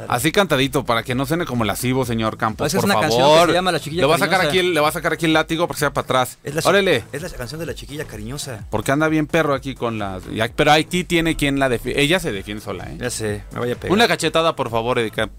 Así 0.09 0.29
cantadito 0.33 0.83
para 0.83 1.03
que 1.03 1.15
no 1.15 1.25
suene 1.25 1.45
como 1.45 1.63
lascivo, 1.63 2.03
señor 2.05 2.35
Campos. 2.37 2.67
Esa 2.67 2.77
es 2.77 2.81
por 2.81 2.85
una 2.89 2.95
favor. 2.95 3.09
canción 3.09 3.39
que 3.45 3.51
se 3.51 3.53
llama 3.53 3.71
La 3.71 3.79
Chiquilla 3.79 4.01
le 4.01 4.07
va 4.07 4.15
a 4.15 4.19
sacar 4.19 4.41
aquí 4.41 4.59
el, 4.59 4.73
le 4.73 4.79
va 4.81 4.89
a 4.89 4.91
sacar 4.91 5.13
aquí 5.13 5.25
el 5.27 5.31
látigo 5.33 5.67
para 5.67 5.75
que 5.75 5.79
sea 5.79 5.93
para 5.93 6.03
atrás. 6.03 6.37
Es 6.43 6.53
la, 6.53 6.61
Órale. 6.65 7.05
es 7.13 7.21
la 7.21 7.29
canción 7.29 7.61
de 7.61 7.65
la 7.65 7.73
chiquilla 7.73 8.03
cariñosa. 8.05 8.65
Porque 8.69 8.91
anda 8.91 9.07
bien 9.07 9.25
perro 9.25 9.53
aquí 9.53 9.73
con 9.73 9.99
las. 9.99 10.21
ya- 10.33 10.49
Pero 10.53 10.73
aquí 10.73 11.05
tiene 11.05 11.37
quien 11.37 11.59
la 11.59 11.69
defiende. 11.69 12.01
Ella 12.01 12.19
se 12.19 12.33
defiende 12.33 12.61
sola, 12.61 12.83
¿eh? 12.91 12.97
Ya 12.99 13.09
sé, 13.09 13.43
me 13.53 13.59
voy 13.59 13.71
a 13.71 13.75
pegar. 13.75 13.93
Una 13.93 14.09
cachetada, 14.09 14.57
por 14.57 14.69
favor, 14.69 14.99
Erika. 14.99 15.29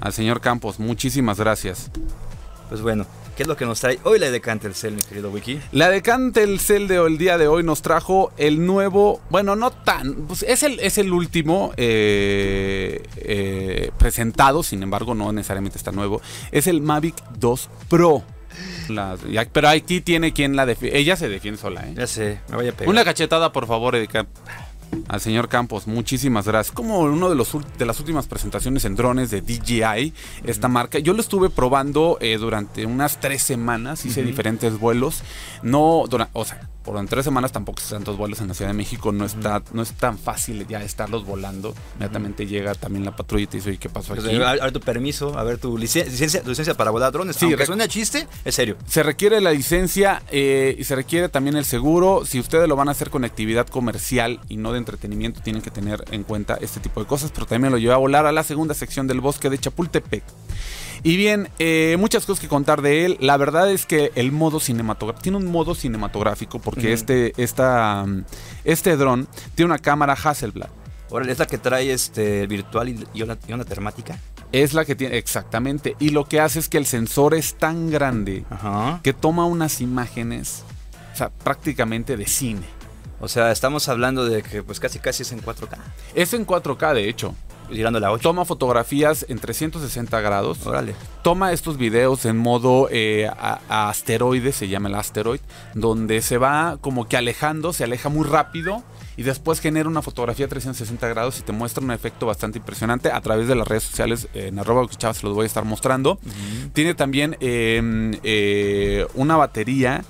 Al 0.00 0.14
señor 0.14 0.40
Campos. 0.40 0.78
Muchísimas 0.80 1.38
gracias. 1.38 1.90
Pues 2.70 2.82
bueno, 2.82 3.04
¿qué 3.36 3.42
es 3.42 3.48
lo 3.48 3.56
que 3.56 3.64
nos 3.66 3.80
trae 3.80 3.98
hoy 4.04 4.20
la 4.20 4.30
de 4.30 4.40
Cantelcel, 4.40 4.94
mi 4.94 5.02
querido 5.02 5.30
Wiki? 5.30 5.60
La 5.72 5.90
de 5.90 6.02
Cantelcel 6.02 6.86
de 6.86 6.96
el 7.04 7.18
día 7.18 7.36
de 7.36 7.48
hoy 7.48 7.64
nos 7.64 7.82
trajo 7.82 8.32
el 8.36 8.64
nuevo. 8.64 9.20
Bueno, 9.28 9.56
no 9.56 9.72
tan. 9.72 10.14
pues 10.28 10.44
es, 10.44 10.62
el, 10.62 10.78
es 10.78 10.96
el 10.96 11.12
último 11.12 11.72
eh, 11.76 13.02
eh, 13.16 13.90
presentado, 13.98 14.62
sin 14.62 14.84
embargo, 14.84 15.16
no 15.16 15.32
necesariamente 15.32 15.78
está 15.78 15.90
nuevo. 15.90 16.22
Es 16.52 16.68
el 16.68 16.80
Mavic 16.80 17.16
2 17.40 17.68
Pro. 17.88 18.22
Ya- 19.30 19.46
pero 19.52 19.68
aquí 19.68 20.00
tiene 20.00 20.32
quien 20.32 20.54
la 20.54 20.64
defiende. 20.64 20.98
Ella 20.98 21.16
se 21.16 21.28
defiende 21.28 21.60
sola, 21.60 21.88
¿eh? 21.88 21.94
Ya 21.96 22.06
sé, 22.06 22.38
me 22.50 22.56
voy 22.56 22.68
a 22.68 22.72
pegar. 22.72 22.88
Una 22.88 23.04
cachetada, 23.04 23.52
por 23.52 23.66
favor, 23.66 23.96
Erika. 23.96 24.26
Al 25.08 25.20
señor 25.20 25.48
Campos, 25.48 25.86
muchísimas 25.86 26.46
gracias. 26.46 26.74
Como 26.74 27.00
uno 27.00 27.28
de 27.28 27.34
los 27.34 27.56
de 27.78 27.86
las 27.86 27.98
últimas 28.00 28.26
presentaciones 28.26 28.84
en 28.84 28.94
drones 28.96 29.30
de 29.30 29.40
DJI, 29.40 30.12
esta 30.44 30.68
marca. 30.68 30.98
Yo 30.98 31.12
lo 31.14 31.20
estuve 31.20 31.50
probando 31.50 32.18
eh, 32.20 32.38
durante 32.38 32.86
unas 32.86 33.18
tres 33.20 33.42
semanas, 33.42 34.04
hice 34.06 34.22
diferentes 34.22 34.78
vuelos. 34.78 35.22
No, 35.62 36.04
o 36.32 36.44
sea, 36.44 36.68
por 36.84 36.96
en 36.98 37.06
tres 37.06 37.24
semanas 37.24 37.52
tampoco 37.52 37.80
hice 37.80 37.94
tantos 37.94 38.16
vuelos 38.16 38.40
en 38.40 38.48
la 38.48 38.54
Ciudad 38.54 38.70
de 38.70 38.76
México. 38.76 39.12
No 39.12 39.24
está, 39.24 39.62
no 39.72 39.82
es 39.82 39.92
tan 39.92 40.18
fácil 40.18 40.66
ya 40.68 40.82
estarlos 40.82 41.24
volando. 41.26 41.74
Inmediatamente 41.94 42.46
llega 42.46 42.74
también 42.74 43.04
la 43.04 43.14
patrulla 43.14 43.44
y 43.44 43.46
te 43.46 43.56
dice, 43.58 43.70
"Oye, 43.70 43.78
¿qué 43.78 43.88
pasó 43.88 44.14
Pues, 44.14 44.26
aquí? 44.26 44.36
a, 44.36 44.50
a 44.50 44.54
ver 44.54 44.72
tu 44.72 44.80
permiso, 44.80 45.38
a 45.38 45.42
ver 45.44 45.58
tu 45.58 45.76
licen- 45.76 46.06
licencia, 46.06 46.42
tu 46.42 46.48
licencia 46.50 46.74
para 46.74 46.90
volar 46.90 47.12
drones. 47.12 47.36
Sí, 47.36 47.44
Aunque 47.46 47.62
rec- 47.62 47.66
suene 47.66 47.84
a 47.84 47.88
chiste, 47.88 48.26
es 48.44 48.54
serio. 48.54 48.76
Se 48.86 49.02
requiere 49.02 49.40
la 49.40 49.52
licencia 49.52 50.22
eh, 50.30 50.74
y 50.78 50.84
se 50.84 50.96
requiere 50.96 51.28
también 51.28 51.56
el 51.56 51.64
seguro. 51.64 52.24
Si 52.24 52.40
ustedes 52.40 52.68
lo 52.68 52.76
van 52.76 52.88
a 52.88 52.92
hacer 52.92 53.10
con 53.10 53.24
actividad 53.24 53.66
comercial 53.68 54.40
y 54.48 54.56
no 54.56 54.72
de 54.72 54.78
entretenimiento, 54.78 55.40
tienen 55.42 55.62
que 55.62 55.70
tener 55.70 56.04
en 56.10 56.22
cuenta 56.24 56.56
este 56.60 56.80
tipo 56.80 57.00
de 57.00 57.06
cosas. 57.06 57.30
Pero 57.32 57.46
también 57.46 57.72
lo 57.72 57.78
lleva 57.78 57.94
a 57.94 57.98
volar 57.98 58.26
a 58.26 58.32
la 58.32 58.42
segunda 58.42 58.74
sección 58.74 59.06
del 59.06 59.20
bosque 59.20 59.50
de 59.50 59.58
Chapultepec. 59.58 60.22
Y 61.02 61.16
bien, 61.16 61.48
eh, 61.58 61.96
muchas 61.98 62.26
cosas 62.26 62.40
que 62.40 62.48
contar 62.48 62.82
de 62.82 63.06
él. 63.06 63.16
La 63.20 63.36
verdad 63.36 63.70
es 63.70 63.86
que 63.86 64.12
el 64.14 64.32
modo 64.32 64.60
cinematográfico, 64.60 65.22
tiene 65.22 65.38
un 65.38 65.46
modo 65.46 65.74
cinematográfico 65.74 66.58
porque 66.58 66.92
este, 66.92 67.32
esta, 67.42 68.04
mm, 68.06 68.24
este 68.64 68.96
dron 68.96 69.26
tiene 69.54 69.72
una 69.72 69.78
cámara 69.78 70.12
Hasselblad. 70.12 70.68
Ahora, 71.10 71.30
es 71.30 71.38
la 71.38 71.46
que 71.46 71.58
trae 71.58 71.92
este 71.92 72.46
virtual 72.46 72.88
y, 72.88 73.04
y 73.14 73.22
una, 73.22 73.36
y 73.48 73.52
una 73.52 73.64
termática. 73.64 74.18
Es 74.52 74.74
la 74.74 74.84
que 74.84 74.94
tiene, 74.94 75.16
exactamente. 75.16 75.96
Y 75.98 76.10
lo 76.10 76.24
que 76.24 76.40
hace 76.40 76.58
es 76.58 76.68
que 76.68 76.78
el 76.78 76.86
sensor 76.86 77.34
es 77.34 77.54
tan 77.54 77.90
grande 77.90 78.44
Ajá. 78.50 79.00
que 79.02 79.12
toma 79.12 79.44
unas 79.46 79.80
imágenes, 79.80 80.64
o 81.12 81.16
sea, 81.16 81.30
prácticamente 81.30 82.16
de 82.16 82.26
cine. 82.26 82.66
O 83.20 83.28
sea, 83.28 83.52
estamos 83.52 83.88
hablando 83.88 84.24
de 84.24 84.42
que 84.42 84.62
pues 84.62 84.80
casi 84.80 84.98
casi 84.98 85.22
es 85.22 85.32
en 85.32 85.42
4K. 85.42 85.76
Es 86.14 86.32
en 86.32 86.46
4K, 86.46 86.94
de 86.94 87.08
hecho. 87.08 87.34
Tirando 87.70 88.00
la 88.00 88.12
8. 88.12 88.22
Toma 88.22 88.44
fotografías 88.44 89.26
en 89.28 89.38
360 89.38 90.20
grados. 90.20 90.66
Órale. 90.66 90.94
Toma 91.22 91.52
estos 91.52 91.76
videos 91.76 92.24
en 92.24 92.36
modo 92.36 92.88
eh, 92.90 93.28
a, 93.28 93.60
a 93.68 93.88
asteroide, 93.88 94.52
se 94.52 94.68
llama 94.68 94.88
el 94.88 94.94
asteroid, 94.94 95.40
donde 95.74 96.22
se 96.22 96.38
va 96.38 96.78
como 96.80 97.06
que 97.08 97.16
alejando, 97.16 97.72
se 97.72 97.84
aleja 97.84 98.08
muy 98.08 98.26
rápido 98.26 98.82
y 99.16 99.22
después 99.22 99.60
genera 99.60 99.88
una 99.88 100.00
fotografía 100.00 100.48
360 100.48 101.06
grados 101.08 101.38
y 101.40 101.42
te 101.42 101.52
muestra 101.52 101.84
un 101.84 101.90
efecto 101.90 102.24
bastante 102.26 102.58
impresionante 102.58 103.10
a 103.12 103.20
través 103.20 103.48
de 103.48 103.54
las 103.54 103.68
redes 103.68 103.82
sociales. 103.82 104.28
eh, 104.34 104.46
en 104.48 104.58
arroba 104.58 104.86
Chavas 104.88 105.18
se 105.18 105.26
los 105.26 105.34
voy 105.34 105.44
a 105.44 105.46
estar 105.46 105.64
mostrando. 105.64 106.18
Tiene 106.72 106.94
también 106.94 107.36
eh, 107.40 108.18
eh, 108.22 109.06
una 109.14 109.36
batería 109.36 110.04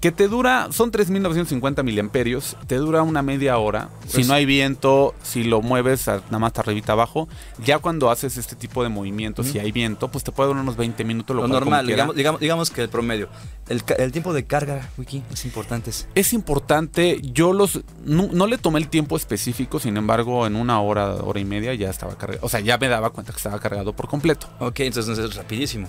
que 0.00 0.12
te 0.12 0.28
dura, 0.28 0.68
son 0.70 0.92
3.950 0.92 1.82
miliamperios, 1.82 2.56
te 2.68 2.76
dura 2.76 3.02
una 3.02 3.22
media 3.22 3.58
hora. 3.58 3.88
si 4.06 4.14
Pues- 4.14 4.28
no 4.28 4.34
hay 4.34 4.46
viento, 4.46 5.14
si 5.22 5.44
lo 5.44 5.60
mueves 5.60 6.08
a- 6.08 6.22
nada 6.26 6.38
más 6.38 6.52
arribita 6.56 6.92
abajo, 6.92 7.28
ya 7.64 7.78
cuando 7.78 8.10
haces 8.10 8.36
este 8.38 8.56
tipo 8.56 8.82
de 8.82 8.88
movimientos, 8.88 9.46
si 9.48 9.58
hay 9.58 9.70
viento, 9.72 10.08
pues 10.08 10.24
te 10.24 10.32
puede 10.32 10.48
durar 10.48 10.62
unos 10.62 10.76
20 10.76 11.04
minutos. 11.04 11.34
Lo, 11.36 11.42
Lo 11.42 11.48
normal, 11.48 11.86
digamos, 11.86 12.14
digamos, 12.16 12.40
digamos 12.40 12.70
que 12.70 12.82
el 12.82 12.88
promedio. 12.88 13.28
El 13.68 14.12
tiempo 14.12 14.32
de 14.32 14.44
carga, 14.46 14.88
Wiki, 14.96 15.22
es 15.30 15.44
importante. 15.44 15.90
Es 16.14 16.32
importante, 16.32 17.20
yo 17.22 17.52
los 17.52 17.80
no, 18.04 18.28
no 18.32 18.46
le 18.46 18.56
tomé 18.56 18.78
el 18.78 18.88
tiempo 18.88 19.16
específico, 19.16 19.78
sin 19.78 19.96
embargo, 19.98 20.46
en 20.46 20.56
una 20.56 20.80
hora, 20.80 21.14
hora 21.16 21.38
y 21.40 21.44
media 21.44 21.74
ya 21.74 21.90
estaba 21.90 22.16
cargado. 22.16 22.40
O 22.46 22.48
sea, 22.48 22.60
ya 22.60 22.78
me 22.78 22.88
daba 22.88 23.10
cuenta 23.10 23.32
que 23.32 23.36
estaba 23.38 23.58
cargado 23.58 23.92
por 23.92 24.08
completo. 24.08 24.48
Ok, 24.60 24.80
entonces 24.80 25.18
es 25.18 25.34
rapidísimo. 25.34 25.88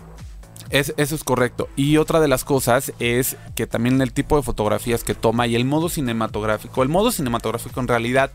Es- 0.69 0.93
eso 0.97 1.15
es 1.15 1.23
correcto. 1.23 1.67
Y 1.75 1.97
otra 1.97 2.19
de 2.19 2.27
las 2.27 2.43
cosas 2.43 2.93
es 2.99 3.37
que 3.55 3.65
también 3.67 4.01
el 4.01 4.13
tipo 4.13 4.37
de 4.37 4.43
fotografías 4.43 5.03
que 5.03 5.15
toma 5.15 5.47
y 5.47 5.55
el 5.55 5.65
modo 5.65 5.89
cinematográfico. 5.89 6.83
El 6.83 6.89
modo 6.89 7.11
cinematográfico 7.11 7.79
en 7.79 7.87
realidad 7.87 8.31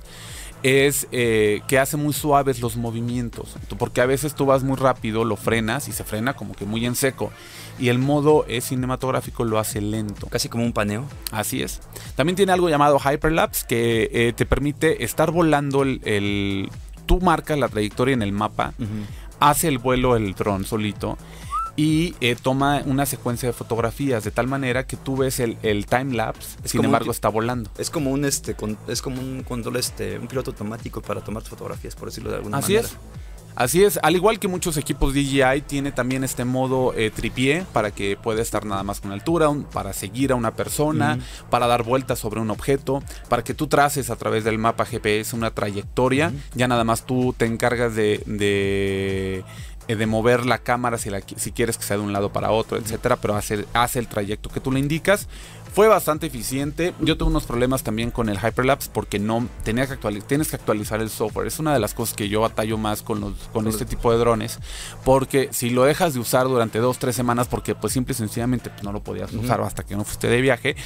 es 0.63 1.07
eh, 1.13 1.61
que 1.69 1.79
hace 1.79 1.97
muy 1.99 2.13
suaves 2.15 2.61
los 2.61 2.77
movimientos. 2.77 3.55
Porque 3.79 4.01
a 4.01 4.07
veces 4.07 4.35
tú 4.35 4.47
vas 4.47 4.63
muy 4.63 4.77
rápido, 4.77 5.25
lo 5.25 5.37
frenas 5.37 5.89
y 5.89 5.93
se 5.93 6.05
frena 6.05 6.33
como 6.35 6.55
que 6.55 6.65
muy 6.65 6.85
en 6.87 6.95
seco. 6.95 7.31
Y 7.79 7.89
el 7.89 7.99
modo 7.99 8.45
eh, 8.49 8.61
cinematográfico 8.63 9.45
lo 9.45 9.59
hace 9.59 9.81
lento. 9.81 10.27
Casi 10.29 10.49
como 10.49 10.65
un 10.65 10.73
paneo. 10.73 11.05
Así 11.33 11.63
es. 11.63 11.81
También 12.17 12.35
tiene 12.37 12.53
algo 12.53 12.69
llamado 12.71 12.99
Hyperlapse 12.99 13.67
que 13.69 14.09
eh, 14.13 14.33
te 14.35 14.47
permite 14.47 15.05
estar 15.05 15.31
volando 15.31 15.83
el, 15.83 16.01
el- 16.05 16.71
Tú 17.07 17.21
marcas 17.21 17.59
la 17.59 17.69
trayectoria 17.69 18.15
en 18.15 18.23
el 18.23 18.33
mapa 18.33 18.73
hace 19.39 19.69
el 19.69 19.77
vuelo 19.77 20.17
el 20.17 20.33
dron 20.35 20.65
solito 20.65 21.19
y 21.77 22.15
eh, 22.21 22.37
toma 22.41 22.83
una 22.87 23.05
secuencia 23.07 23.49
de 23.49 23.53
fotografías 23.53 24.23
de 24.25 24.31
tal 24.31 24.47
manera 24.47 24.87
que 24.87 24.97
tú 24.97 25.17
ves 25.17 25.41
el, 25.41 25.57
el 25.63 25.87
time 25.87 26.15
lapse, 26.15 26.57
Es 26.65 26.71
sin 26.71 26.81
un 26.81 26.87
embargo 26.87 27.11
está 27.11 27.29
volando. 27.29 27.71
Es 27.79 27.91
como 27.91 28.11
un 28.13 28.25
este 28.25 28.55
con- 28.55 28.79
es 28.87 29.03
como 29.03 29.21
un 29.21 29.43
control 29.43 29.77
este 29.77 30.19
un 30.19 30.29
piloto 30.29 30.51
automático 30.53 31.03
para 31.03 31.21
tomar 31.23 31.43
fotografías, 31.43 31.95
por 31.97 32.09
decirlo 32.09 32.31
de 32.31 32.37
alguna 32.37 32.59
Así 32.59 32.75
manera. 32.75 32.89
es. 32.93 32.97
Así 33.57 33.85
es, 33.85 34.01
al 34.03 34.17
igual 34.17 34.41
que 34.41 34.49
muchos 34.49 34.77
equipos 34.79 35.15
DJI, 35.15 35.61
tiene 35.65 35.93
también 35.93 36.25
este 36.25 36.45
modo 36.45 36.93
eh, 36.97 37.13
tripié 37.15 37.65
para 37.73 37.93
que 37.93 38.17
pueda 38.17 38.43
estar 38.43 38.65
nada 38.67 38.83
más 38.83 39.01
con 39.01 39.13
altura, 39.13 39.49
un- 39.49 39.63
para 39.63 39.93
seguir 39.93 40.33
a 40.33 40.35
una 40.35 40.57
persona, 40.57 41.21
para 41.51 41.69
dar 41.69 41.85
vueltas 41.85 42.19
sobre 42.19 42.41
un 42.41 42.51
objeto, 42.51 43.01
para 43.29 43.45
que 43.45 43.55
tú 43.55 43.69
traces 43.69 44.11
a 44.11 44.17
través 44.17 44.43
del 44.43 44.59
mapa 44.59 44.85
GPS 44.85 45.37
una 45.37 45.53
trayectoria. 45.53 46.33
Ya 46.57 46.67
nada 46.67 46.83
más 46.83 47.07
tú 47.07 47.33
te 47.39 47.47
encargas 47.47 47.95
de, 47.95 48.25
de, 48.27 49.45
de 49.87 50.07
mover 50.07 50.47
la 50.47 50.59
cámara 50.59 50.99
si, 50.99 51.11
la 51.11 51.21
si 51.21 51.53
quieres 51.53 51.77
que 51.77 51.85
sea 51.85 51.97
de 51.97 52.03
un 52.03 52.13
lado 52.13 52.33
para 52.33 52.51
otro, 52.51 52.77
etcétera, 52.77 53.17
pero 53.17 53.37
hace, 53.37 53.67
hace 53.75 53.99
el 53.99 54.09
trayecto 54.09 54.49
que 54.49 54.61
tú 54.61 54.73
le 54.73 54.81
indicas. 54.81 55.29
Fue 55.75 55.89
bastante 55.89 56.27
eficiente. 56.29 56.95
Yo 57.01 57.17
tuve 57.17 57.31
unos 57.31 57.45
problemas 57.45 57.83
también 57.83 58.13
con 58.13 58.29
el 58.29 58.37
Hyperlapse 58.39 58.91
porque 58.95 59.19
no 59.19 59.49
tenía 59.65 59.89
que 59.89 59.95
actualizar, 59.95 60.29
tienes 60.29 60.49
que 60.49 60.55
actualizar 60.55 61.01
el 61.01 61.11
software. 61.11 61.49
Es 61.49 61.59
una 61.59 61.75
de 61.75 61.81
las 61.81 61.95
cosas 61.95 62.15
que 62.15 62.29
yo 62.29 62.41
batallo 62.43 62.79
más 62.79 63.03
con 63.03 63.21
los 63.21 63.33
con 63.53 63.67
este 63.67 63.85
tipo 63.85 64.13
de 64.13 64.19
drones, 64.19 64.61
porque 65.05 65.49
si 65.51 65.71
lo 65.71 65.83
dejas 65.83 66.15
de 66.15 66.21
usar 66.21 66.47
durante 66.47 66.79
dos 66.79 66.99
tres 67.01 67.17
semanas, 67.17 67.49
porque 67.49 67.75
pues 67.75 67.93
simple 67.93 68.13
y 68.13 68.15
sencillamente 68.15 68.71
pues, 68.71 68.85
no 68.85 68.93
lo 68.93 69.03
podías 69.03 69.33
usar 69.33 69.61
hasta 69.63 69.83
que 69.83 69.97
no 69.97 70.05
fuiste 70.05 70.29
de 70.29 70.41
viaje, 70.41 70.77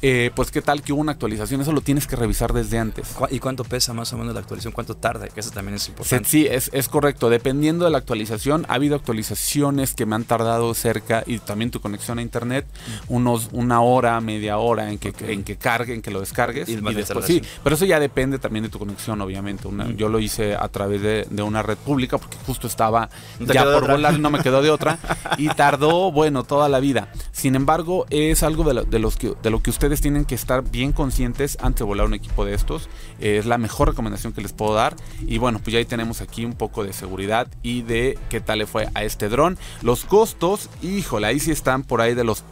eh, 0.00 0.30
pues 0.34 0.50
qué 0.50 0.62
tal 0.62 0.80
que 0.80 0.94
hubo 0.94 1.02
una 1.02 1.12
actualización, 1.12 1.60
eso 1.60 1.72
lo 1.72 1.82
tienes 1.82 2.06
que 2.06 2.16
revisar 2.16 2.54
desde 2.54 2.78
antes. 2.78 3.08
¿Cu- 3.08 3.26
¿Y 3.30 3.40
cuánto 3.40 3.64
pesa 3.64 3.92
más 3.92 4.10
o 4.14 4.16
menos 4.16 4.32
la 4.32 4.40
actualización? 4.40 4.72
¿Cuánto 4.72 4.96
tarda? 4.96 5.28
Que 5.28 5.40
eso 5.40 5.50
también 5.50 5.74
es 5.74 5.86
importante. 5.88 6.26
Sí, 6.26 6.46
es, 6.50 6.70
es 6.72 6.88
correcto. 6.88 7.28
Dependiendo 7.28 7.84
de 7.84 7.90
la 7.90 7.98
actualización, 7.98 8.64
ha 8.70 8.74
habido 8.74 8.96
actualizaciones 8.96 9.92
que 9.92 10.06
me 10.06 10.14
han 10.14 10.24
tardado 10.24 10.72
cerca 10.72 11.22
y 11.26 11.38
también 11.38 11.70
tu 11.70 11.80
conexión 11.82 12.18
a 12.18 12.22
internet, 12.22 12.66
unos 13.08 13.50
una 13.52 13.82
hora, 13.82 14.18
media 14.22 14.37
media 14.38 14.58
hora 14.58 14.90
en 14.90 14.98
que, 14.98 15.10
Ok. 15.10 15.22
en 15.22 15.42
que 15.44 15.56
cargue, 15.56 15.94
en 15.94 16.02
que 16.02 16.10
lo 16.10 16.20
descargues. 16.20 16.68
Y 16.68 16.76
después 16.76 17.24
sí. 17.26 17.42
Pero 17.64 17.74
eso 17.76 17.84
ya 17.84 17.98
depende 18.00 18.38
también 18.38 18.62
de 18.64 18.68
tu 18.68 18.78
conexión, 18.78 19.20
obviamente. 19.20 19.66
Una- 19.68 19.84
Mm. 19.84 19.96
Yo 19.96 20.08
lo 20.08 20.18
hice 20.20 20.54
a 20.54 20.68
través 20.68 21.02
de, 21.02 21.26
de 21.30 21.42
una 21.42 21.62
red 21.62 21.76
pública 21.76 22.18
porque 22.18 22.36
justo 22.46 22.66
estaba 22.66 23.08
No 23.40 23.52
ya 23.52 23.64
por 23.64 23.88
volar 23.88 24.14
y 24.14 24.18
no 24.18 24.30
me 24.30 24.40
quedó 24.40 24.62
de 24.62 24.70
otra. 24.70 24.98
y 25.38 25.48
tardó, 25.48 26.12
bueno, 26.12 26.44
toda 26.44 26.68
la 26.68 26.78
vida. 26.80 27.10
Sin 27.32 27.54
embargo, 27.54 28.06
es 28.10 28.42
algo 28.42 28.64
de 28.64 28.74
lo, 28.74 28.84
de 28.84 28.98
los 28.98 29.16
que, 29.16 29.34
de 29.42 29.50
lo 29.50 29.62
que 29.62 29.70
ustedes 29.70 30.00
tienen 30.00 30.24
que 30.24 30.34
estar 30.34 30.62
bien 30.62 30.92
conscientes 30.92 31.56
antes 31.60 31.80
de 31.80 31.84
volar 31.84 32.06
un 32.06 32.14
equipo 32.14 32.44
de 32.44 32.54
estos. 32.54 32.88
Eh, 33.20 33.38
es 33.38 33.46
la 33.46 33.58
mejor 33.58 33.88
recomendación 33.88 34.32
que 34.32 34.40
les 34.40 34.52
puedo 34.52 34.74
dar. 34.74 34.94
Y 35.26 35.38
bueno, 35.38 35.58
pues 35.58 35.72
ya 35.72 35.78
ahí 35.78 35.84
tenemos 35.84 36.20
aquí 36.20 36.44
un 36.44 36.52
poco 36.54 36.84
de 36.84 36.92
seguridad 36.92 37.48
y 37.62 37.82
de 37.82 38.18
qué 38.30 38.40
tal 38.40 38.58
le 38.58 38.66
fue 38.66 38.88
a 38.94 39.04
este 39.04 39.28
dron. 39.28 39.58
Los 39.82 40.04
costos, 40.04 40.68
híjole, 40.82 41.26
ahí 41.26 41.40
sí 41.40 41.50
están 41.50 41.82
por 41.82 42.00
ahí 42.00 42.14
de 42.14 42.24
los... 42.24 42.44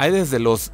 Hay 0.00 0.10
desde 0.12 0.38
los 0.38 0.70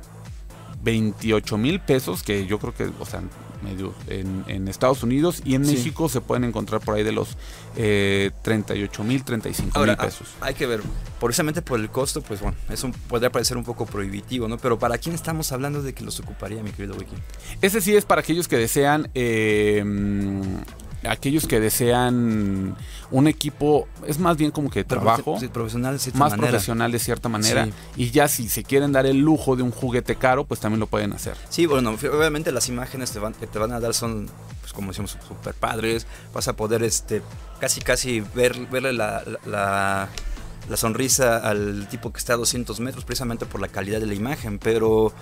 28 0.83 1.59
mil 1.59 1.81
pesos, 1.81 2.23
que 2.23 2.47
yo 2.47 2.59
creo 2.59 2.75
que, 2.75 2.91
o 3.01 3.07
sea, 3.07 3.21
medio 3.63 3.93
en, 4.07 4.45
en 4.47 4.69
Estados 4.69 5.03
Unidos 5.03 5.41
y 5.45 5.55
en 5.55 5.65
Sí. 5.65 5.73
México 5.75 6.09
se 6.09 6.21
pueden 6.21 6.45
encontrar 6.45 6.81
por 6.81 6.95
ahí 6.95 7.03
de 7.03 7.11
los 7.11 7.37
eh, 7.77 8.31
38 8.43 9.03
mil, 9.03 9.25
35 9.25 9.77
Ahora, 9.79 9.93
mil 9.97 10.05
pesos. 10.07 10.29
ah, 10.41 10.47
hay 10.47 10.55
que 10.55 10.67
ver, 10.67 10.81
precisamente 11.19 11.63
por 11.63 11.81
el 11.81 11.89
costo, 11.91 12.21
pues 12.23 12.41
bueno, 12.41 12.57
eso 12.69 12.91
podría 13.09 13.33
parecer 13.33 13.57
un 13.57 13.65
poco 13.65 13.87
prohibitivo, 13.87 14.47
¿no? 14.47 14.59
Pero 14.59 14.79
¿para 14.79 14.99
quién 14.99 15.15
estamos 15.15 15.51
hablando 15.53 15.83
de 15.83 15.93
que 15.95 16.05
los 16.05 16.21
ocuparía, 16.21 16.63
mi 16.63 16.71
querido 16.71 16.95
Wiki? 16.97 17.17
Ese 17.63 17.81
sí 17.81 17.97
es 17.97 18.05
para 18.05 18.21
aquellos 18.21 18.47
que 18.47 18.59
desean, 18.59 19.09
eh, 19.15 19.83
aquellos 21.09 21.47
que 21.49 21.59
desean 21.59 22.77
un 23.11 23.29
equipo, 23.29 23.87
es 24.07 24.19
más 24.19 24.37
bien 24.37 24.51
como 24.51 24.69
que 24.71 24.81
de 24.81 24.85
trabajo. 24.85 25.39
Sí, 25.39 25.49
profesional 25.49 25.95
de 25.95 25.99
cierta 26.01 26.19
más 26.19 26.31
manera. 26.33 26.49
profesional 26.51 26.91
de 26.93 26.99
cierta 26.99 27.29
manera 27.29 27.65
Sí. 27.67 27.73
y 27.97 28.11
ya 28.11 28.27
si 28.29 28.49
se 28.49 28.65
quieren 28.65 28.93
dar 28.93 29.07
el 29.07 29.19
lujo 29.19 29.55
de 29.57 29.63
un 29.63 29.71
juguete 29.71 30.17
caro 30.17 30.45
pues 30.45 30.59
también 30.61 30.81
lo 30.81 30.87
pueden 30.87 31.13
hacer 31.13 31.37
Sí, 31.49 31.67
bueno, 31.67 31.91
obviamente 31.91 32.51
las 32.53 32.69
imágenes 32.69 33.13
te 33.13 33.19
van, 33.19 33.33
que 33.35 33.47
te 33.47 33.59
van 33.59 33.73
a 33.73 33.81
dar 33.81 33.95
son, 33.95 34.29
pues 34.61 34.73
como 34.73 34.89
decimos, 34.89 35.17
super 35.27 35.55
padres. 35.55 36.07
Vas 36.35 36.49
a 36.49 36.55
poder, 36.57 36.83
este, 36.83 37.23
casi, 37.61 37.81
casi 37.81 38.21
ver, 38.35 38.67
verle 38.67 38.93
la, 38.93 39.23
la, 39.47 40.09
la 40.69 40.77
sonrisa 40.77 41.37
al 41.39 41.87
tipo 41.89 42.13
que 42.13 42.19
está 42.19 42.33
a 42.35 42.37
200 42.37 42.81
metros, 42.81 43.05
precisamente 43.05 43.47
por 43.47 43.61
la 43.61 43.69
calidad 43.69 44.01
de 44.01 44.07
la 44.07 44.15
imagen. 44.15 44.59
Pero 44.59 45.13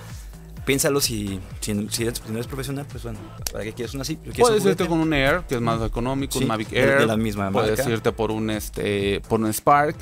piénsalo 0.64 1.00
si, 1.00 1.40
si, 1.60 1.88
si 1.90 2.02
eres, 2.04 2.18
si 2.24 2.28
no 2.30 2.34
eres 2.34 2.46
profesional, 2.46 2.86
pues 2.90 3.02
bueno, 3.04 3.18
¿para 3.52 3.64
qué 3.64 3.72
quieres 3.72 3.94
una 3.94 4.02
así? 4.02 4.16
¿Quieres 4.16 4.38
puedes 4.40 4.62
un 4.64 4.70
irte 4.70 4.86
con 4.86 4.98
un 5.00 5.12
Air 5.12 5.42
que 5.48 5.56
es 5.56 5.60
más 5.60 5.80
económico 5.82 6.32
Sí, 6.34 6.40
un 6.40 6.48
Mavic 6.48 6.72
Air 6.72 6.98
de 7.00 7.06
la 7.06 7.16
misma 7.16 7.50
puedes 7.50 7.78
marca. 7.78 7.92
irte 7.92 8.12
por 8.12 8.30
un 8.30 8.50
este 8.50 9.20
por 9.28 9.40
un 9.40 9.52
Spark 9.52 9.96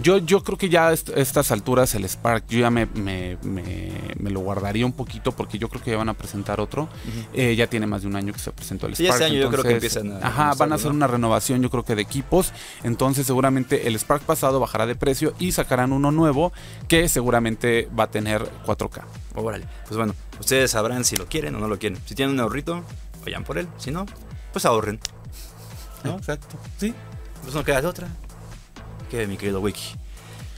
yo 0.00 0.18
yo 0.18 0.42
creo 0.42 0.56
que 0.58 0.68
ya 0.68 0.88
a 0.88 0.92
est- 0.92 1.10
estas 1.16 1.50
alturas 1.50 1.94
el 1.94 2.04
Spark 2.08 2.44
yo 2.48 2.60
ya 2.60 2.70
me, 2.70 2.86
me, 2.86 3.36
me- 3.42 3.92
me 4.18 4.30
lo 4.30 4.40
guardaría 4.40 4.86
un 4.86 4.92
poquito 4.92 5.32
porque 5.32 5.58
yo 5.58 5.68
creo 5.68 5.82
que 5.82 5.90
ya 5.92 5.96
van 5.96 6.08
a 6.08 6.14
presentar 6.14 6.60
otro 6.60 6.88
Eh, 7.32 7.54
ya 7.56 7.66
tiene 7.66 7.86
más 7.86 8.02
de 8.02 8.08
un 8.08 8.16
año 8.16 8.32
que 8.32 8.38
se 8.38 8.50
presentó 8.52 8.86
el 8.86 8.94
Sí, 8.96 9.04
Spark 9.06 9.20
este 9.22 9.32
año 9.32 9.40
yo 9.42 9.50
creo 9.50 9.62
que 9.62 9.70
entonces, 9.72 9.96
empiezan 9.96 10.22
a 10.22 10.28
ajá 10.28 10.54
van 10.54 10.72
a 10.72 10.74
hacer 10.76 10.90
¿no? 10.90 10.96
una 10.96 11.06
renovación 11.06 11.62
yo 11.62 11.70
creo 11.70 11.84
que 11.84 11.94
de 11.94 12.02
equipos 12.02 12.52
entonces 12.82 13.26
seguramente 13.26 13.88
el 13.88 13.94
Spark 13.98 14.22
pasado 14.22 14.60
bajará 14.60 14.86
de 14.86 14.94
precio 14.94 15.34
y 15.38 15.52
sacarán 15.52 15.92
uno 15.92 16.10
nuevo 16.10 16.52
que 16.88 17.08
seguramente 17.08 17.88
va 17.98 18.04
a 18.04 18.10
tener 18.10 18.42
4K 18.66 19.02
Órale. 19.36 19.66
Pues 19.88 19.96
bueno, 19.96 20.03
ustedes 20.40 20.72
sabrán 20.72 21.04
si 21.04 21.16
lo 21.16 21.26
quieren 21.26 21.54
o 21.54 21.60
no 21.60 21.68
lo 21.68 21.78
quieren. 21.78 22.00
Si 22.06 22.14
tienen 22.14 22.34
un 22.34 22.40
ahorrito, 22.40 22.84
vayan 23.24 23.44
por 23.44 23.58
él. 23.58 23.68
Si 23.78 23.90
no, 23.90 24.06
pues 24.52 24.64
ahorren. 24.64 25.00
¿No? 26.02 26.18
exacto 26.18 26.58
sí 26.76 26.92
Pues 27.42 27.54
no 27.54 27.64
queda 27.64 27.80
de 27.80 27.86
otra. 27.86 28.08
Que 29.10 29.26
mi 29.26 29.36
querido 29.36 29.60
Wiki. 29.60 29.96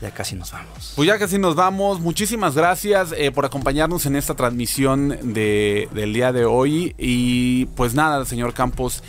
Ya 0.01 0.11
casi 0.11 0.35
nos 0.35 0.53
vamos. 0.53 0.93
Pues 0.95 1.07
ya 1.07 1.19
casi 1.19 1.39
nos 1.39 1.55
vamos. 1.55 2.01
Muchísimas 2.01 2.55
gracias 2.55 3.15
eh, 3.17 3.33
por 3.33 3.47
acompañarnos 3.47 4.05
en 4.05 4.17
esta 4.17 4.35
transmisión 4.35 5.33
de, 5.33 5.89
del 5.93 6.13
día 6.13 6.33
de 6.33 6.45
hoy. 6.45 6.95
Y 6.99 7.67
pues 7.77 7.95
nada, 7.95 8.25
señor 8.27 8.53
Campos, 8.53 9.03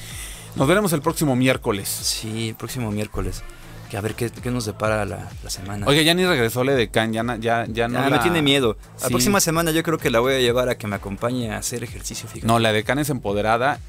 nos 0.56 0.68
veremos 0.68 0.94
el 0.94 1.02
próximo 1.02 1.36
miércoles. 1.36 1.90
Sí, 1.90 2.50
el 2.50 2.56
próximo 2.56 2.90
miércoles. 2.92 3.44
Que 3.90 3.98
a 3.98 4.02
ver 4.02 4.16
qué, 4.16 4.30
qué 4.30 4.52
nos 4.52 4.66
depara 4.66 5.06
la, 5.06 5.30
la 5.44 5.50
semana. 5.50 5.86
Oye, 5.88 6.04
ya 6.04 6.14
ni 6.14 6.26
regresó 6.26 6.64
le 6.64 6.74
de 6.74 6.90
Can, 6.90 7.14
ya, 7.14 7.24
ya, 7.40 7.66
ya 7.68 7.88
no. 7.88 7.94
Ya, 8.00 8.10
la- 8.10 8.18
me 8.18 8.20
tiene 8.20 8.42
miedo. 8.42 8.78
La 9.02 9.08
próxima 9.10 9.40
semana 9.40 9.72
yo 9.72 9.82
creo 9.84 9.98
que 9.98 10.10
la 10.10 10.20
voy 10.20 10.34
a 10.34 10.40
llevar 10.40 10.68
a 10.70 10.78
que 10.78 10.88
me 10.88 10.96
acompañe 10.98 11.52
a 11.54 11.58
hacer 11.58 11.84
ejercicio. 11.84 12.28
Fíjate. 12.28 12.46
No, 12.48 12.60
la 12.60 12.74
de 12.74 12.84
Can 12.84 13.00
es 13.00 13.10
empoderada. 13.10 13.80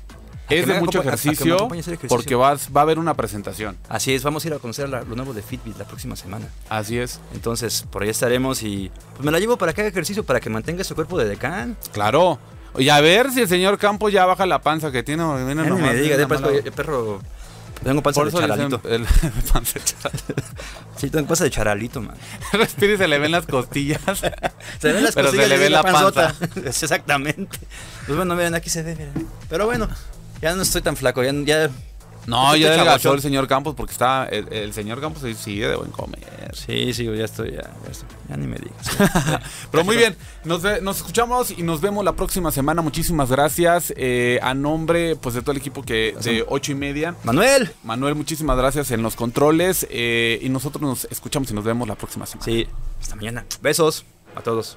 Es 0.48 0.66
de 0.66 0.80
mucho 0.80 1.00
a- 1.00 1.02
a 1.02 1.04
ejercicio 1.04 1.56
ejercicio. 1.74 2.08
porque 2.08 2.34
vas, 2.34 2.70
va 2.74 2.80
a 2.80 2.84
haber 2.84 2.98
una 2.98 3.12
presentación. 3.14 3.76
Así 3.90 4.14
es, 4.14 4.22
vamos 4.22 4.44
a 4.44 4.48
ir 4.48 4.54
a 4.54 4.58
conocer 4.58 4.88
la- 4.88 5.02
lo 5.02 5.14
nuevo 5.14 5.34
de 5.34 5.42
Fitbit 5.42 5.76
la 5.76 5.84
próxima 5.84 6.16
semana. 6.16 6.46
Así 6.70 6.96
es. 6.98 7.20
Entonces, 7.34 7.84
por 7.90 8.02
ahí 8.02 8.08
estaremos 8.08 8.62
y 8.62 8.90
pues 9.14 9.24
me 9.26 9.30
la 9.30 9.40
llevo 9.40 9.58
para 9.58 9.74
que 9.74 9.82
haga 9.82 9.90
ejercicio, 9.90 10.24
para 10.24 10.40
que 10.40 10.48
mantenga 10.48 10.84
su 10.84 10.94
cuerpo 10.94 11.18
de 11.18 11.28
decán. 11.28 11.76
Claro. 11.92 12.38
Oye, 12.72 12.90
a 12.90 13.00
ver 13.00 13.30
si 13.30 13.40
el 13.40 13.48
señor 13.48 13.76
Campos 13.78 14.10
ya 14.12 14.24
baja 14.24 14.46
la 14.46 14.60
panza 14.62 14.90
que 14.90 15.02
tiene. 15.02 15.22
nomás 15.22 15.54
me 15.80 15.94
diga, 15.96 16.16
de 16.16 16.26
perro, 16.26 16.50
perro. 16.76 17.20
Tengo 17.82 18.02
panza 18.02 18.20
Por 18.20 18.30
de 18.32 18.40
le 18.40 18.46
charalito. 18.48 18.80
el, 18.88 19.04
panza 19.52 19.78
de 19.78 19.84
charalito. 19.84 20.34
Sí, 20.96 21.10
tengo 21.10 21.26
panza 21.26 21.44
de 21.44 21.50
charalito, 21.50 22.00
man. 22.02 22.16
Respira 22.52 22.94
y 22.94 22.96
se 22.96 23.08
le 23.08 23.18
ven 23.18 23.30
las 23.32 23.46
costillas. 23.46 24.00
Se 24.80 24.92
ven 24.92 25.04
las 25.04 25.14
Pero 25.14 25.30
se 25.30 25.36
costillas 25.36 25.48
le 25.48 25.54
y 25.56 25.58
ve 25.58 25.70
la 25.70 25.82
panzota. 25.82 26.34
Exactamente. 26.64 27.58
Pues 28.06 28.16
bueno, 28.16 28.34
miren, 28.34 28.54
aquí 28.54 28.68
se 28.70 28.82
ve, 28.82 28.94
miren. 28.96 29.28
Pero 29.48 29.66
bueno, 29.66 29.88
ya 30.42 30.54
no 30.54 30.62
estoy 30.62 30.82
tan 30.82 30.96
flaco, 30.96 31.22
ya, 31.22 31.32
ya 31.44 31.70
No, 32.28 32.54
ya 32.56 32.68
adelgazó 32.68 33.14
el 33.14 33.22
señor 33.22 33.48
Campos 33.48 33.74
porque 33.74 33.92
está. 33.92 34.26
El, 34.26 34.52
el 34.52 34.72
señor 34.74 35.00
Campos 35.00 35.22
sí 35.22 35.34
sigue 35.34 35.68
de 35.68 35.76
buen 35.76 35.90
comer. 35.90 36.20
Sí, 36.54 36.92
sí, 36.92 37.04
ya 37.04 37.24
estoy, 37.24 37.52
ya, 37.52 37.62
ya, 37.62 37.90
estoy. 37.90 38.08
ya 38.28 38.36
ni 38.36 38.46
me 38.46 38.58
digas. 38.58 39.40
Pero 39.70 39.84
muy 39.84 39.96
bien, 39.96 40.14
nos, 40.44 40.60
ve- 40.60 40.80
nos 40.82 40.98
escuchamos 40.98 41.50
y 41.50 41.62
nos 41.62 41.80
vemos 41.80 42.04
la 42.04 42.12
próxima 42.12 42.50
semana. 42.50 42.82
Muchísimas 42.82 43.30
gracias. 43.30 43.94
eh, 43.96 44.38
a 44.42 44.52
nombre 44.52 45.16
pues 45.16 45.34
de 45.34 45.40
todo 45.40 45.52
el 45.52 45.56
equipo 45.58 45.82
que 45.82 46.14
de 46.22 46.44
ocho 46.46 46.72
y 46.72 46.74
media. 46.74 47.14
Manuel. 47.24 47.70
Manuel, 47.82 48.14
muchísimas 48.14 48.58
gracias 48.58 48.90
en 48.90 49.02
los 49.02 49.16
controles. 49.16 49.86
eh, 49.88 50.38
y 50.42 50.50
nosotros 50.50 50.82
nos 50.82 51.04
escuchamos 51.10 51.50
y 51.50 51.54
nos 51.54 51.64
vemos 51.64 51.88
la 51.88 51.94
próxima 51.94 52.26
semana. 52.26 52.44
Sí, 52.44 52.66
hasta 53.00 53.16
mañana. 53.16 53.46
Besos 53.62 54.04
a 54.36 54.42
todos. 54.42 54.76